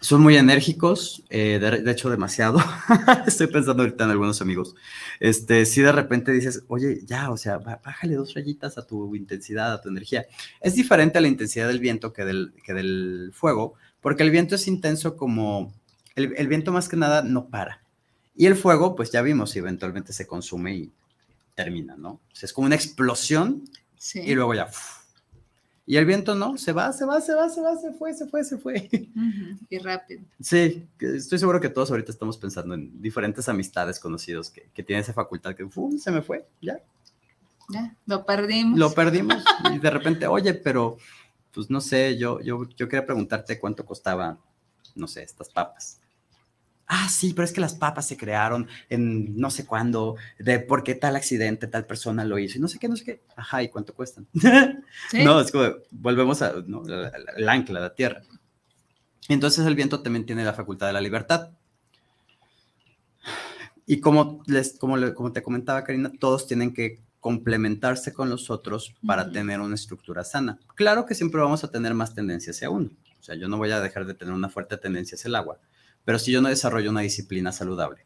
Son 0.00 0.22
muy 0.22 0.36
enérgicos, 0.36 1.24
eh, 1.28 1.58
de, 1.58 1.90
hecho 1.90 2.08
demasiado. 2.08 2.58
Estoy 3.26 3.48
pensando 3.48 3.82
ahorita 3.82 4.04
en 4.04 4.10
algunos 4.10 4.40
amigos. 4.40 4.74
Este, 5.20 5.66
si 5.66 5.82
de 5.82 5.92
repente 5.92 6.32
dices, 6.32 6.64
oye, 6.68 7.00
ya, 7.04 7.30
o 7.30 7.36
sea, 7.36 7.58
bájale 7.58 8.14
dos 8.14 8.32
rayitas 8.32 8.78
a 8.78 8.86
tu 8.86 9.14
intensidad, 9.14 9.74
a 9.74 9.80
tu 9.82 9.90
energía. 9.90 10.26
Es 10.62 10.74
diferente 10.74 11.18
a 11.18 11.20
la 11.20 11.28
intensidad 11.28 11.68
del 11.68 11.80
viento 11.80 12.14
que 12.14 12.24
del, 12.24 12.54
que 12.64 12.72
del 12.72 13.30
fuego, 13.34 13.74
porque 14.00 14.22
el 14.22 14.30
viento 14.30 14.54
es 14.54 14.66
intenso 14.68 15.18
como, 15.18 15.72
el, 16.14 16.32
el 16.36 16.48
viento 16.48 16.72
más 16.72 16.88
que 16.88 16.96
nada 16.96 17.22
no 17.22 17.48
para. 17.48 17.82
Y 18.34 18.46
el 18.46 18.56
fuego, 18.56 18.96
pues 18.96 19.10
ya 19.10 19.20
vimos, 19.20 19.54
eventualmente 19.54 20.14
se 20.14 20.26
consume 20.26 20.74
y 20.76 20.92
termina, 21.54 21.94
¿no? 21.96 22.12
O 22.12 22.20
sea, 22.32 22.46
es 22.46 22.54
como 22.54 22.66
una 22.66 22.76
explosión 22.76 23.64
y 24.14 24.34
luego 24.34 24.54
ya 24.54 24.66
y 25.86 25.96
el 25.96 26.04
viento 26.04 26.34
no, 26.34 26.56
se 26.58 26.72
va, 26.72 26.92
se 26.92 27.04
va, 27.04 27.20
se 27.20 27.34
va, 27.34 27.48
se 27.48 27.60
va, 27.60 27.76
se 27.76 27.92
fue, 27.92 28.14
se 28.14 28.26
fue, 28.26 28.44
se 28.44 28.58
fue. 28.58 28.88
Y 29.68 29.78
rápido. 29.78 30.22
Sí, 30.40 30.86
estoy 31.00 31.38
seguro 31.38 31.60
que 31.60 31.68
todos 31.68 31.90
ahorita 31.90 32.12
estamos 32.12 32.38
pensando 32.38 32.74
en 32.74 33.00
diferentes 33.00 33.48
amistades 33.48 33.98
conocidos 33.98 34.50
que, 34.50 34.68
que 34.72 34.82
tienen 34.82 35.02
esa 35.02 35.12
facultad 35.12 35.54
que 35.54 35.66
se 35.98 36.10
me 36.10 36.22
fue, 36.22 36.46
ya. 36.60 36.80
Ya, 37.68 37.96
lo 38.06 38.24
perdimos. 38.24 38.78
Lo 38.78 38.92
perdimos. 38.92 39.44
y 39.72 39.78
de 39.78 39.90
repente, 39.90 40.26
oye, 40.26 40.54
pero, 40.54 40.96
pues 41.52 41.70
no 41.70 41.80
sé, 41.80 42.18
yo, 42.18 42.40
yo, 42.40 42.68
yo 42.76 42.88
quería 42.88 43.06
preguntarte 43.06 43.58
cuánto 43.58 43.84
costaba, 43.84 44.38
no 44.94 45.06
sé, 45.06 45.22
estas 45.22 45.48
papas 45.48 46.00
ah, 46.90 47.08
sí, 47.08 47.32
pero 47.32 47.44
es 47.44 47.52
que 47.52 47.60
las 47.60 47.74
papas 47.74 48.06
se 48.08 48.16
crearon 48.16 48.68
en 48.88 49.36
no 49.36 49.50
sé 49.50 49.64
cuándo, 49.64 50.16
de 50.38 50.58
por 50.58 50.82
qué 50.82 50.96
tal 50.96 51.14
accidente, 51.14 51.68
tal 51.68 51.86
persona 51.86 52.24
lo 52.24 52.38
hizo, 52.38 52.58
y 52.58 52.60
no 52.60 52.66
sé 52.68 52.78
qué, 52.78 52.88
no 52.88 52.96
sé 52.96 53.04
qué. 53.04 53.22
Ajá, 53.36 53.62
¿y 53.62 53.68
cuánto 53.68 53.94
cuestan? 53.94 54.26
no, 55.12 55.40
es 55.40 55.52
como, 55.52 55.68
volvemos 55.92 56.42
a 56.42 56.52
el 57.36 57.48
ancla, 57.48 57.80
la 57.80 57.94
tierra. 57.94 58.22
Entonces 59.28 59.64
el 59.66 59.76
viento 59.76 60.02
también 60.02 60.26
tiene 60.26 60.44
la 60.44 60.52
facultad 60.52 60.88
de 60.88 60.92
la 60.92 61.00
libertad. 61.00 61.52
Y 63.86 64.00
como, 64.00 64.42
les, 64.46 64.76
como, 64.76 65.14
como 65.14 65.32
te 65.32 65.42
comentaba, 65.42 65.84
Karina, 65.84 66.10
todos 66.18 66.48
tienen 66.48 66.74
que 66.74 67.00
complementarse 67.20 68.12
con 68.12 68.30
los 68.30 68.50
otros 68.50 68.94
para 69.06 69.30
tener 69.30 69.60
una 69.60 69.76
estructura 69.76 70.24
sana. 70.24 70.58
Claro 70.74 71.06
que 71.06 71.14
siempre 71.14 71.40
vamos 71.40 71.62
a 71.62 71.70
tener 71.70 71.94
más 71.94 72.14
tendencia 72.14 72.50
hacia 72.50 72.70
uno. 72.70 72.90
O 73.20 73.22
sea, 73.22 73.36
yo 73.36 73.46
no 73.48 73.58
voy 73.58 73.70
a 73.70 73.80
dejar 73.80 74.06
de 74.06 74.14
tener 74.14 74.34
una 74.34 74.48
fuerte 74.48 74.76
tendencia 74.76 75.14
hacia 75.14 75.28
el 75.28 75.36
agua, 75.36 75.58
pero 76.10 76.18
si 76.18 76.32
yo 76.32 76.42
no 76.42 76.48
desarrollo 76.48 76.90
una 76.90 77.02
disciplina 77.02 77.52
saludable, 77.52 78.04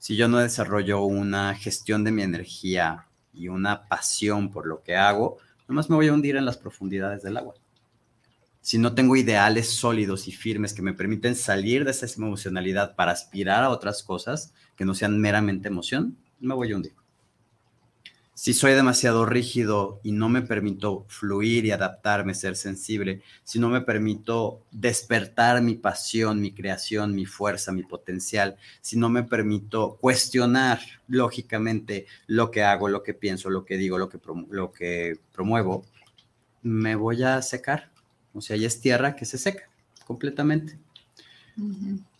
si 0.00 0.16
yo 0.16 0.26
no 0.26 0.38
desarrollo 0.38 1.04
una 1.04 1.54
gestión 1.54 2.02
de 2.02 2.10
mi 2.10 2.22
energía 2.22 3.06
y 3.32 3.46
una 3.46 3.86
pasión 3.86 4.50
por 4.50 4.66
lo 4.66 4.82
que 4.82 4.96
hago, 4.96 5.38
nomás 5.68 5.88
me 5.88 5.94
voy 5.94 6.08
a 6.08 6.12
hundir 6.12 6.34
en 6.34 6.44
las 6.44 6.56
profundidades 6.58 7.22
del 7.22 7.36
agua. 7.36 7.54
Si 8.62 8.78
no 8.78 8.96
tengo 8.96 9.14
ideales 9.14 9.68
sólidos 9.68 10.26
y 10.26 10.32
firmes 10.32 10.74
que 10.74 10.82
me 10.82 10.92
permiten 10.92 11.36
salir 11.36 11.84
de 11.84 11.92
esa 11.92 12.06
emocionalidad 12.16 12.96
para 12.96 13.12
aspirar 13.12 13.62
a 13.62 13.70
otras 13.70 14.02
cosas 14.02 14.52
que 14.74 14.84
no 14.84 14.96
sean 14.96 15.20
meramente 15.20 15.68
emoción, 15.68 16.18
me 16.40 16.52
voy 16.52 16.72
a 16.72 16.74
hundir 16.74 16.96
si 18.36 18.52
soy 18.52 18.74
demasiado 18.74 19.24
rígido 19.24 19.98
y 20.02 20.12
no 20.12 20.28
me 20.28 20.42
permito 20.42 21.06
fluir 21.08 21.64
y 21.64 21.70
adaptarme, 21.70 22.34
ser 22.34 22.54
sensible, 22.54 23.22
si 23.44 23.58
no 23.58 23.70
me 23.70 23.80
permito 23.80 24.60
despertar 24.70 25.62
mi 25.62 25.74
pasión, 25.74 26.42
mi 26.42 26.52
creación, 26.52 27.14
mi 27.14 27.24
fuerza, 27.24 27.72
mi 27.72 27.82
potencial, 27.82 28.58
si 28.82 28.98
no 28.98 29.08
me 29.08 29.22
permito 29.22 29.96
cuestionar 30.02 30.80
lógicamente 31.08 32.04
lo 32.26 32.50
que 32.50 32.62
hago, 32.62 32.90
lo 32.90 33.02
que 33.02 33.14
pienso, 33.14 33.48
lo 33.48 33.64
que 33.64 33.78
digo, 33.78 33.96
lo 33.96 34.10
que, 34.10 34.20
lo 34.50 34.70
que 34.70 35.18
promuevo, 35.32 35.86
me 36.60 36.94
voy 36.94 37.22
a 37.22 37.40
secar. 37.40 37.90
O 38.34 38.42
sea, 38.42 38.58
ya 38.58 38.66
es 38.66 38.82
tierra 38.82 39.16
que 39.16 39.24
se 39.24 39.38
seca 39.38 39.62
completamente. 40.06 40.78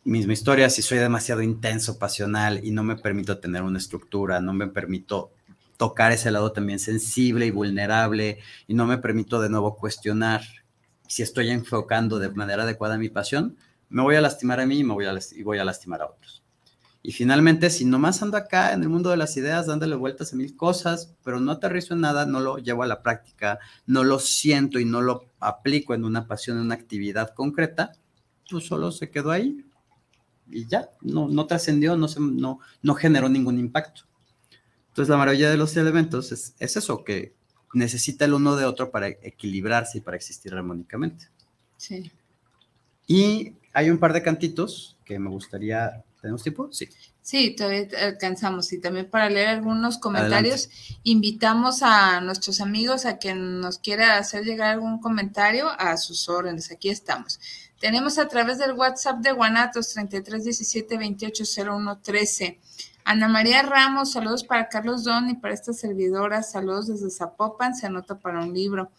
Misma 0.02 0.32
historia, 0.32 0.70
si 0.70 0.80
soy 0.80 0.96
demasiado 0.96 1.42
intenso, 1.42 1.98
pasional 1.98 2.64
y 2.64 2.70
no 2.70 2.82
me 2.82 2.96
permito 2.96 3.38
tener 3.38 3.60
una 3.62 3.76
estructura, 3.76 4.40
no 4.40 4.54
me 4.54 4.66
permito 4.68 5.35
tocar 5.76 6.12
ese 6.12 6.30
lado 6.30 6.52
también 6.52 6.78
sensible 6.78 7.46
y 7.46 7.50
vulnerable 7.50 8.38
y 8.66 8.74
no 8.74 8.86
me 8.86 8.98
permito 8.98 9.40
de 9.40 9.48
nuevo 9.48 9.76
cuestionar 9.76 10.42
si 11.08 11.22
estoy 11.22 11.50
enfocando 11.50 12.18
de 12.18 12.30
manera 12.30 12.64
adecuada 12.64 12.98
mi 12.98 13.08
pasión, 13.08 13.56
me 13.88 14.02
voy 14.02 14.16
a 14.16 14.20
lastimar 14.20 14.60
a 14.60 14.66
mí 14.66 14.78
y, 14.78 14.84
me 14.84 14.94
voy 14.94 15.06
a, 15.06 15.14
y 15.32 15.42
voy 15.42 15.58
a 15.58 15.64
lastimar 15.64 16.02
a 16.02 16.06
otros. 16.06 16.42
Y 17.02 17.12
finalmente, 17.12 17.70
si 17.70 17.84
nomás 17.84 18.20
ando 18.22 18.36
acá 18.36 18.72
en 18.72 18.82
el 18.82 18.88
mundo 18.88 19.10
de 19.10 19.16
las 19.16 19.36
ideas, 19.36 19.66
dándole 19.66 19.94
vueltas 19.94 20.32
a 20.32 20.36
mil 20.36 20.56
cosas, 20.56 21.14
pero 21.22 21.38
no 21.38 21.52
aterrizo 21.52 21.94
en 21.94 22.00
nada, 22.00 22.26
no 22.26 22.40
lo 22.40 22.58
llevo 22.58 22.82
a 22.82 22.88
la 22.88 23.00
práctica, 23.00 23.60
no 23.86 24.02
lo 24.02 24.18
siento 24.18 24.80
y 24.80 24.84
no 24.84 25.00
lo 25.00 25.30
aplico 25.38 25.94
en 25.94 26.04
una 26.04 26.26
pasión, 26.26 26.56
en 26.56 26.64
una 26.64 26.74
actividad 26.74 27.32
concreta, 27.32 27.92
pues 28.50 28.66
solo 28.66 28.90
se 28.90 29.10
quedó 29.10 29.30
ahí 29.30 29.64
y 30.50 30.66
ya, 30.66 30.90
no, 31.00 31.28
no 31.28 31.46
trascendió, 31.46 31.96
no, 31.96 32.08
no, 32.18 32.58
no 32.82 32.94
generó 32.94 33.28
ningún 33.28 33.60
impacto. 33.60 34.02
Entonces, 34.96 35.10
la 35.10 35.18
maravilla 35.18 35.50
de 35.50 35.58
los 35.58 35.76
elementos 35.76 36.32
es, 36.32 36.54
es 36.58 36.76
eso, 36.76 37.04
que 37.04 37.34
necesita 37.74 38.24
el 38.24 38.32
uno 38.32 38.56
de 38.56 38.64
otro 38.64 38.90
para 38.90 39.08
equilibrarse 39.08 39.98
y 39.98 40.00
para 40.00 40.16
existir 40.16 40.54
armónicamente. 40.54 41.28
Sí. 41.76 42.10
Y 43.06 43.52
hay 43.74 43.90
un 43.90 43.98
par 43.98 44.14
de 44.14 44.22
cantitos 44.22 44.96
que 45.04 45.18
me 45.18 45.28
gustaría 45.28 46.02
¿Tenemos 46.26 46.42
tiempo? 46.42 46.68
Sí. 46.72 46.88
Sí, 47.22 47.54
todavía 47.54 47.86
alcanzamos. 48.02 48.72
Y 48.72 48.80
también 48.80 49.08
para 49.08 49.30
leer 49.30 49.46
algunos 49.46 49.98
comentarios, 49.98 50.68
invitamos 51.04 51.84
a 51.84 52.20
nuestros 52.20 52.60
amigos 52.60 53.06
a 53.06 53.18
quien 53.18 53.60
nos 53.60 53.78
quiera 53.78 54.18
hacer 54.18 54.44
llegar 54.44 54.72
algún 54.72 55.00
comentario 55.00 55.68
a 55.68 55.96
sus 55.98 56.28
órdenes. 56.28 56.72
Aquí 56.72 56.88
estamos. 56.88 57.38
Tenemos 57.78 58.18
a 58.18 58.26
través 58.26 58.58
del 58.58 58.72
WhatsApp 58.72 59.18
de 59.20 59.30
Guanatos 59.30 59.90
3317 59.90 60.96
280113. 60.96 62.58
Ana 63.08 63.28
María 63.28 63.62
Ramos, 63.62 64.10
saludos 64.10 64.42
para 64.42 64.68
Carlos 64.68 65.04
Don 65.04 65.30
y 65.30 65.36
para 65.36 65.54
esta 65.54 65.72
servidora. 65.72 66.42
Saludos 66.42 66.88
desde 66.88 67.08
Zapopan, 67.08 67.72
se 67.72 67.86
anota 67.86 68.18
para 68.18 68.40
un 68.40 68.52
libro. 68.52 68.90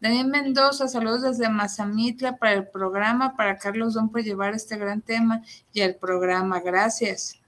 Daniel 0.00 0.28
Mendoza, 0.28 0.86
saludos 0.86 1.22
desde 1.22 1.48
Mazamitla 1.48 2.36
para 2.36 2.52
el 2.52 2.68
programa, 2.68 3.36
para 3.36 3.58
Carlos 3.58 3.94
Don 3.94 4.08
por 4.08 4.22
llevar 4.22 4.54
este 4.54 4.76
gran 4.76 5.02
tema 5.02 5.42
y 5.72 5.80
el 5.80 5.96
programa. 5.96 6.60
Gracias. 6.60 7.40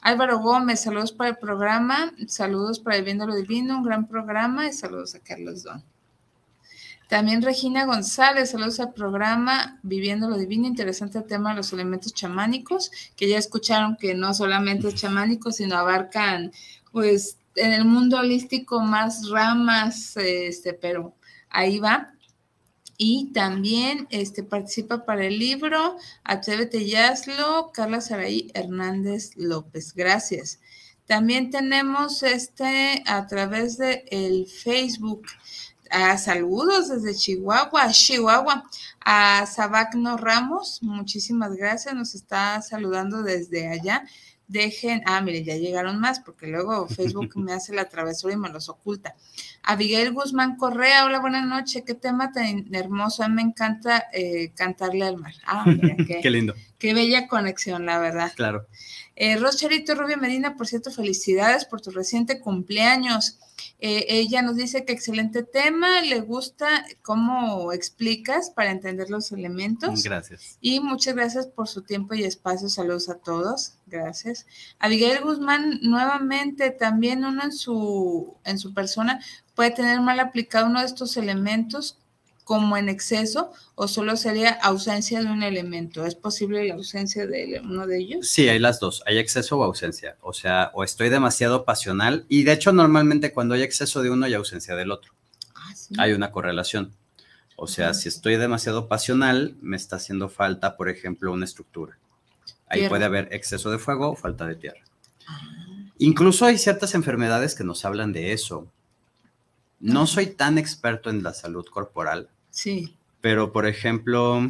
Álvaro 0.00 0.40
Gómez, 0.40 0.80
saludos 0.80 1.12
para 1.12 1.30
el 1.30 1.36
programa, 1.36 2.14
saludos 2.26 2.80
para 2.80 2.96
el 2.96 3.04
Viendo 3.04 3.28
lo 3.28 3.36
Divino, 3.36 3.76
un 3.76 3.84
gran 3.84 4.08
programa 4.08 4.66
y 4.66 4.72
saludos 4.72 5.14
a 5.14 5.20
Carlos 5.20 5.62
Don. 5.62 5.84
También 7.10 7.42
Regina 7.42 7.86
González, 7.86 8.50
saludos 8.50 8.78
al 8.78 8.92
programa 8.92 9.80
Viviendo 9.82 10.30
lo 10.30 10.38
Divino, 10.38 10.68
interesante 10.68 11.20
tema 11.22 11.50
de 11.50 11.56
los 11.56 11.72
elementos 11.72 12.14
chamánicos, 12.14 12.92
que 13.16 13.28
ya 13.28 13.36
escucharon 13.36 13.96
que 13.96 14.14
no 14.14 14.32
solamente 14.32 14.86
es 14.86 14.94
chamánico, 14.94 15.50
sino 15.50 15.74
abarcan, 15.74 16.52
pues, 16.92 17.36
en 17.56 17.72
el 17.72 17.84
mundo 17.84 18.18
holístico 18.18 18.78
más 18.78 19.28
ramas, 19.28 20.16
este, 20.18 20.72
pero 20.72 21.16
ahí 21.48 21.80
va. 21.80 22.12
Y 22.96 23.32
también 23.32 24.06
este, 24.10 24.44
participa 24.44 25.04
para 25.04 25.24
el 25.24 25.36
libro 25.36 25.96
Atrévete 26.22 26.86
Yazlo, 26.86 27.72
Carla 27.74 28.00
Saraí 28.00 28.52
Hernández 28.54 29.32
López. 29.34 29.94
Gracias. 29.94 30.60
También 31.06 31.50
tenemos 31.50 32.22
este 32.22 33.02
a 33.04 33.26
través 33.26 33.78
de 33.78 34.04
el 34.12 34.46
Facebook. 34.46 35.26
A 35.90 36.16
saludos 36.16 36.88
desde 36.88 37.14
Chihuahua, 37.14 37.90
Chihuahua, 37.90 38.64
a 39.00 39.46
Sabacno 39.46 40.16
Ramos, 40.16 40.82
muchísimas 40.82 41.54
gracias, 41.56 41.94
nos 41.94 42.14
está 42.14 42.62
saludando 42.62 43.22
desde 43.22 43.68
allá 43.68 44.04
dejen, 44.50 45.00
ah, 45.06 45.20
mire, 45.20 45.44
ya 45.44 45.56
llegaron 45.56 46.00
más, 46.00 46.18
porque 46.18 46.48
luego 46.48 46.88
Facebook 46.88 47.30
me 47.36 47.52
hace 47.52 47.72
la 47.72 47.88
travesura 47.88 48.34
y 48.34 48.36
me 48.36 48.48
los 48.48 48.68
oculta. 48.68 49.14
Abigail 49.62 50.12
Guzmán 50.12 50.56
Correa, 50.56 51.04
hola, 51.04 51.20
buenas 51.20 51.46
noches, 51.46 51.84
qué 51.86 51.94
tema 51.94 52.32
tan 52.32 52.74
hermoso, 52.74 53.22
a 53.22 53.28
mí 53.28 53.36
me 53.36 53.42
encanta 53.42 54.08
eh, 54.12 54.52
cantarle 54.56 55.04
al 55.04 55.18
mar. 55.18 55.34
Ah, 55.46 55.64
mira, 55.66 55.94
qué, 56.22 56.30
lindo. 56.30 56.54
Qué 56.78 56.94
bella 56.94 57.28
conexión, 57.28 57.86
la 57.86 58.00
verdad. 58.00 58.32
Claro. 58.34 58.66
Eh, 59.14 59.36
Roscherito 59.36 59.94
Rubio 59.94 60.16
Medina, 60.16 60.56
por 60.56 60.66
cierto, 60.66 60.90
felicidades 60.90 61.64
por 61.64 61.80
tu 61.80 61.90
reciente 61.90 62.40
cumpleaños. 62.40 63.38
Eh, 63.82 64.06
ella 64.08 64.42
nos 64.42 64.56
dice 64.56 64.84
que 64.84 64.92
excelente 64.92 65.42
tema, 65.42 66.02
le 66.02 66.20
gusta 66.20 66.84
cómo 67.02 67.72
explicas 67.72 68.50
para 68.50 68.70
entender 68.70 69.08
los 69.08 69.32
elementos. 69.32 70.02
Gracias. 70.02 70.58
Y 70.60 70.80
muchas 70.80 71.14
gracias 71.14 71.46
por 71.46 71.66
su 71.66 71.82
tiempo 71.82 72.14
y 72.14 72.24
espacio. 72.24 72.68
Saludos 72.68 73.08
a 73.08 73.16
todos. 73.16 73.74
Gracias. 73.86 74.46
Abigail 74.78 75.22
Guzmán, 75.22 75.80
nuevamente, 75.82 76.70
también 76.70 77.24
uno 77.24 77.42
en 77.42 77.52
su, 77.52 78.34
en 78.44 78.58
su 78.58 78.74
persona 78.74 79.20
puede 79.54 79.70
tener 79.70 80.00
mal 80.00 80.20
aplicado 80.20 80.66
uno 80.66 80.80
de 80.80 80.86
estos 80.86 81.16
elementos 81.16 81.99
como 82.50 82.76
en 82.76 82.88
exceso 82.88 83.52
o 83.76 83.86
solo 83.86 84.16
sería 84.16 84.50
ausencia 84.50 85.20
de 85.22 85.26
un 85.30 85.44
elemento? 85.44 86.04
¿Es 86.04 86.16
posible 86.16 86.66
la 86.66 86.74
ausencia 86.74 87.24
de 87.24 87.60
uno 87.62 87.86
de 87.86 87.98
ellos? 87.98 88.26
Sí, 88.26 88.48
hay 88.48 88.58
las 88.58 88.80
dos, 88.80 89.04
hay 89.06 89.18
exceso 89.18 89.56
o 89.56 89.62
ausencia, 89.62 90.16
o 90.20 90.32
sea, 90.32 90.72
o 90.74 90.82
estoy 90.82 91.10
demasiado 91.10 91.64
pasional 91.64 92.26
y 92.28 92.42
de 92.42 92.50
hecho 92.54 92.72
normalmente 92.72 93.32
cuando 93.32 93.54
hay 93.54 93.62
exceso 93.62 94.02
de 94.02 94.10
uno 94.10 94.26
hay 94.26 94.34
ausencia 94.34 94.74
del 94.74 94.90
otro. 94.90 95.12
Ah, 95.54 95.72
hay 95.98 96.12
una 96.12 96.32
correlación. 96.32 96.92
O 97.54 97.68
sea, 97.68 97.94
si 97.94 98.08
estoy 98.08 98.34
demasiado 98.34 98.88
pasional, 98.88 99.54
me 99.60 99.76
está 99.76 99.94
haciendo 99.94 100.28
falta, 100.28 100.76
por 100.76 100.88
ejemplo, 100.88 101.30
una 101.30 101.44
estructura. 101.44 101.98
Ahí 102.66 102.88
puede 102.88 103.04
haber 103.04 103.28
exceso 103.32 103.70
de 103.70 103.78
fuego 103.78 104.10
o 104.10 104.16
falta 104.16 104.44
de 104.48 104.56
tierra. 104.56 104.80
Ah. 105.28 105.38
Incluso 105.98 106.46
hay 106.46 106.58
ciertas 106.58 106.96
enfermedades 106.96 107.54
que 107.54 107.62
nos 107.62 107.84
hablan 107.84 108.12
de 108.12 108.32
eso. 108.32 108.66
No 109.78 110.08
soy 110.08 110.26
tan 110.26 110.58
experto 110.58 111.10
en 111.10 111.22
la 111.22 111.32
salud 111.32 111.64
corporal, 111.66 112.28
Sí. 112.50 112.94
Pero, 113.20 113.52
por 113.52 113.66
ejemplo, 113.66 114.42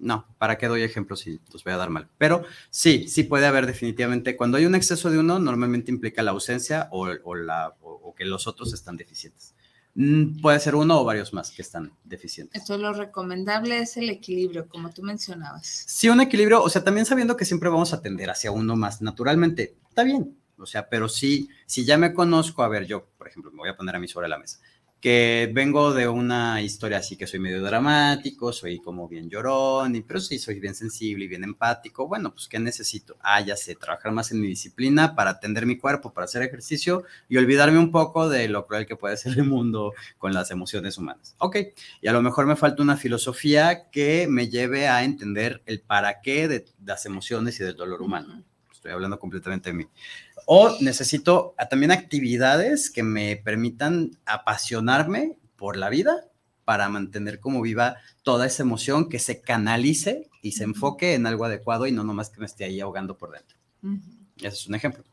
no, 0.00 0.26
¿para 0.38 0.56
qué 0.56 0.66
doy 0.66 0.82
ejemplos 0.82 1.20
si 1.20 1.40
los 1.52 1.62
voy 1.62 1.74
a 1.74 1.76
dar 1.76 1.90
mal? 1.90 2.08
Pero 2.18 2.42
sí, 2.70 3.06
sí 3.06 3.24
puede 3.24 3.46
haber 3.46 3.66
definitivamente, 3.66 4.36
cuando 4.36 4.56
hay 4.56 4.66
un 4.66 4.74
exceso 4.74 5.10
de 5.10 5.18
uno, 5.18 5.38
normalmente 5.38 5.90
implica 5.90 6.22
la 6.22 6.30
ausencia 6.30 6.88
o, 6.90 7.06
la, 7.34 7.74
o, 7.82 8.14
que 8.14 8.24
los 8.24 8.46
otros 8.46 8.72
están 8.72 8.96
deficientes. 8.96 9.54
Mm, 9.94 10.40
puede 10.40 10.60
ser 10.60 10.74
uno 10.74 11.00
o 11.00 11.04
varios 11.04 11.32
más 11.32 11.50
que 11.50 11.62
están 11.62 11.92
deficientes. 12.04 12.62
Esto 12.62 12.78
lo 12.78 12.92
recomendable 12.92 13.80
es 13.80 13.96
el 13.96 14.08
equilibrio, 14.08 14.68
como 14.68 14.90
tú 14.90 15.02
mencionabas. 15.02 15.66
Sí, 15.66 16.08
un 16.08 16.20
equilibrio, 16.20 16.62
o 16.62 16.68
sea, 16.70 16.82
también 16.82 17.06
sabiendo 17.06 17.36
que 17.36 17.44
siempre 17.44 17.68
vamos 17.68 17.92
a 17.92 18.00
tender 18.00 18.30
hacia 18.30 18.52
uno 18.52 18.76
más 18.76 19.02
naturalmente, 19.02 19.76
está 19.88 20.04
bien, 20.04 20.36
o 20.56 20.66
sea, 20.66 20.88
pero 20.88 21.08
sí, 21.08 21.48
si 21.66 21.84
ya 21.84 21.98
me 21.98 22.14
conozco, 22.14 22.62
a 22.62 22.68
ver, 22.68 22.86
yo, 22.86 23.06
por 23.18 23.28
ejemplo, 23.28 23.50
me 23.50 23.58
voy 23.58 23.68
a 23.68 23.76
poner 23.76 23.96
a 23.96 23.98
mí 23.98 24.08
sobre 24.08 24.28
la 24.28 24.38
mesa 24.38 24.60
que 25.00 25.50
vengo 25.52 25.94
de 25.94 26.08
una 26.08 26.60
historia 26.60 26.98
así 26.98 27.16
que 27.16 27.26
soy 27.26 27.40
medio 27.40 27.62
dramático, 27.62 28.52
soy 28.52 28.80
como 28.80 29.08
bien 29.08 29.30
llorón, 29.30 29.96
y, 29.96 30.02
pero 30.02 30.20
sí 30.20 30.38
soy 30.38 30.60
bien 30.60 30.74
sensible 30.74 31.24
y 31.24 31.28
bien 31.28 31.42
empático. 31.42 32.06
Bueno, 32.06 32.32
pues 32.32 32.48
¿qué 32.48 32.58
necesito? 32.58 33.16
Ah, 33.20 33.40
ya 33.40 33.56
sé, 33.56 33.76
trabajar 33.76 34.12
más 34.12 34.30
en 34.30 34.40
mi 34.40 34.48
disciplina 34.48 35.14
para 35.14 35.30
atender 35.30 35.64
mi 35.64 35.78
cuerpo, 35.78 36.12
para 36.12 36.26
hacer 36.26 36.42
ejercicio 36.42 37.04
y 37.28 37.38
olvidarme 37.38 37.78
un 37.78 37.90
poco 37.90 38.28
de 38.28 38.48
lo 38.48 38.66
cruel 38.66 38.86
que 38.86 38.96
puede 38.96 39.16
ser 39.16 39.38
el 39.38 39.44
mundo 39.44 39.94
con 40.18 40.34
las 40.34 40.50
emociones 40.50 40.98
humanas. 40.98 41.34
Ok, 41.38 41.56
y 42.02 42.08
a 42.08 42.12
lo 42.12 42.20
mejor 42.22 42.46
me 42.46 42.56
falta 42.56 42.82
una 42.82 42.96
filosofía 42.96 43.90
que 43.90 44.26
me 44.28 44.48
lleve 44.48 44.88
a 44.88 45.04
entender 45.04 45.62
el 45.66 45.80
para 45.80 46.20
qué 46.20 46.48
de 46.48 46.66
las 46.84 47.06
emociones 47.06 47.58
y 47.60 47.64
del 47.64 47.76
dolor 47.76 48.02
humano. 48.02 48.44
Estoy 48.80 48.92
hablando 48.92 49.18
completamente 49.18 49.68
de 49.68 49.74
mí. 49.74 49.86
O 50.52 50.76
necesito 50.80 51.54
también 51.70 51.92
actividades 51.92 52.90
que 52.90 53.04
me 53.04 53.36
permitan 53.36 54.18
apasionarme 54.26 55.38
por 55.54 55.76
la 55.76 55.88
vida 55.88 56.24
para 56.64 56.88
mantener 56.88 57.38
como 57.38 57.62
viva 57.62 57.98
toda 58.24 58.46
esa 58.46 58.64
emoción, 58.64 59.08
que 59.08 59.20
se 59.20 59.42
canalice 59.42 60.28
y 60.42 60.50
se 60.50 60.64
enfoque 60.64 61.14
en 61.14 61.28
algo 61.28 61.44
adecuado 61.44 61.86
y 61.86 61.92
no 61.92 62.02
nomás 62.02 62.30
que 62.30 62.40
me 62.40 62.46
esté 62.46 62.64
ahí 62.64 62.80
ahogando 62.80 63.16
por 63.16 63.30
dentro. 63.30 63.56
Ese 64.38 64.48
es 64.48 64.66
un 64.66 64.74
ejemplo. 64.74 65.04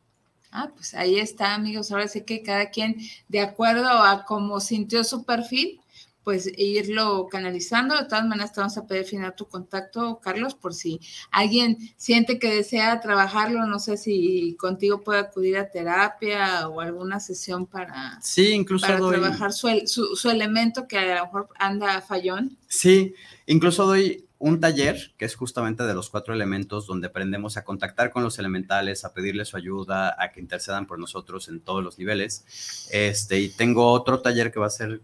Ah, 0.50 0.72
pues 0.74 0.96
ahí 0.96 1.20
está, 1.20 1.54
amigos. 1.54 1.92
Ahora 1.92 2.08
sí 2.08 2.22
que 2.22 2.42
cada 2.42 2.72
quien, 2.72 2.96
de 3.28 3.42
acuerdo 3.42 3.90
a 3.90 4.26
cómo 4.26 4.60
sintió 4.60 5.04
su 5.04 5.24
perfil, 5.24 5.80
pues 6.28 6.52
irlo 6.58 7.30
canalizando. 7.32 7.96
De 7.96 8.04
todas 8.04 8.26
maneras, 8.26 8.52
te 8.52 8.60
vamos 8.60 8.78
a 8.78 8.86
pedir 8.86 9.06
final 9.06 9.34
tu 9.34 9.48
contacto, 9.48 10.20
Carlos, 10.22 10.56
por 10.56 10.74
si 10.74 11.00
alguien 11.32 11.78
siente 11.96 12.38
que 12.38 12.54
desea 12.54 13.00
trabajarlo, 13.00 13.66
no 13.66 13.80
sé 13.80 13.96
si 13.96 14.58
contigo 14.60 15.06
puede 15.06 15.22
acudir 15.22 15.56
a 15.56 15.72
terapia 15.72 16.68
o 16.68 16.82
alguna 16.82 17.22
sesión 17.22 17.66
para, 17.66 18.20
sí, 18.22 18.50
incluso 18.50 18.88
trabajar 18.88 19.54
su, 19.54 20.30
elemento 20.30 20.86
que 20.86 20.98
a 20.98 21.20
lo 21.20 21.26
mejor 21.28 21.48
anda 21.58 22.02
fallón. 22.02 22.58
Sí, 22.68 23.14
incluso 23.46 23.86
doy 23.86 24.26
un 24.38 24.60
taller 24.60 25.14
que 25.18 25.24
es 25.24 25.34
justamente 25.34 25.84
de 25.84 25.94
los 25.94 26.10
cuatro 26.10 26.34
elementos 26.34 26.88
donde 26.88 27.08
aprendemos 27.08 27.56
a 27.56 27.64
contactar 27.64 28.12
con 28.12 28.22
los 28.22 28.38
elementales, 28.38 29.06
a 29.06 29.14
pedirles 29.14 29.48
su 29.48 29.56
ayuda, 29.56 30.14
a 30.22 30.34
que 30.34 30.42
intercedan 30.42 30.88
por 30.88 31.00
nosotros 31.00 31.48
en 31.48 31.62
todos 31.62 31.82
los 31.82 31.98
niveles. 31.98 32.90
Este, 32.92 33.40
y 33.40 33.48
tengo 33.48 33.90
otro 33.94 34.20
taller 34.20 34.52
que 34.52 34.60
va 34.60 34.68
a 34.68 34.72
ser 34.72 35.00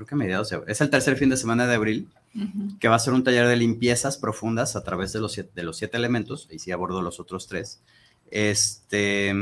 creo 0.00 0.06
que 0.06 0.16
mediados 0.16 0.50
es 0.66 0.80
el 0.80 0.88
tercer 0.88 1.16
fin 1.16 1.28
de 1.28 1.36
semana 1.36 1.66
de 1.66 1.74
abril, 1.74 2.08
que 2.80 2.88
va 2.88 2.96
a 2.96 2.98
ser 2.98 3.12
un 3.12 3.22
taller 3.22 3.46
de 3.46 3.56
limpiezas 3.56 4.16
profundas 4.16 4.74
a 4.74 4.82
través 4.82 5.12
de 5.12 5.20
los, 5.20 5.32
siete, 5.32 5.50
de 5.54 5.62
los 5.62 5.76
siete 5.76 5.98
elementos, 5.98 6.48
y 6.50 6.58
sí 6.58 6.72
abordo 6.72 7.02
los 7.02 7.20
otros 7.20 7.46
tres. 7.46 7.82
Este, 8.30 9.34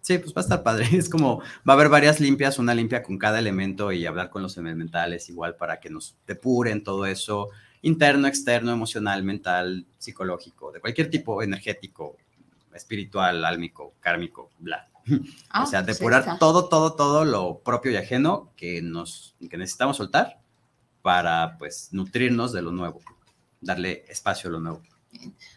Sí, 0.00 0.16
pues 0.18 0.32
va 0.32 0.40
a 0.40 0.44
estar 0.44 0.62
padre. 0.62 0.86
Es 0.96 1.10
como, 1.10 1.40
va 1.68 1.72
a 1.72 1.72
haber 1.72 1.90
varias 1.90 2.18
limpias, 2.18 2.58
una 2.58 2.74
limpia 2.74 3.02
con 3.02 3.18
cada 3.18 3.38
elemento 3.38 3.92
y 3.92 4.06
hablar 4.06 4.30
con 4.30 4.40
los 4.40 4.56
elementales 4.56 5.28
igual 5.28 5.56
para 5.56 5.78
que 5.78 5.90
nos 5.90 6.16
depuren 6.26 6.82
todo 6.82 7.04
eso, 7.04 7.50
interno, 7.82 8.28
externo, 8.28 8.72
emocional, 8.72 9.24
mental, 9.24 9.84
psicológico, 9.98 10.72
de 10.72 10.80
cualquier 10.80 11.10
tipo, 11.10 11.42
energético, 11.42 12.16
espiritual, 12.72 13.44
álmico, 13.44 13.92
kármico, 14.00 14.52
bla. 14.58 14.88
Ah, 15.50 15.62
o 15.64 15.66
sea, 15.66 15.84
pues 15.84 15.98
depurar 15.98 16.20
está. 16.20 16.38
todo, 16.38 16.68
todo, 16.68 16.94
todo 16.94 17.24
lo 17.24 17.60
propio 17.60 17.92
y 17.92 17.96
ajeno 17.96 18.52
que 18.56 18.82
nos 18.82 19.34
que 19.48 19.56
necesitamos 19.56 19.96
soltar 19.96 20.40
para 21.02 21.56
pues 21.58 21.88
nutrirnos 21.92 22.52
de 22.52 22.62
lo 22.62 22.72
nuevo, 22.72 23.00
darle 23.60 24.04
espacio 24.08 24.48
a 24.48 24.52
lo 24.54 24.60
nuevo. 24.60 24.82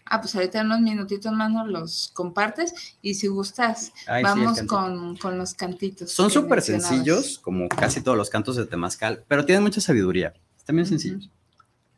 Ah, 0.06 0.22
pues 0.22 0.36
ahorita 0.36 0.62
en 0.62 0.68
unos 0.68 0.82
minutitos 0.82 1.32
más 1.34 1.52
nos 1.52 1.68
los 1.68 2.12
compartes 2.14 2.96
y 3.02 3.16
si 3.16 3.28
gustas, 3.28 3.92
Ay, 4.08 4.24
sí, 4.24 4.30
vamos 4.30 4.56
cantito. 4.58 4.76
con, 4.76 5.18
con 5.18 5.38
los 5.38 5.54
cantitos. 5.54 6.12
Son 6.12 6.30
súper 6.30 6.62
sencillos, 6.62 7.40
como 7.40 7.68
casi 7.68 8.02
todos 8.02 8.18
los 8.18 8.30
cantos 8.30 8.56
de 8.56 8.66
Temazcal, 8.68 9.26
pero 9.28 9.46
tienen 9.46 9.64
mucha 9.64 9.82
sabiduría. 9.82 10.34
Están 10.58 10.76
bien 10.78 10.86
Ujú. 10.86 10.90
sencillos. 10.92 11.30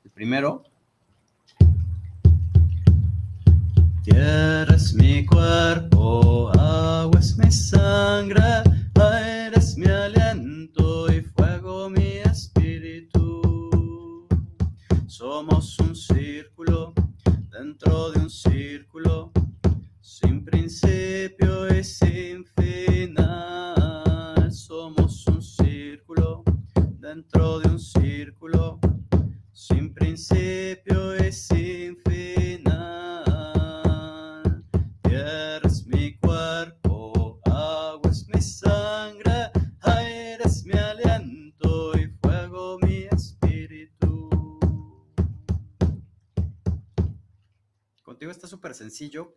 El 0.04 0.12
primero. 0.12 0.64
Tierra 4.04 4.76
es 4.76 4.96
mi 4.96 5.24
cuerpo, 5.28 6.50
agua 6.58 7.20
es 7.20 7.38
mi 7.38 7.52
sangre, 7.52 8.42
aire 8.96 9.56
es 9.56 9.78
mi 9.78 9.86
aliento 9.86 11.14
y 11.14 11.22
fuego 11.22 11.88
mi 11.88 12.18
espíritu. 12.26 14.28
Somos 15.06 15.78
un 15.78 15.96
círculo 15.96 16.96
dentro 17.52 18.10
de 18.10 18.22
un 18.22 18.30
círculo, 18.32 19.32
sin 20.02 20.44
principio 20.46 21.72
y 21.72 21.84
sin 21.84 22.44
final. 22.56 24.52
Somos 24.52 25.28
un 25.28 25.44
círculo 25.44 26.44
dentro 27.00 27.60
de 27.60 27.70
un 27.70 27.80
círculo, 27.80 28.11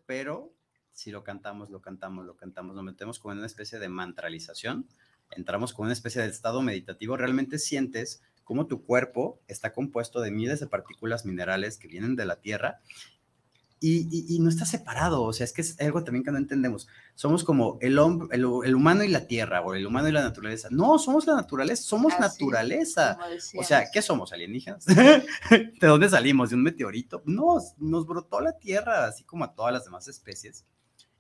pero 0.06 0.52
si 0.92 1.10
lo 1.10 1.24
cantamos, 1.24 1.70
lo 1.70 1.80
cantamos, 1.80 2.26
lo 2.26 2.36
cantamos, 2.36 2.74
nos 2.74 2.84
metemos 2.84 3.18
como 3.18 3.32
en 3.32 3.38
una 3.38 3.46
especie 3.46 3.78
de 3.78 3.88
mantralización, 3.88 4.88
entramos 5.30 5.72
con 5.72 5.86
una 5.86 5.92
especie 5.92 6.22
de 6.22 6.28
estado 6.28 6.62
meditativo, 6.62 7.16
realmente 7.16 7.58
sientes 7.58 8.22
cómo 8.44 8.66
tu 8.66 8.84
cuerpo 8.84 9.40
está 9.48 9.72
compuesto 9.72 10.20
de 10.20 10.30
miles 10.30 10.60
de 10.60 10.66
partículas 10.66 11.24
minerales 11.24 11.78
que 11.78 11.88
vienen 11.88 12.14
de 12.14 12.26
la 12.26 12.40
tierra 12.40 12.80
y, 13.86 14.08
y- 14.10 14.36
y 14.36 14.38
no 14.40 14.48
está 14.48 14.64
separado, 14.64 15.22
o 15.22 15.32
sea, 15.32 15.44
es 15.44 15.52
que 15.52 15.60
es 15.62 15.78
algo 15.80 16.02
también 16.04 16.24
que 16.24 16.30
no 16.30 16.38
entendemos. 16.38 16.88
Somos 17.14 17.44
como 17.44 17.78
el, 17.80 17.98
el, 18.30 18.44
el 18.64 18.74
humano 18.74 19.04
y 19.04 19.08
la 19.08 19.26
tierra, 19.26 19.60
o 19.62 19.74
el 19.74 19.86
humano 19.86 20.08
y 20.08 20.12
la 20.12 20.22
naturaleza. 20.22 20.68
No, 20.70 20.98
somos 20.98 21.26
la 21.26 21.34
naturaleza, 21.34 21.82
somos 21.82 22.12
Así 22.14 22.22
naturaleza. 22.22 23.18
O 23.58 23.62
sea, 23.62 23.90
¿qué 23.92 24.00
somos? 24.02 24.32
¿Alienígenas? 24.32 24.84
¿De 25.50 25.86
dónde 25.86 26.08
salimos? 26.08 26.50
¿De 26.50 26.56
un 26.56 26.62
meteorito? 26.62 27.22
No, 27.26 27.58
nos 27.78 28.06
brotó 28.06 28.40
la 28.40 28.56
Tierra, 28.58 29.06
así 29.06 29.24
como 29.24 29.44
a 29.44 29.54
todas 29.54 29.72
las 29.72 29.84
demás 29.84 30.08
especies. 30.08 30.64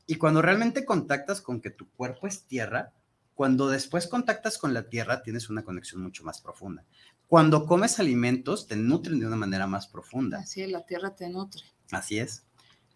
Y 0.06 0.16
cuando 0.16 0.40
realmente 0.42 0.84
contactas 0.84 1.40
con 1.40 1.60
que 1.60 1.70
tu 1.70 1.88
cuerpo 1.90 2.26
es 2.26 2.44
tierra, 2.44 2.92
cuando 3.34 3.68
después 3.68 4.06
contactas 4.06 4.58
con 4.58 4.72
la 4.74 4.88
tierra, 4.88 5.22
tienes 5.22 5.50
una 5.50 5.64
conexión 5.64 6.02
mucho 6.02 6.24
más 6.24 6.40
profunda. 6.40 6.84
Cuando 7.26 7.66
comes 7.66 7.98
alimentos, 7.98 8.66
te 8.68 8.76
nutren 8.76 9.18
de 9.18 9.26
una 9.26 9.36
manera 9.36 9.66
más 9.66 9.86
profunda. 9.88 10.38
Así 10.40 10.62
es, 10.62 10.70
la 10.70 10.84
tierra 10.86 11.14
te 11.16 11.28
nutre. 11.28 11.62
Así 11.90 12.18
es. 12.18 12.43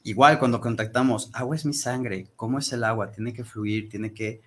Igual 0.08 0.38
cuando 0.38 0.62
contactamos, 0.62 1.28
agua 1.34 1.54
es 1.54 1.66
mi 1.66 1.74
sangre, 1.74 2.28
¿cómo 2.34 2.58
es 2.58 2.72
el 2.72 2.82
agua? 2.82 3.12
Tiene 3.12 3.34
que 3.34 3.44
fluir, 3.44 3.90
tiene 3.90 4.14
que, 4.14 4.40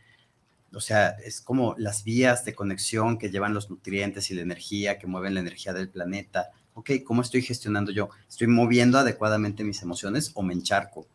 o 0.73 0.79
sea, 0.79 1.09
es 1.23 1.39
como 1.39 1.75
las 1.77 2.03
vías 2.03 2.43
de 2.45 2.55
conexión 2.55 3.19
que 3.19 3.29
llevan 3.29 3.53
los 3.53 3.69
nutrientes 3.69 4.31
y 4.31 4.33
la 4.33 4.41
energía, 4.41 4.97
que 4.97 5.05
mueven 5.05 5.35
la 5.35 5.39
energía 5.39 5.71
del 5.71 5.87
planeta. 5.87 6.49
Ok, 6.73 6.89
¿cómo 7.05 7.21
estoy 7.21 7.43
gestionando 7.43 7.91
yo? 7.91 8.09
¿Estoy 8.27 8.47
moviendo 8.47 8.97
adecuadamente 8.97 9.63
mis 9.63 9.83
emociones 9.83 10.31
o 10.33 10.41
me 10.41 10.55
encharco? 10.55 11.05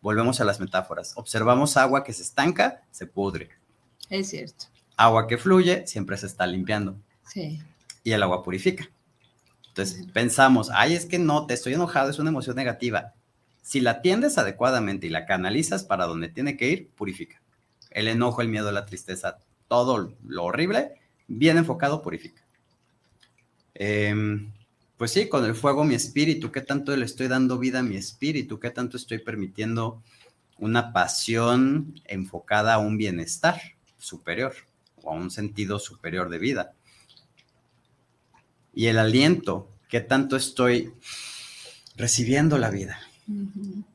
Volvemos 0.00 0.40
a 0.40 0.46
las 0.46 0.60
metáforas. 0.60 1.12
Observamos 1.16 1.76
agua 1.76 2.02
que 2.02 2.14
se 2.14 2.22
estanca, 2.22 2.80
se 2.90 3.06
pudre. 3.06 3.50
Es 4.08 4.30
cierto. 4.30 4.64
Agua 4.96 5.26
que 5.26 5.36
fluye, 5.36 5.86
siempre 5.86 6.16
se 6.16 6.24
está 6.24 6.46
limpiando 6.46 6.96
Sí. 7.26 7.60
y 8.02 8.12
el 8.12 8.22
agua 8.22 8.42
purifica. 8.42 8.88
Entonces 9.68 10.06
pensamos, 10.14 10.70
ay, 10.72 10.94
es 10.94 11.04
que 11.04 11.18
no, 11.18 11.44
te 11.44 11.52
estoy 11.52 11.74
enojado, 11.74 12.08
es 12.08 12.18
una 12.18 12.30
emoción 12.30 12.56
negativa. 12.56 13.12
Si 13.62 13.80
la 13.80 13.92
atiendes 13.92 14.38
adecuadamente 14.38 15.06
y 15.06 15.10
la 15.10 15.26
canalizas 15.26 15.84
para 15.84 16.06
donde 16.06 16.28
tiene 16.28 16.56
que 16.56 16.70
ir, 16.70 16.88
purifica. 16.90 17.40
El 17.90 18.08
enojo, 18.08 18.42
el 18.42 18.48
miedo, 18.48 18.70
la 18.72 18.86
tristeza, 18.86 19.38
todo 19.68 20.14
lo 20.24 20.44
horrible, 20.44 20.92
bien 21.28 21.58
enfocado, 21.58 22.02
purifica. 22.02 22.42
Em, 23.74 24.52
pues 24.96 25.12
sí, 25.12 25.28
con 25.28 25.44
el 25.44 25.54
fuego 25.54 25.84
mi 25.84 25.94
espíritu, 25.94 26.50
¿qué 26.50 26.60
tanto 26.60 26.96
le 26.96 27.04
estoy 27.04 27.28
dando 27.28 27.58
vida 27.58 27.80
a 27.80 27.82
mi 27.82 27.96
espíritu? 27.96 28.58
¿Qué 28.58 28.70
tanto 28.70 28.96
estoy 28.96 29.18
permitiendo 29.18 30.02
una 30.58 30.92
pasión 30.92 31.94
enfocada 32.04 32.74
a 32.74 32.78
un 32.78 32.96
bienestar 32.96 33.60
superior 33.98 34.54
o 35.02 35.10
a 35.10 35.14
un 35.14 35.30
sentido 35.30 35.78
superior 35.78 36.28
de 36.28 36.38
vida? 36.38 36.74
y 38.74 38.86
el 38.86 38.98
aliento, 38.98 39.68
qué 39.88 40.00
tanto 40.00 40.36
estoy 40.36 40.92
recibiendo 41.96 42.58
la 42.58 42.70
vida, 42.70 43.00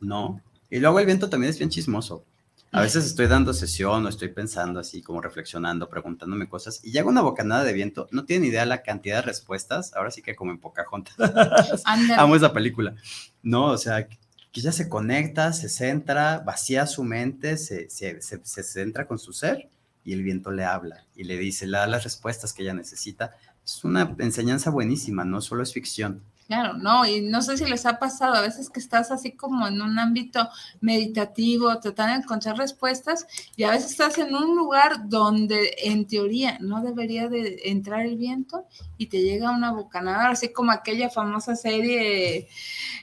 ¿no? 0.01 0.41
Y 0.69 0.79
luego 0.79 0.99
el 0.99 1.05
viento 1.05 1.29
también 1.29 1.51
es 1.51 1.57
bien 1.57 1.69
chismoso. 1.69 2.23
A 2.71 2.81
veces 2.81 3.05
estoy 3.05 3.27
dando 3.27 3.53
sesión 3.53 4.05
o 4.05 4.09
estoy 4.09 4.27
pensando 4.27 4.81
así, 4.81 5.01
como 5.01 5.21
reflexionando, 5.21 5.87
preguntándome 5.87 6.49
cosas, 6.49 6.81
y 6.83 6.91
llega 6.91 7.07
una 7.07 7.21
bocanada 7.21 7.63
de 7.63 7.71
viento, 7.71 8.09
no 8.11 8.25
tienen 8.25 8.49
idea 8.49 8.65
la 8.65 8.83
cantidad 8.83 9.17
de 9.17 9.21
respuestas, 9.21 9.93
ahora 9.95 10.11
sí 10.11 10.21
que 10.21 10.35
como 10.35 10.51
en 10.51 10.59
Pocahontas. 10.59 11.15
Amo 12.17 12.35
esa 12.35 12.51
película. 12.51 12.93
No, 13.41 13.67
o 13.67 13.77
sea, 13.77 14.09
que 14.09 14.17
ella 14.53 14.73
se 14.73 14.89
conecta, 14.89 15.53
se 15.53 15.69
centra, 15.69 16.39
vacía 16.39 16.85
su 16.85 17.05
mente, 17.05 17.55
se, 17.57 17.89
se, 17.89 18.21
se, 18.21 18.41
se 18.43 18.63
centra 18.63 19.07
con 19.07 19.19
su 19.19 19.31
ser 19.31 19.69
y 20.03 20.13
el 20.13 20.23
viento 20.23 20.51
le 20.51 20.65
habla 20.65 21.05
y 21.15 21.23
le 21.23 21.37
dice, 21.37 21.65
le 21.65 21.77
da 21.77 21.87
las 21.87 22.03
respuestas 22.03 22.51
que 22.51 22.63
ella 22.63 22.73
necesita. 22.73 23.37
Es 23.65 23.83
una 23.83 24.15
enseñanza 24.19 24.69
buenísima, 24.69 25.23
no 25.23 25.41
solo 25.41 25.63
es 25.63 25.73
ficción. 25.73 26.21
Claro, 26.47 26.77
no, 26.77 27.07
y 27.07 27.21
no 27.21 27.41
sé 27.41 27.57
si 27.57 27.65
les 27.65 27.87
ha 27.87 27.97
pasado 27.97 28.35
a 28.35 28.41
veces 28.41 28.69
que 28.69 28.79
estás 28.79 29.09
así 29.09 29.31
como 29.31 29.67
en 29.67 29.81
un 29.81 29.97
ámbito 29.97 30.47
meditativo, 30.79 31.79
tratando 31.79 32.13
de 32.13 32.19
encontrar 32.19 32.55
respuestas, 32.55 33.25
y 33.55 33.63
a 33.63 33.71
veces 33.71 33.91
estás 33.91 34.19
en 34.19 34.35
un 34.35 34.55
lugar 34.55 35.09
donde 35.09 35.75
en 35.79 36.05
teoría 36.05 36.59
no 36.59 36.83
debería 36.83 37.29
de 37.29 37.61
entrar 37.65 38.05
el 38.05 38.15
viento 38.17 38.67
y 38.99 39.07
te 39.07 39.23
llega 39.23 39.49
una 39.49 39.71
bocanada, 39.71 40.29
así 40.29 40.49
como 40.49 40.71
aquella 40.71 41.09
famosa 41.09 41.55
serie, 41.55 42.47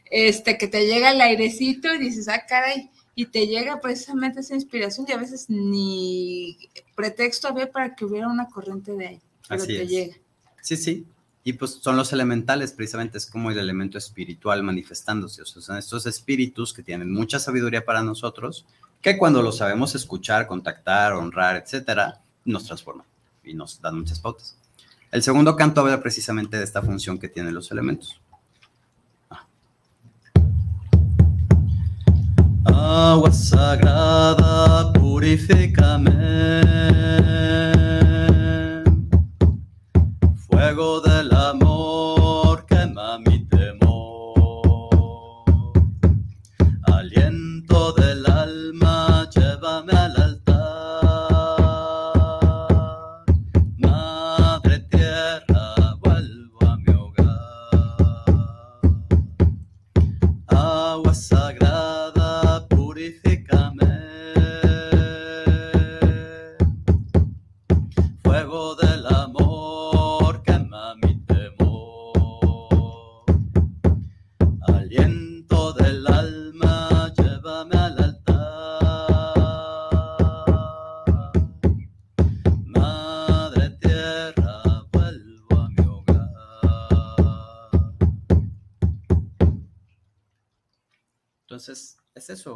este, 0.09 0.57
que 0.57 0.69
te 0.69 0.87
llega 0.87 1.11
el 1.11 1.21
airecito 1.21 1.93
y 1.93 1.99
dices, 1.99 2.29
ah, 2.29 2.47
caray, 2.47 2.91
y 3.17 3.27
te 3.27 3.49
llega 3.49 3.81
precisamente 3.81 4.39
esa 4.41 4.55
inspiración 4.55 5.05
y 5.09 5.13
a 5.13 5.17
veces 5.17 5.47
ni 5.49 6.59
pretexto 6.95 7.49
había 7.49 7.73
para 7.73 7.97
que 7.97 8.05
hubiera 8.05 8.29
una 8.29 8.49
corriente 8.49 8.93
de 8.93 9.07
aire, 9.09 9.23
pero 9.49 9.63
Así 9.65 9.75
te 9.75 9.83
es. 9.83 9.91
llega. 9.91 10.17
Sí, 10.61 10.77
sí. 10.77 11.07
Y 11.45 11.55
pues 11.55 11.79
son 11.81 11.97
los 11.97 12.13
elementales, 12.13 12.73
precisamente 12.73 13.19
es 13.19 13.27
como 13.27 13.51
el 13.51 13.59
elemento 13.59 13.99
espiritual 13.99 14.63
manifestándose. 14.63 15.43
O 15.43 15.47
sea, 15.47 15.61
son 15.61 15.77
estos 15.77 16.07
espíritus 16.07 16.73
que 16.73 16.83
tienen 16.83 17.13
mucha 17.13 17.39
sabiduría 17.41 17.85
para 17.85 18.03
nosotros, 18.03 18.65
que 19.01 19.19
cuando 19.19 19.43
los 19.43 19.57
sabemos 19.57 19.95
escuchar, 19.97 20.47
contactar, 20.47 21.15
honrar, 21.15 21.57
etcétera, 21.57 22.21
nos 22.45 22.65
transforman 22.65 23.07
y 23.43 23.55
nos 23.55 23.81
dan 23.81 23.99
muchas 23.99 24.21
pautas. 24.21 24.57
El 25.11 25.23
segundo 25.23 25.57
canto 25.57 25.81
habla 25.83 26.01
precisamente 26.01 26.57
de 26.57 26.65
esta 26.65 26.81
función 26.81 27.19
que 27.19 27.29
tienen 27.29 27.55
los 27.55 27.71
elementos. 27.71 28.21
Ah. 29.29 29.47
Agua 33.13 33.31
sagrada, 33.33 34.93
purifícame. 34.95 36.63
Fuego 40.47 41.03
del 41.03 41.22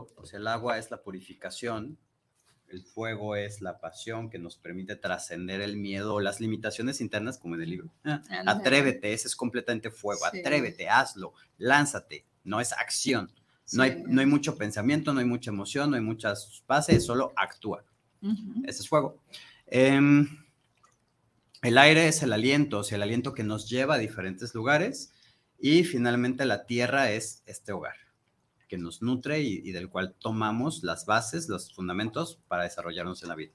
eso, 0.04 0.14
o 0.16 0.26
sea, 0.26 0.38
el 0.38 0.46
agua 0.46 0.78
es 0.78 0.90
la 0.90 1.02
purificación, 1.02 1.98
el 2.68 2.82
fuego 2.82 3.36
es 3.36 3.60
la 3.60 3.78
pasión 3.78 4.28
que 4.28 4.38
nos 4.38 4.56
permite 4.56 4.96
trascender 4.96 5.60
el 5.60 5.76
miedo 5.76 6.14
o 6.14 6.20
las 6.20 6.40
limitaciones 6.40 7.00
internas, 7.00 7.38
como 7.38 7.54
en 7.54 7.62
el 7.62 7.70
libro. 7.70 7.92
Ah, 8.04 8.22
atrévete, 8.46 9.12
ese 9.12 9.28
es 9.28 9.36
completamente 9.36 9.90
fuego, 9.90 10.22
Sí. 10.32 10.40
atrévete, 10.40 10.88
hazlo, 10.88 11.32
lánzate, 11.58 12.26
no 12.44 12.60
es 12.60 12.72
acción. 12.72 13.32
No, 13.72 13.82
hay, 13.82 14.02
no 14.06 14.20
hay 14.20 14.26
mucho 14.26 14.56
pensamiento, 14.56 15.12
no 15.12 15.20
hay 15.20 15.26
mucha 15.26 15.50
emoción, 15.50 15.90
no 15.90 15.96
hay 15.96 16.02
muchas 16.02 16.62
bases, 16.66 17.04
solo 17.04 17.32
actúa. 17.36 17.84
Ese 18.64 18.82
es 18.82 18.88
fuego. 18.88 19.20
Em, 19.66 20.26
el 21.62 21.78
aire 21.78 22.08
es 22.08 22.22
el 22.22 22.32
aliento, 22.32 22.78
o 22.78 22.84
sea, 22.84 22.96
el 22.96 23.02
aliento 23.02 23.32
que 23.34 23.42
nos 23.44 23.68
lleva 23.68 23.94
a 23.94 23.98
diferentes 23.98 24.54
lugares. 24.54 25.12
Y 25.58 25.84
finalmente 25.84 26.44
la 26.44 26.66
tierra 26.66 27.10
es 27.10 27.42
este 27.46 27.72
hogar 27.72 27.96
que 28.68 28.78
nos 28.78 29.02
nutre 29.02 29.40
y, 29.40 29.60
y 29.64 29.72
del 29.72 29.88
cual 29.88 30.14
tomamos 30.18 30.82
las 30.82 31.06
bases, 31.06 31.48
los 31.48 31.72
fundamentos 31.74 32.40
para 32.48 32.64
desarrollarnos 32.64 33.22
en 33.22 33.28
la 33.28 33.34
vida. 33.34 33.52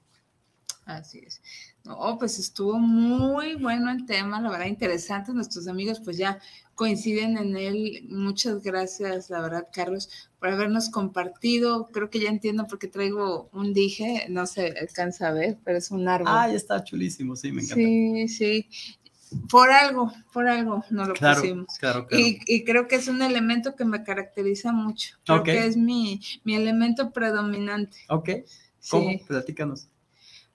Así 0.84 1.20
es. 1.24 1.40
No, 1.84 2.16
pues 2.18 2.38
estuvo 2.38 2.78
muy 2.78 3.54
bueno 3.54 3.90
el 3.90 4.04
tema, 4.04 4.40
la 4.40 4.50
verdad, 4.50 4.66
interesante. 4.66 5.32
Nuestros 5.32 5.68
amigos 5.68 6.00
pues 6.00 6.16
ya 6.16 6.40
coinciden 6.74 7.36
en 7.38 7.56
él. 7.56 8.06
Muchas 8.08 8.62
gracias, 8.62 9.30
la 9.30 9.40
verdad, 9.40 9.68
Carlos, 9.72 10.08
por 10.38 10.48
habernos 10.48 10.90
compartido. 10.90 11.88
Creo 11.92 12.10
que 12.10 12.20
ya 12.20 12.30
entiendo 12.30 12.66
por 12.66 12.78
qué 12.78 12.88
traigo 12.88 13.48
un 13.52 13.72
dije, 13.72 14.26
no 14.28 14.46
se 14.46 14.74
alcanza 14.78 15.28
a 15.28 15.32
ver, 15.32 15.58
pero 15.64 15.78
es 15.78 15.90
un 15.90 16.08
árbol. 16.08 16.28
Ah, 16.30 16.48
ya 16.48 16.56
está 16.56 16.82
chulísimo, 16.82 17.36
sí, 17.36 17.52
me 17.52 17.62
encanta. 17.62 17.74
sí, 17.76 18.28
sí. 18.28 18.68
Por 19.50 19.70
algo, 19.70 20.12
por 20.32 20.48
algo 20.48 20.84
no 20.90 21.04
lo 21.06 21.14
claro, 21.14 21.40
pusimos. 21.40 21.78
claro, 21.78 22.06
claro. 22.06 22.24
Y, 22.24 22.40
y 22.46 22.64
creo 22.64 22.88
que 22.88 22.96
es 22.96 23.08
un 23.08 23.22
elemento 23.22 23.74
que 23.76 23.84
me 23.84 24.02
caracteriza 24.02 24.72
mucho. 24.72 25.16
Creo 25.24 25.38
Ok. 25.38 25.44
que 25.44 25.66
es 25.66 25.76
mi, 25.76 26.20
mi 26.44 26.54
elemento 26.54 27.10
predominante. 27.12 27.98
ok, 28.08 28.28
¿cómo? 28.90 29.10
Sí. 29.10 29.20
Platícanos. 29.26 29.88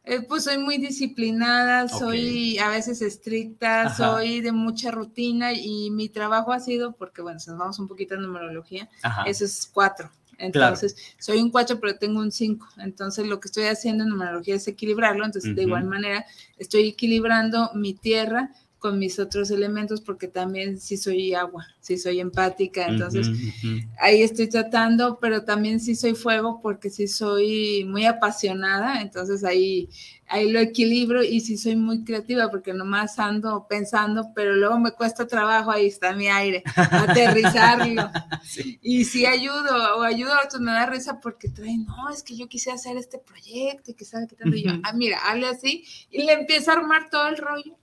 Eh, 0.03 0.21
pues 0.21 0.45
soy 0.45 0.57
muy 0.57 0.77
disciplinada, 0.77 1.89
soy 1.89 2.57
a 2.59 2.69
veces 2.69 3.01
estricta, 3.01 3.87
Ajá. 3.87 3.95
soy 3.95 4.39
de 4.39 4.53
mucha 4.53 4.89
rutina 4.89 5.51
y 5.51 5.91
mi 5.91 6.07
trabajo 6.07 6.53
ha 6.53 6.61
sido, 6.61 6.93
porque 6.95 7.21
bueno, 7.21 7.39
si 7.41 7.49
nos 7.49 7.59
vamos 7.59 7.77
un 7.79 7.89
poquito 7.89 8.15
a 8.15 8.17
numerología, 8.17 8.89
Ajá. 9.03 9.23
eso 9.23 9.43
es 9.43 9.69
cuatro. 9.71 10.09
Entonces, 10.37 10.95
soy 11.17 11.39
un 11.39 11.49
cuatro, 11.49 11.79
pero 11.79 11.97
tengo 11.97 12.19
un 12.19 12.31
cinco. 12.31 12.67
Entonces, 12.77 13.25
lo 13.25 13.39
que 13.39 13.47
estoy 13.47 13.63
haciendo 13.65 14.03
en 14.03 14.11
numerología 14.11 14.55
es 14.55 14.67
equilibrarlo. 14.67 15.25
Entonces, 15.25 15.55
de 15.55 15.63
igual 15.63 15.85
manera, 15.85 16.25
estoy 16.59 16.89
equilibrando 16.89 17.71
mi 17.73 17.95
tierra 17.95 18.51
con 18.79 18.99
mis 18.99 19.17
otros 19.17 19.49
elementos, 19.49 20.01
porque 20.01 20.27
también 20.27 20.79
sí 20.79 20.97
soy 20.97 21.33
agua, 21.33 21.65
sí 21.79 21.97
soy 21.97 22.19
empática. 22.19 22.87
Entonces, 22.87 23.27
Ujú, 23.27 23.37
ujú. 23.47 23.87
ahí 23.99 24.21
estoy 24.21 24.47
tratando, 24.47 25.17
pero 25.19 25.43
también 25.43 25.79
sí 25.79 25.95
soy 25.95 26.13
fuego 26.13 26.59
porque 26.61 26.89
sí 26.89 27.07
soy 27.07 27.85
muy 27.85 28.05
apasionada, 28.05 29.01
entonces 29.01 29.43
ahí, 29.43 29.89
ahí 30.27 30.51
lo 30.51 30.59
equilibro 30.59 31.23
y 31.23 31.39
sí 31.41 31.57
soy 31.57 31.75
muy 31.75 32.03
creativa 32.03 32.49
porque 32.51 32.73
nomás 32.73 33.17
ando 33.17 33.65
pensando, 33.67 34.31
pero 34.35 34.55
luego 34.55 34.79
me 34.79 34.91
cuesta 34.91 35.25
trabajo, 35.25 35.71
ahí 35.71 35.87
está 35.87 36.13
mi 36.13 36.27
aire, 36.27 36.61
aterrizarlo. 36.75 38.09
Sí. 38.43 38.79
Y 38.81 39.05
sí 39.05 39.25
ayudo, 39.25 39.97
o 39.97 40.03
ayudo 40.03 40.33
a 40.33 40.45
otros, 40.45 40.61
me 40.61 40.71
da 40.71 40.85
risa 40.85 41.19
porque 41.19 41.49
traen, 41.49 41.85
no, 41.85 42.09
es 42.09 42.21
que 42.21 42.37
yo 42.37 42.47
quisiera 42.47 42.75
hacer 42.75 42.95
este 42.95 43.17
proyecto 43.17 43.91
y 43.91 43.93
que 43.95 44.05
sabe 44.05 44.27
qué 44.27 44.35
tanto. 44.35 44.55
Y 44.55 44.63
yo, 44.63 44.71
ah, 44.83 44.93
mira, 44.93 45.17
hazle 45.25 45.47
así, 45.47 45.83
y 46.11 46.23
le 46.23 46.33
empiezo 46.33 46.71
a 46.71 46.75
armar 46.75 47.09
todo 47.09 47.27
el 47.27 47.37
rollo 47.37 47.75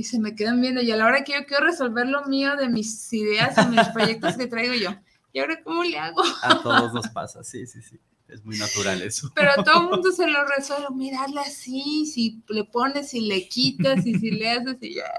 y 0.00 0.04
se 0.04 0.18
me 0.18 0.34
quedan 0.34 0.60
viendo. 0.60 0.80
Y 0.80 0.90
a 0.90 0.96
la 0.96 1.06
hora 1.06 1.22
que 1.24 1.34
yo 1.34 1.44
quiero 1.46 1.66
resolver 1.66 2.06
lo 2.06 2.24
mío 2.24 2.56
de 2.56 2.68
mis 2.68 3.12
ideas 3.12 3.54
y 3.58 3.68
mis 3.68 3.86
proyectos 3.88 4.36
que 4.36 4.46
traigo 4.46 4.74
yo, 4.74 4.96
¿y 5.32 5.40
ahora 5.40 5.62
cómo 5.62 5.84
le 5.84 5.98
hago? 5.98 6.22
A 6.42 6.62
todos 6.62 6.94
nos 6.94 7.08
pasa, 7.08 7.44
sí, 7.44 7.66
sí, 7.66 7.82
sí. 7.82 8.00
Es 8.26 8.44
muy 8.44 8.56
natural 8.56 9.02
eso. 9.02 9.30
Pero 9.34 9.50
a 9.50 9.64
todo 9.64 9.82
el 9.82 9.88
mundo 9.90 10.12
se 10.12 10.26
lo 10.26 10.44
resuelve, 10.46 10.86
mira, 10.94 11.24
hazle 11.24 11.40
así, 11.40 12.06
si 12.06 12.42
le 12.48 12.64
pones, 12.64 13.10
si 13.10 13.20
le 13.20 13.46
quitas, 13.48 14.06
y 14.06 14.14
si 14.14 14.30
le 14.30 14.50
haces, 14.50 14.76
y 14.80 14.94
ya. 14.94 15.10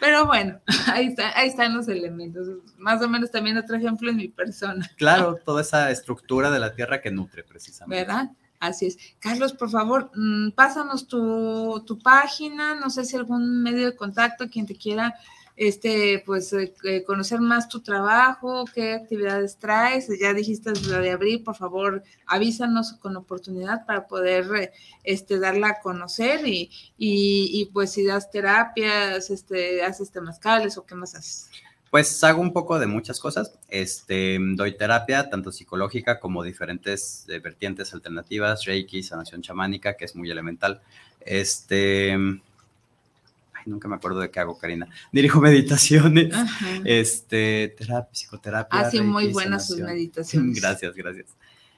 Pero 0.00 0.26
bueno, 0.26 0.58
ahí, 0.88 1.08
está, 1.08 1.38
ahí 1.38 1.48
están 1.48 1.76
los 1.76 1.86
elementos. 1.88 2.48
Más 2.78 3.00
o 3.02 3.08
menos 3.08 3.30
también 3.30 3.56
otro 3.56 3.76
ejemplo 3.76 4.10
en 4.10 4.16
mi 4.16 4.28
persona. 4.28 4.90
Claro, 4.96 5.38
toda 5.44 5.60
esa 5.60 5.90
estructura 5.90 6.50
de 6.50 6.58
la 6.58 6.74
tierra 6.74 7.00
que 7.00 7.12
nutre 7.12 7.44
precisamente. 7.44 8.04
¿verdad? 8.04 8.30
Así 8.62 8.86
es. 8.86 8.96
Carlos, 9.18 9.52
por 9.54 9.70
favor, 9.70 10.12
mm, 10.14 10.52
pásanos 10.52 11.08
tu, 11.08 11.82
tu 11.84 11.98
página, 11.98 12.76
no 12.76 12.90
sé 12.90 13.04
si 13.04 13.16
algún 13.16 13.60
medio 13.60 13.86
de 13.86 13.96
contacto, 13.96 14.48
quien 14.48 14.66
te 14.66 14.76
quiera 14.76 15.16
este, 15.56 16.22
pues, 16.24 16.52
eh, 16.52 16.72
eh, 16.84 17.02
conocer 17.02 17.40
más 17.40 17.68
tu 17.68 17.80
trabajo, 17.80 18.64
qué 18.72 18.92
actividades 18.94 19.58
traes. 19.58 20.08
Ya 20.16 20.32
dijiste 20.32 20.72
la 20.88 21.00
de 21.00 21.10
abril, 21.10 21.42
por 21.42 21.56
favor, 21.56 22.04
avísanos 22.24 22.92
con 22.92 23.16
oportunidad 23.16 23.84
para 23.84 24.06
poder 24.06 24.46
eh, 24.54 24.72
este, 25.02 25.40
darla 25.40 25.68
a 25.70 25.80
conocer 25.80 26.46
y, 26.46 26.70
y, 26.96 27.50
y, 27.52 27.66
pues 27.72 27.90
si 27.90 28.04
das 28.04 28.30
terapias, 28.30 29.28
este, 29.28 29.82
haces 29.82 30.12
temazcales 30.12 30.78
o 30.78 30.86
qué 30.86 30.94
más 30.94 31.16
haces. 31.16 31.50
Pues 31.92 32.24
hago 32.24 32.40
un 32.40 32.54
poco 32.54 32.78
de 32.78 32.86
muchas 32.86 33.20
cosas. 33.20 33.52
Este, 33.68 34.38
doy 34.40 34.78
terapia, 34.78 35.28
tanto 35.28 35.52
psicológica 35.52 36.18
como 36.20 36.42
diferentes 36.42 37.26
eh, 37.28 37.38
vertientes 37.38 37.92
alternativas, 37.92 38.64
Reiki, 38.64 39.02
sanación 39.02 39.42
chamánica, 39.42 39.94
que 39.94 40.06
es 40.06 40.16
muy 40.16 40.30
elemental. 40.30 40.80
Este, 41.20 42.12
ay, 42.12 43.62
nunca 43.66 43.88
me 43.88 43.96
acuerdo 43.96 44.20
de 44.20 44.30
qué 44.30 44.40
hago, 44.40 44.56
Karina. 44.56 44.88
Dirijo 45.12 45.42
meditaciones, 45.42 46.34
Ajá. 46.34 46.80
este, 46.86 47.74
terapia, 47.76 48.10
psicoterapia. 48.10 48.80
Ah, 48.80 48.90
sí, 48.90 49.02
muy 49.02 49.24
Reiki, 49.24 49.34
buenas 49.34 49.66
sus 49.66 49.80
meditaciones. 49.80 50.56
Gracias, 50.62 50.94
gracias. 50.94 51.26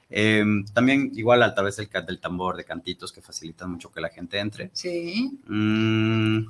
Em, 0.09 0.63
también 0.67 1.11
igual 1.15 1.43
a 1.43 1.53
través 1.53 1.75
del 1.75 2.19
tambor, 2.21 2.55
de 2.55 2.63
cantitos 2.63 3.11
que 3.11 3.21
facilitan 3.21 3.69
mucho 3.69 3.91
que 3.91 3.99
la 3.99 4.07
gente 4.07 4.39
entre. 4.39 4.69
Sí. 4.71 5.37
Mm, 5.45 6.45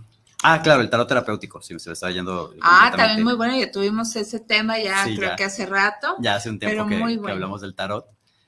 ah, 0.54 0.62
claro, 0.62 0.82
el 0.82 0.90
tarot 0.90 1.08
terapéutico, 1.08 1.62
sí, 1.62 1.78
se 1.80 1.90
me 1.90 1.94
estaba 1.94 2.12
yendo. 2.12 2.54
Ah, 2.62 2.94
también 2.96 3.24
muy 3.24 3.34
bueno, 3.36 3.58
ya 3.58 3.72
tuvimos 3.72 4.16
ese 4.16 4.40
tema 4.40 4.80
ya 4.80 5.04
Sí, 5.06 5.16
creo 5.18 5.30
ya. 5.32 5.36
que 5.36 5.44
hace 5.44 5.66
rato. 5.66 6.16
Ya 6.20 6.36
hace 6.36 6.50
un 6.50 6.60
tiempo 6.60 6.88
que, 6.88 6.98
muy 6.98 7.14
que 7.14 7.20
bueno. 7.20 7.34
hablamos 7.36 7.62
del 7.62 7.76
tarot. 7.76 8.06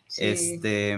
Sí. 0.08 0.26
Este, 0.26 0.98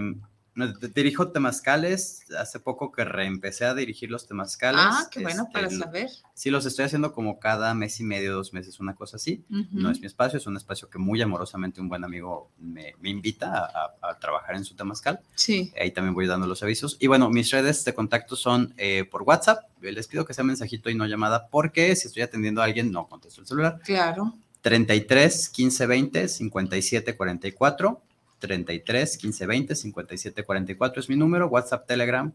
dirijo 0.66 1.28
temazcales. 1.30 2.24
Hace 2.38 2.60
poco 2.60 2.92
que 2.92 3.04
reempecé 3.04 3.64
a 3.64 3.74
dirigir 3.74 4.10
los 4.10 4.26
temazcales. 4.26 4.80
ah, 4.82 5.08
qué 5.10 5.20
bueno 5.20 5.42
Este, 5.42 5.52
para 5.52 5.70
saber. 5.70 6.08
Sí, 6.34 6.50
los 6.50 6.64
estoy 6.66 6.86
haciendo 6.86 7.12
como 7.12 7.38
cada 7.38 7.74
mes 7.74 8.00
y 8.00 8.04
medio, 8.04 8.32
dos 8.34 8.52
meses, 8.52 8.80
una 8.80 8.94
cosa 8.94 9.16
así. 9.16 9.44
No 9.48 9.90
es 9.90 10.00
mi 10.00 10.06
espacio, 10.06 10.38
es 10.38 10.46
un 10.46 10.56
espacio 10.56 10.88
que 10.88 10.98
muy 10.98 11.20
amorosamente 11.22 11.80
un 11.80 11.88
buen 11.88 12.04
amigo 12.04 12.50
me, 12.58 12.94
me 13.00 13.10
invita 13.10 13.52
a, 13.52 13.94
a- 14.02 14.10
a 14.10 14.18
trabajar 14.18 14.56
en 14.56 14.64
su 14.64 14.74
temazcal. 14.74 15.20
Sí, 15.34 15.72
Ahí 15.80 15.90
también 15.90 16.14
voy 16.14 16.26
dando 16.26 16.46
los 16.46 16.62
avisos. 16.62 16.96
Y 17.00 17.06
bueno, 17.06 17.28
mis 17.30 17.50
redes 17.50 17.84
de 17.84 17.94
contacto 17.94 18.36
son 18.36 18.72
eh, 18.78 19.04
por 19.10 19.22
WhatsApp. 19.22 19.64
Les 19.82 20.06
pido 20.08 20.24
que 20.24 20.34
sea 20.34 20.44
mensajito 20.44 20.88
y 20.90 20.94
no 20.94 21.06
llamada 21.06 21.48
porque 21.48 21.94
si 21.96 22.06
estoy 22.08 22.22
atendiendo 22.22 22.60
a 22.60 22.64
alguien 22.64 22.90
no 22.92 23.08
contesto 23.08 23.40
el 23.40 23.46
celular. 23.46 23.80
claro. 23.84 24.34
33 24.62 25.48
15 25.48 25.86
20 25.86 26.28
57 26.28 27.16
44. 27.16 28.02
33 28.40 29.16
15 29.18 29.46
20 29.46 29.76
57 29.76 30.44
44 30.44 31.00
es 31.00 31.08
mi 31.08 31.16
número. 31.16 31.48
WhatsApp, 31.48 31.86
Telegram, 31.86 32.32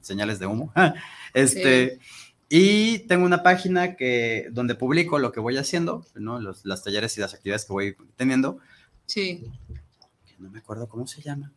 señales 0.00 0.38
de 0.38 0.46
humo. 0.46 0.72
Este. 1.34 1.98
Y 2.50 3.00
tengo 3.00 3.26
una 3.26 3.42
página 3.42 3.94
que, 3.94 4.48
donde 4.52 4.74
publico 4.74 5.18
lo 5.18 5.32
que 5.32 5.40
voy 5.40 5.58
haciendo, 5.58 6.06
¿no? 6.14 6.40
Los, 6.40 6.64
las 6.64 6.82
talleres 6.82 7.18
y 7.18 7.20
las 7.20 7.34
actividades 7.34 7.66
que 7.66 7.72
voy 7.74 7.96
teniendo. 8.16 8.58
Sí. 9.04 9.44
que 10.26 10.34
No 10.38 10.48
me 10.48 10.60
acuerdo 10.60 10.88
cómo 10.88 11.06
se 11.06 11.20
llama. 11.20 11.52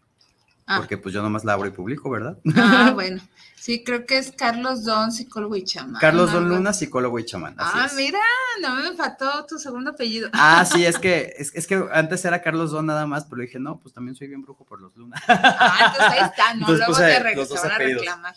Ah. 0.74 0.78
Porque 0.78 0.98
pues 0.98 1.14
yo 1.14 1.22
nomás 1.22 1.44
la 1.44 1.54
abro 1.54 1.68
y 1.68 1.72
publico, 1.72 2.10
¿verdad? 2.10 2.38
Ah, 2.56 2.92
bueno. 2.96 3.22
Sí, 3.56 3.84
creo 3.84 4.08
que 4.08 4.18
es 4.18 4.32
Carlos 4.32 4.84
Don, 4.86 5.12
psicólogo 5.12 5.56
y 5.56 5.64
chamán. 5.64 6.00
Carlos 6.02 6.32
Don 6.32 6.50
Luna, 6.50 6.74
psicólogo 6.74 7.20
y 7.20 7.26
chamán. 7.26 7.54
así 7.60 7.78
Ah, 7.80 7.86
es. 7.86 7.94
mira, 7.94 8.20
no 8.62 8.76
me 8.76 8.94
faltó 8.94 9.46
tu 9.46 9.60
segundo 9.60 9.92
apellido. 9.92 10.30
Ah, 10.34 10.66
sí, 10.72 10.84
es 10.84 10.98
que, 10.98 11.36
es, 11.38 11.54
es 11.54 11.68
que 11.68 11.84
antes 11.94 12.26
era 12.26 12.42
Carlos 12.42 12.72
Don 12.72 12.88
nada 12.88 13.06
más, 13.06 13.26
pero 13.26 13.42
dije, 13.44 13.60
no, 13.60 13.80
pues 13.80 13.94
también 13.94 14.16
soy 14.16 14.28
bien 14.30 14.42
brujo 14.42 14.66
por 14.66 14.82
los 14.82 14.96
Luna. 14.98 15.22
Ah, 15.28 15.92
entonces 15.94 16.20
ahí 16.22 16.30
está, 16.30 16.54
no, 16.56 16.60
Entonces 16.62 16.88
luego 16.88 17.00
te 17.02 17.20
re- 17.20 17.36
los 17.36 17.48
te 17.50 17.54
dos 17.54 17.64
van 17.64 17.72
a 17.72 17.78
reclamar. 17.78 18.36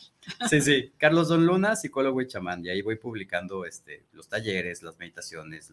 Sí, 0.51 0.61
sí, 0.61 0.93
Carlos 0.99 1.29
Don 1.29 1.47
Luna, 1.47 1.75
psicólogo 1.77 2.21
y 2.21 2.27
chamán. 2.29 2.63
Y 2.63 2.69
ahí 2.69 2.83
voy 2.83 2.97
publicando 2.97 3.65
este, 3.65 4.05
los 4.13 4.29
talleres, 4.29 4.83
las 4.83 4.99
meditaciones, 4.99 5.73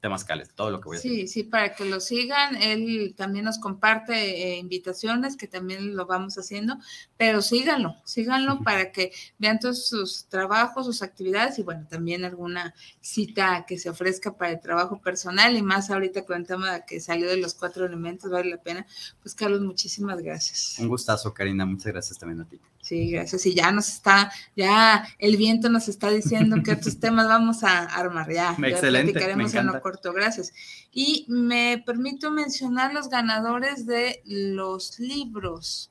temazcales, 0.00 0.54
todo 0.54 0.70
lo 0.70 0.80
que 0.80 0.88
voy 0.88 0.96
a 0.96 1.00
Sí, 1.00 1.08
decir. 1.22 1.28
sí, 1.28 1.42
para 1.42 1.74
que 1.74 1.84
lo 1.84 1.98
sigan. 2.00 2.54
Él 2.56 3.14
también 3.16 3.44
nos 3.44 3.58
comparte 3.58 4.14
eh, 4.52 4.58
invitaciones 4.58 5.36
que 5.36 5.48
también 5.48 5.96
lo 5.96 6.06
vamos 6.06 6.38
haciendo, 6.38 6.78
pero 7.16 7.42
síganlo, 7.42 7.96
síganlo 8.04 8.60
para 8.62 8.92
que 8.92 9.12
vean 9.38 9.58
todos 9.58 9.86
sus 9.88 10.26
trabajos, 10.26 10.86
sus 10.86 11.02
actividades 11.02 11.58
y 11.58 11.62
bueno, 11.62 11.86
también 11.88 12.24
alguna 12.24 12.74
cita 13.00 13.64
que 13.66 13.76
se 13.78 13.90
ofrezca 13.90 14.36
para 14.36 14.52
el 14.52 14.60
trabajo 14.60 15.00
personal 15.00 15.56
y 15.56 15.62
más 15.62 15.90
ahorita 15.90 16.24
con 16.24 16.36
el 16.40 16.46
tema 16.46 16.80
que 16.86 17.00
salió 17.00 17.28
de 17.28 17.36
los 17.38 17.54
cuatro 17.54 17.84
elementos, 17.84 18.30
vale 18.30 18.50
la 18.50 18.62
pena. 18.62 18.86
Pues 19.20 19.34
Carlos, 19.34 19.60
muchísimas 19.62 20.20
gracias. 20.22 20.76
Un 20.78 20.88
gustazo, 20.88 21.34
Karina. 21.34 21.66
Muchas 21.66 21.92
gracias 21.92 22.18
también 22.18 22.40
a 22.42 22.48
ti. 22.48 22.60
Sí, 22.88 23.10
gracias. 23.10 23.44
Y 23.44 23.54
ya 23.54 23.70
nos 23.70 23.86
está, 23.86 24.32
ya 24.56 25.06
el 25.18 25.36
viento 25.36 25.68
nos 25.68 25.88
está 25.88 26.08
diciendo 26.08 26.56
que 26.64 26.72
otros 26.72 26.98
temas 27.00 27.28
vamos 27.28 27.62
a 27.62 27.80
armar. 27.84 28.28
Ya, 28.28 28.56
ya 28.58 28.66
Excelente, 28.66 29.08
me 29.08 29.12
platicaremos 29.12 29.54
en 29.54 29.66
lo 29.66 29.80
corto. 29.82 30.14
Gracias. 30.14 30.54
Y 30.90 31.26
me 31.28 31.82
permito 31.84 32.30
mencionar 32.30 32.94
los 32.94 33.10
ganadores 33.10 33.84
de 33.84 34.22
los 34.24 34.98
libros. 35.00 35.90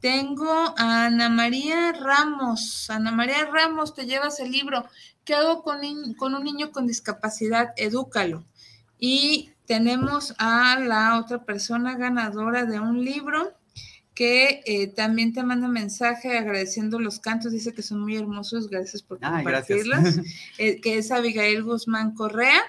Tengo 0.00 0.74
a 0.76 1.04
Ana 1.04 1.28
María 1.28 1.92
Ramos. 1.92 2.90
Ana 2.90 3.12
María 3.12 3.44
Ramos, 3.44 3.94
te 3.94 4.04
llevas 4.04 4.40
el 4.40 4.50
libro. 4.50 4.84
¿Qué 5.24 5.34
hago 5.36 5.62
con, 5.62 5.78
con 6.14 6.34
un 6.34 6.42
niño 6.42 6.72
con 6.72 6.88
discapacidad? 6.88 7.72
Edúcalo. 7.76 8.42
Y 8.98 9.52
tenemos 9.64 10.34
a 10.38 10.80
la 10.80 11.20
otra 11.20 11.44
persona 11.44 11.96
ganadora 11.96 12.64
de 12.64 12.80
un 12.80 13.04
libro 13.04 13.52
que 14.16 14.62
eh, 14.64 14.86
también 14.86 15.34
te 15.34 15.42
manda 15.42 15.68
mensaje 15.68 16.38
agradeciendo 16.38 16.98
los 16.98 17.20
cantos, 17.20 17.52
dice 17.52 17.74
que 17.74 17.82
son 17.82 18.00
muy 18.00 18.16
hermosos, 18.16 18.70
gracias 18.70 19.02
por 19.02 19.20
compartirlos, 19.20 19.98
eh, 20.58 20.80
que 20.80 20.96
es 20.96 21.12
Abigail 21.12 21.62
Guzmán 21.62 22.14
Correa. 22.14 22.62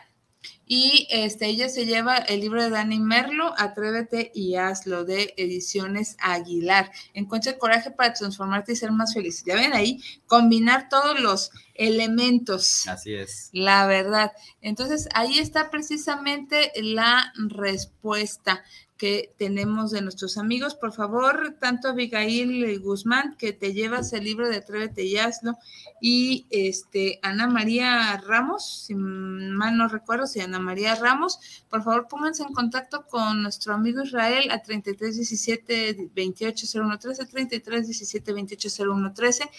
Y 0.65 1.07
este, 1.09 1.45
ella 1.47 1.69
se 1.69 1.85
lleva 1.85 2.17
el 2.17 2.41
libro 2.41 2.61
de 2.61 2.69
Dani 2.69 2.99
Merlo, 2.99 3.53
Atrévete 3.57 4.31
y 4.35 4.55
hazlo, 4.55 5.05
de 5.05 5.33
Ediciones 5.37 6.17
Aguilar. 6.19 6.91
Encuentra 7.13 7.53
el 7.53 7.57
coraje 7.57 7.91
para 7.91 8.13
transformarte 8.13 8.73
y 8.73 8.75
ser 8.75 8.91
más 8.91 9.13
feliz. 9.13 9.43
Ya 9.45 9.55
ven 9.55 9.73
ahí, 9.73 10.01
combinar 10.25 10.89
todos 10.89 11.19
los 11.21 11.51
elementos. 11.73 12.85
Así 12.89 13.13
es. 13.13 13.49
La 13.53 13.87
verdad. 13.87 14.33
Entonces, 14.59 15.07
ahí 15.13 15.39
está 15.39 15.69
precisamente 15.69 16.71
la 16.75 17.31
respuesta 17.47 18.63
que 18.97 19.33
tenemos 19.37 19.91
de 19.91 20.01
nuestros 20.01 20.37
amigos. 20.37 20.75
Por 20.75 20.91
favor, 20.91 21.55
tanto 21.59 21.89
Abigail 21.89 22.79
Guzmán, 22.79 23.35
que 23.37 23.53
te 23.53 23.73
llevas 23.73 24.13
el 24.13 24.23
libro 24.23 24.49
de 24.49 24.57
Atrévete 24.57 25.03
y 25.03 25.17
hazlo, 25.17 25.57
y 26.01 26.47
este, 26.49 27.19
Ana 27.21 27.47
María 27.47 28.17
Ramos, 28.17 28.85
si 28.85 28.95
mal 28.95 29.77
no 29.77 29.87
recuerdo, 29.87 30.27
si 30.27 30.41
Ana 30.41 30.59
María 30.59 30.95
Ramos, 30.95 31.39
por 31.69 31.83
favor 31.83 32.07
pónganse 32.07 32.43
en 32.43 32.53
contacto 32.53 33.05
con 33.07 33.43
nuestro 33.43 33.73
amigo 33.73 34.03
Israel 34.03 34.51
a 34.51 34.61
3317 34.61 36.09
28013, 36.15 37.25
3317 37.25 38.31
28013 38.33 39.49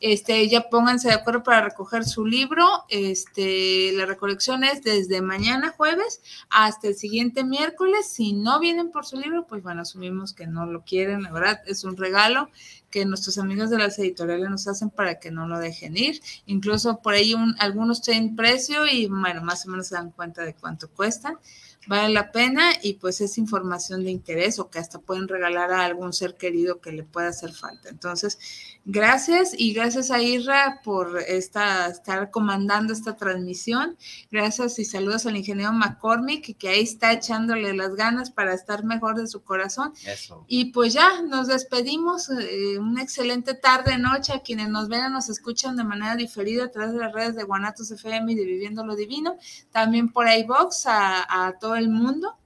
este, 0.00 0.48
ya 0.48 0.68
pónganse 0.70 1.08
de 1.08 1.14
acuerdo 1.14 1.42
para 1.42 1.62
recoger 1.62 2.04
su 2.04 2.24
libro. 2.24 2.66
Este, 2.88 3.92
la 3.92 4.06
recolección 4.06 4.64
es 4.64 4.82
desde 4.82 5.20
mañana 5.20 5.74
jueves 5.76 6.22
hasta 6.48 6.88
el 6.88 6.94
siguiente 6.94 7.44
miércoles. 7.44 8.06
Si 8.10 8.32
no 8.32 8.58
vienen 8.60 8.90
por 8.90 9.04
su 9.04 9.18
libro, 9.18 9.46
pues 9.46 9.62
bueno, 9.62 9.82
asumimos 9.82 10.32
que 10.32 10.46
no 10.46 10.66
lo 10.66 10.82
quieren. 10.84 11.22
La 11.22 11.32
verdad, 11.32 11.60
es 11.66 11.84
un 11.84 11.96
regalo 11.96 12.48
que 12.90 13.04
nuestros 13.04 13.38
amigos 13.38 13.70
de 13.70 13.78
las 13.78 13.98
editoriales 13.98 14.50
nos 14.50 14.66
hacen 14.66 14.90
para 14.90 15.20
que 15.20 15.30
no 15.30 15.46
lo 15.46 15.58
dejen 15.58 15.96
ir. 15.96 16.20
Incluso 16.46 17.00
por 17.00 17.14
ahí 17.14 17.34
un, 17.34 17.54
algunos 17.58 18.02
tienen 18.02 18.34
precio 18.34 18.86
y 18.86 19.06
bueno, 19.06 19.42
más 19.42 19.66
o 19.66 19.70
menos 19.70 19.88
se 19.88 19.94
dan 19.94 20.10
cuenta 20.10 20.42
de 20.42 20.54
cuánto 20.54 20.88
cuestan. 20.88 21.38
Vale 21.86 22.12
la 22.12 22.30
pena 22.30 22.72
y 22.82 22.94
pues 22.94 23.22
es 23.22 23.38
información 23.38 24.04
de 24.04 24.10
interés 24.10 24.58
o 24.58 24.68
que 24.68 24.78
hasta 24.78 24.98
pueden 24.98 25.28
regalar 25.28 25.72
a 25.72 25.86
algún 25.86 26.12
ser 26.12 26.34
querido 26.34 26.78
que 26.78 26.92
le 26.92 27.04
pueda 27.04 27.28
hacer 27.28 27.52
falta. 27.54 27.88
Entonces, 27.88 28.38
gracias 28.84 29.54
y 29.56 29.72
gracias 29.72 30.10
a 30.10 30.20
Irra 30.20 30.82
por 30.84 31.18
esta, 31.26 31.86
estar 31.88 32.30
comandando 32.30 32.92
esta 32.92 33.16
transmisión. 33.16 33.96
Gracias 34.30 34.78
y 34.78 34.84
saludos 34.84 35.24
al 35.24 35.38
ingeniero 35.38 35.72
McCormick 35.72 36.58
que 36.58 36.68
ahí 36.68 36.82
está 36.82 37.12
echándole 37.12 37.72
las 37.72 37.94
ganas 37.94 38.30
para 38.30 38.52
estar 38.52 38.84
mejor 38.84 39.16
de 39.16 39.26
su 39.26 39.42
corazón. 39.42 39.94
Eso. 40.06 40.44
Y 40.48 40.66
pues 40.66 40.92
ya 40.92 41.22
nos 41.22 41.46
despedimos. 41.46 42.28
Eh, 42.28 42.78
una 42.78 43.02
excelente 43.02 43.54
tarde, 43.54 43.96
noche 43.96 44.34
a 44.34 44.40
quienes 44.40 44.68
nos 44.68 44.88
ven 44.88 45.06
y 45.08 45.12
nos 45.12 45.30
escuchan 45.30 45.76
de 45.76 45.84
manera 45.84 46.14
diferida 46.14 46.64
a 46.64 46.70
través 46.70 46.92
de 46.92 46.98
las 46.98 47.12
redes 47.12 47.36
de 47.36 47.44
Guanatos 47.44 47.90
FM 47.90 48.32
y 48.32 48.34
de 48.34 48.44
Viviendo 48.44 48.84
lo 48.84 48.96
Divino. 48.96 49.38
También 49.72 50.12
por 50.12 50.28
iBox 50.28 50.86
a, 50.86 51.46
a 51.46 51.58
todo 51.70 51.76
el 51.76 51.88
mundo. 51.88 52.36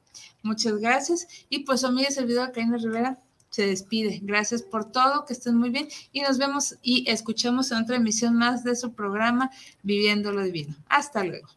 Muchas 0.42 0.74
gracias. 0.76 1.26
Y 1.48 1.60
pues 1.60 1.80
su 1.80 1.86
amiga 1.86 2.08
y 2.10 2.12
servidora 2.12 2.52
Karina 2.52 2.76
Rivera 2.76 3.18
se 3.48 3.66
despide. 3.66 4.20
Gracias 4.22 4.62
por 4.62 4.92
todo, 4.92 5.24
que 5.24 5.32
estén 5.32 5.56
muy 5.56 5.70
bien 5.70 5.88
y 6.12 6.20
nos 6.20 6.36
vemos 6.36 6.76
y 6.82 7.08
escuchamos 7.08 7.72
en 7.72 7.78
otra 7.78 7.96
emisión 7.96 8.36
más 8.36 8.64
de 8.64 8.76
su 8.76 8.92
programa 8.92 9.50
Viviendo 9.82 10.30
lo 10.30 10.42
Divino. 10.42 10.74
Hasta 10.88 11.24
luego. 11.24 11.48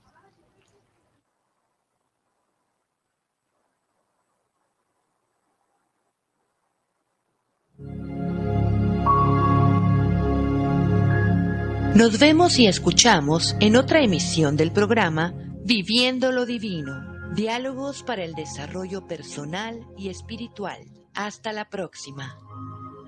Nos 11.96 12.18
vemos 12.20 12.60
y 12.60 12.68
escuchamos 12.68 13.58
en 13.60 13.76
otra 13.76 14.02
emisión 14.02 14.56
del 14.56 14.72
programa 14.72 15.34
Viviendo 15.66 16.32
lo 16.32 16.46
Divino, 16.46 17.07
diálogos 17.38 18.02
para 18.02 18.24
el 18.24 18.34
desarrollo 18.34 19.06
personal 19.06 19.86
y 19.96 20.10
espiritual. 20.10 20.80
Hasta 21.14 21.54
la 21.54 21.70
próxima. 21.70 22.36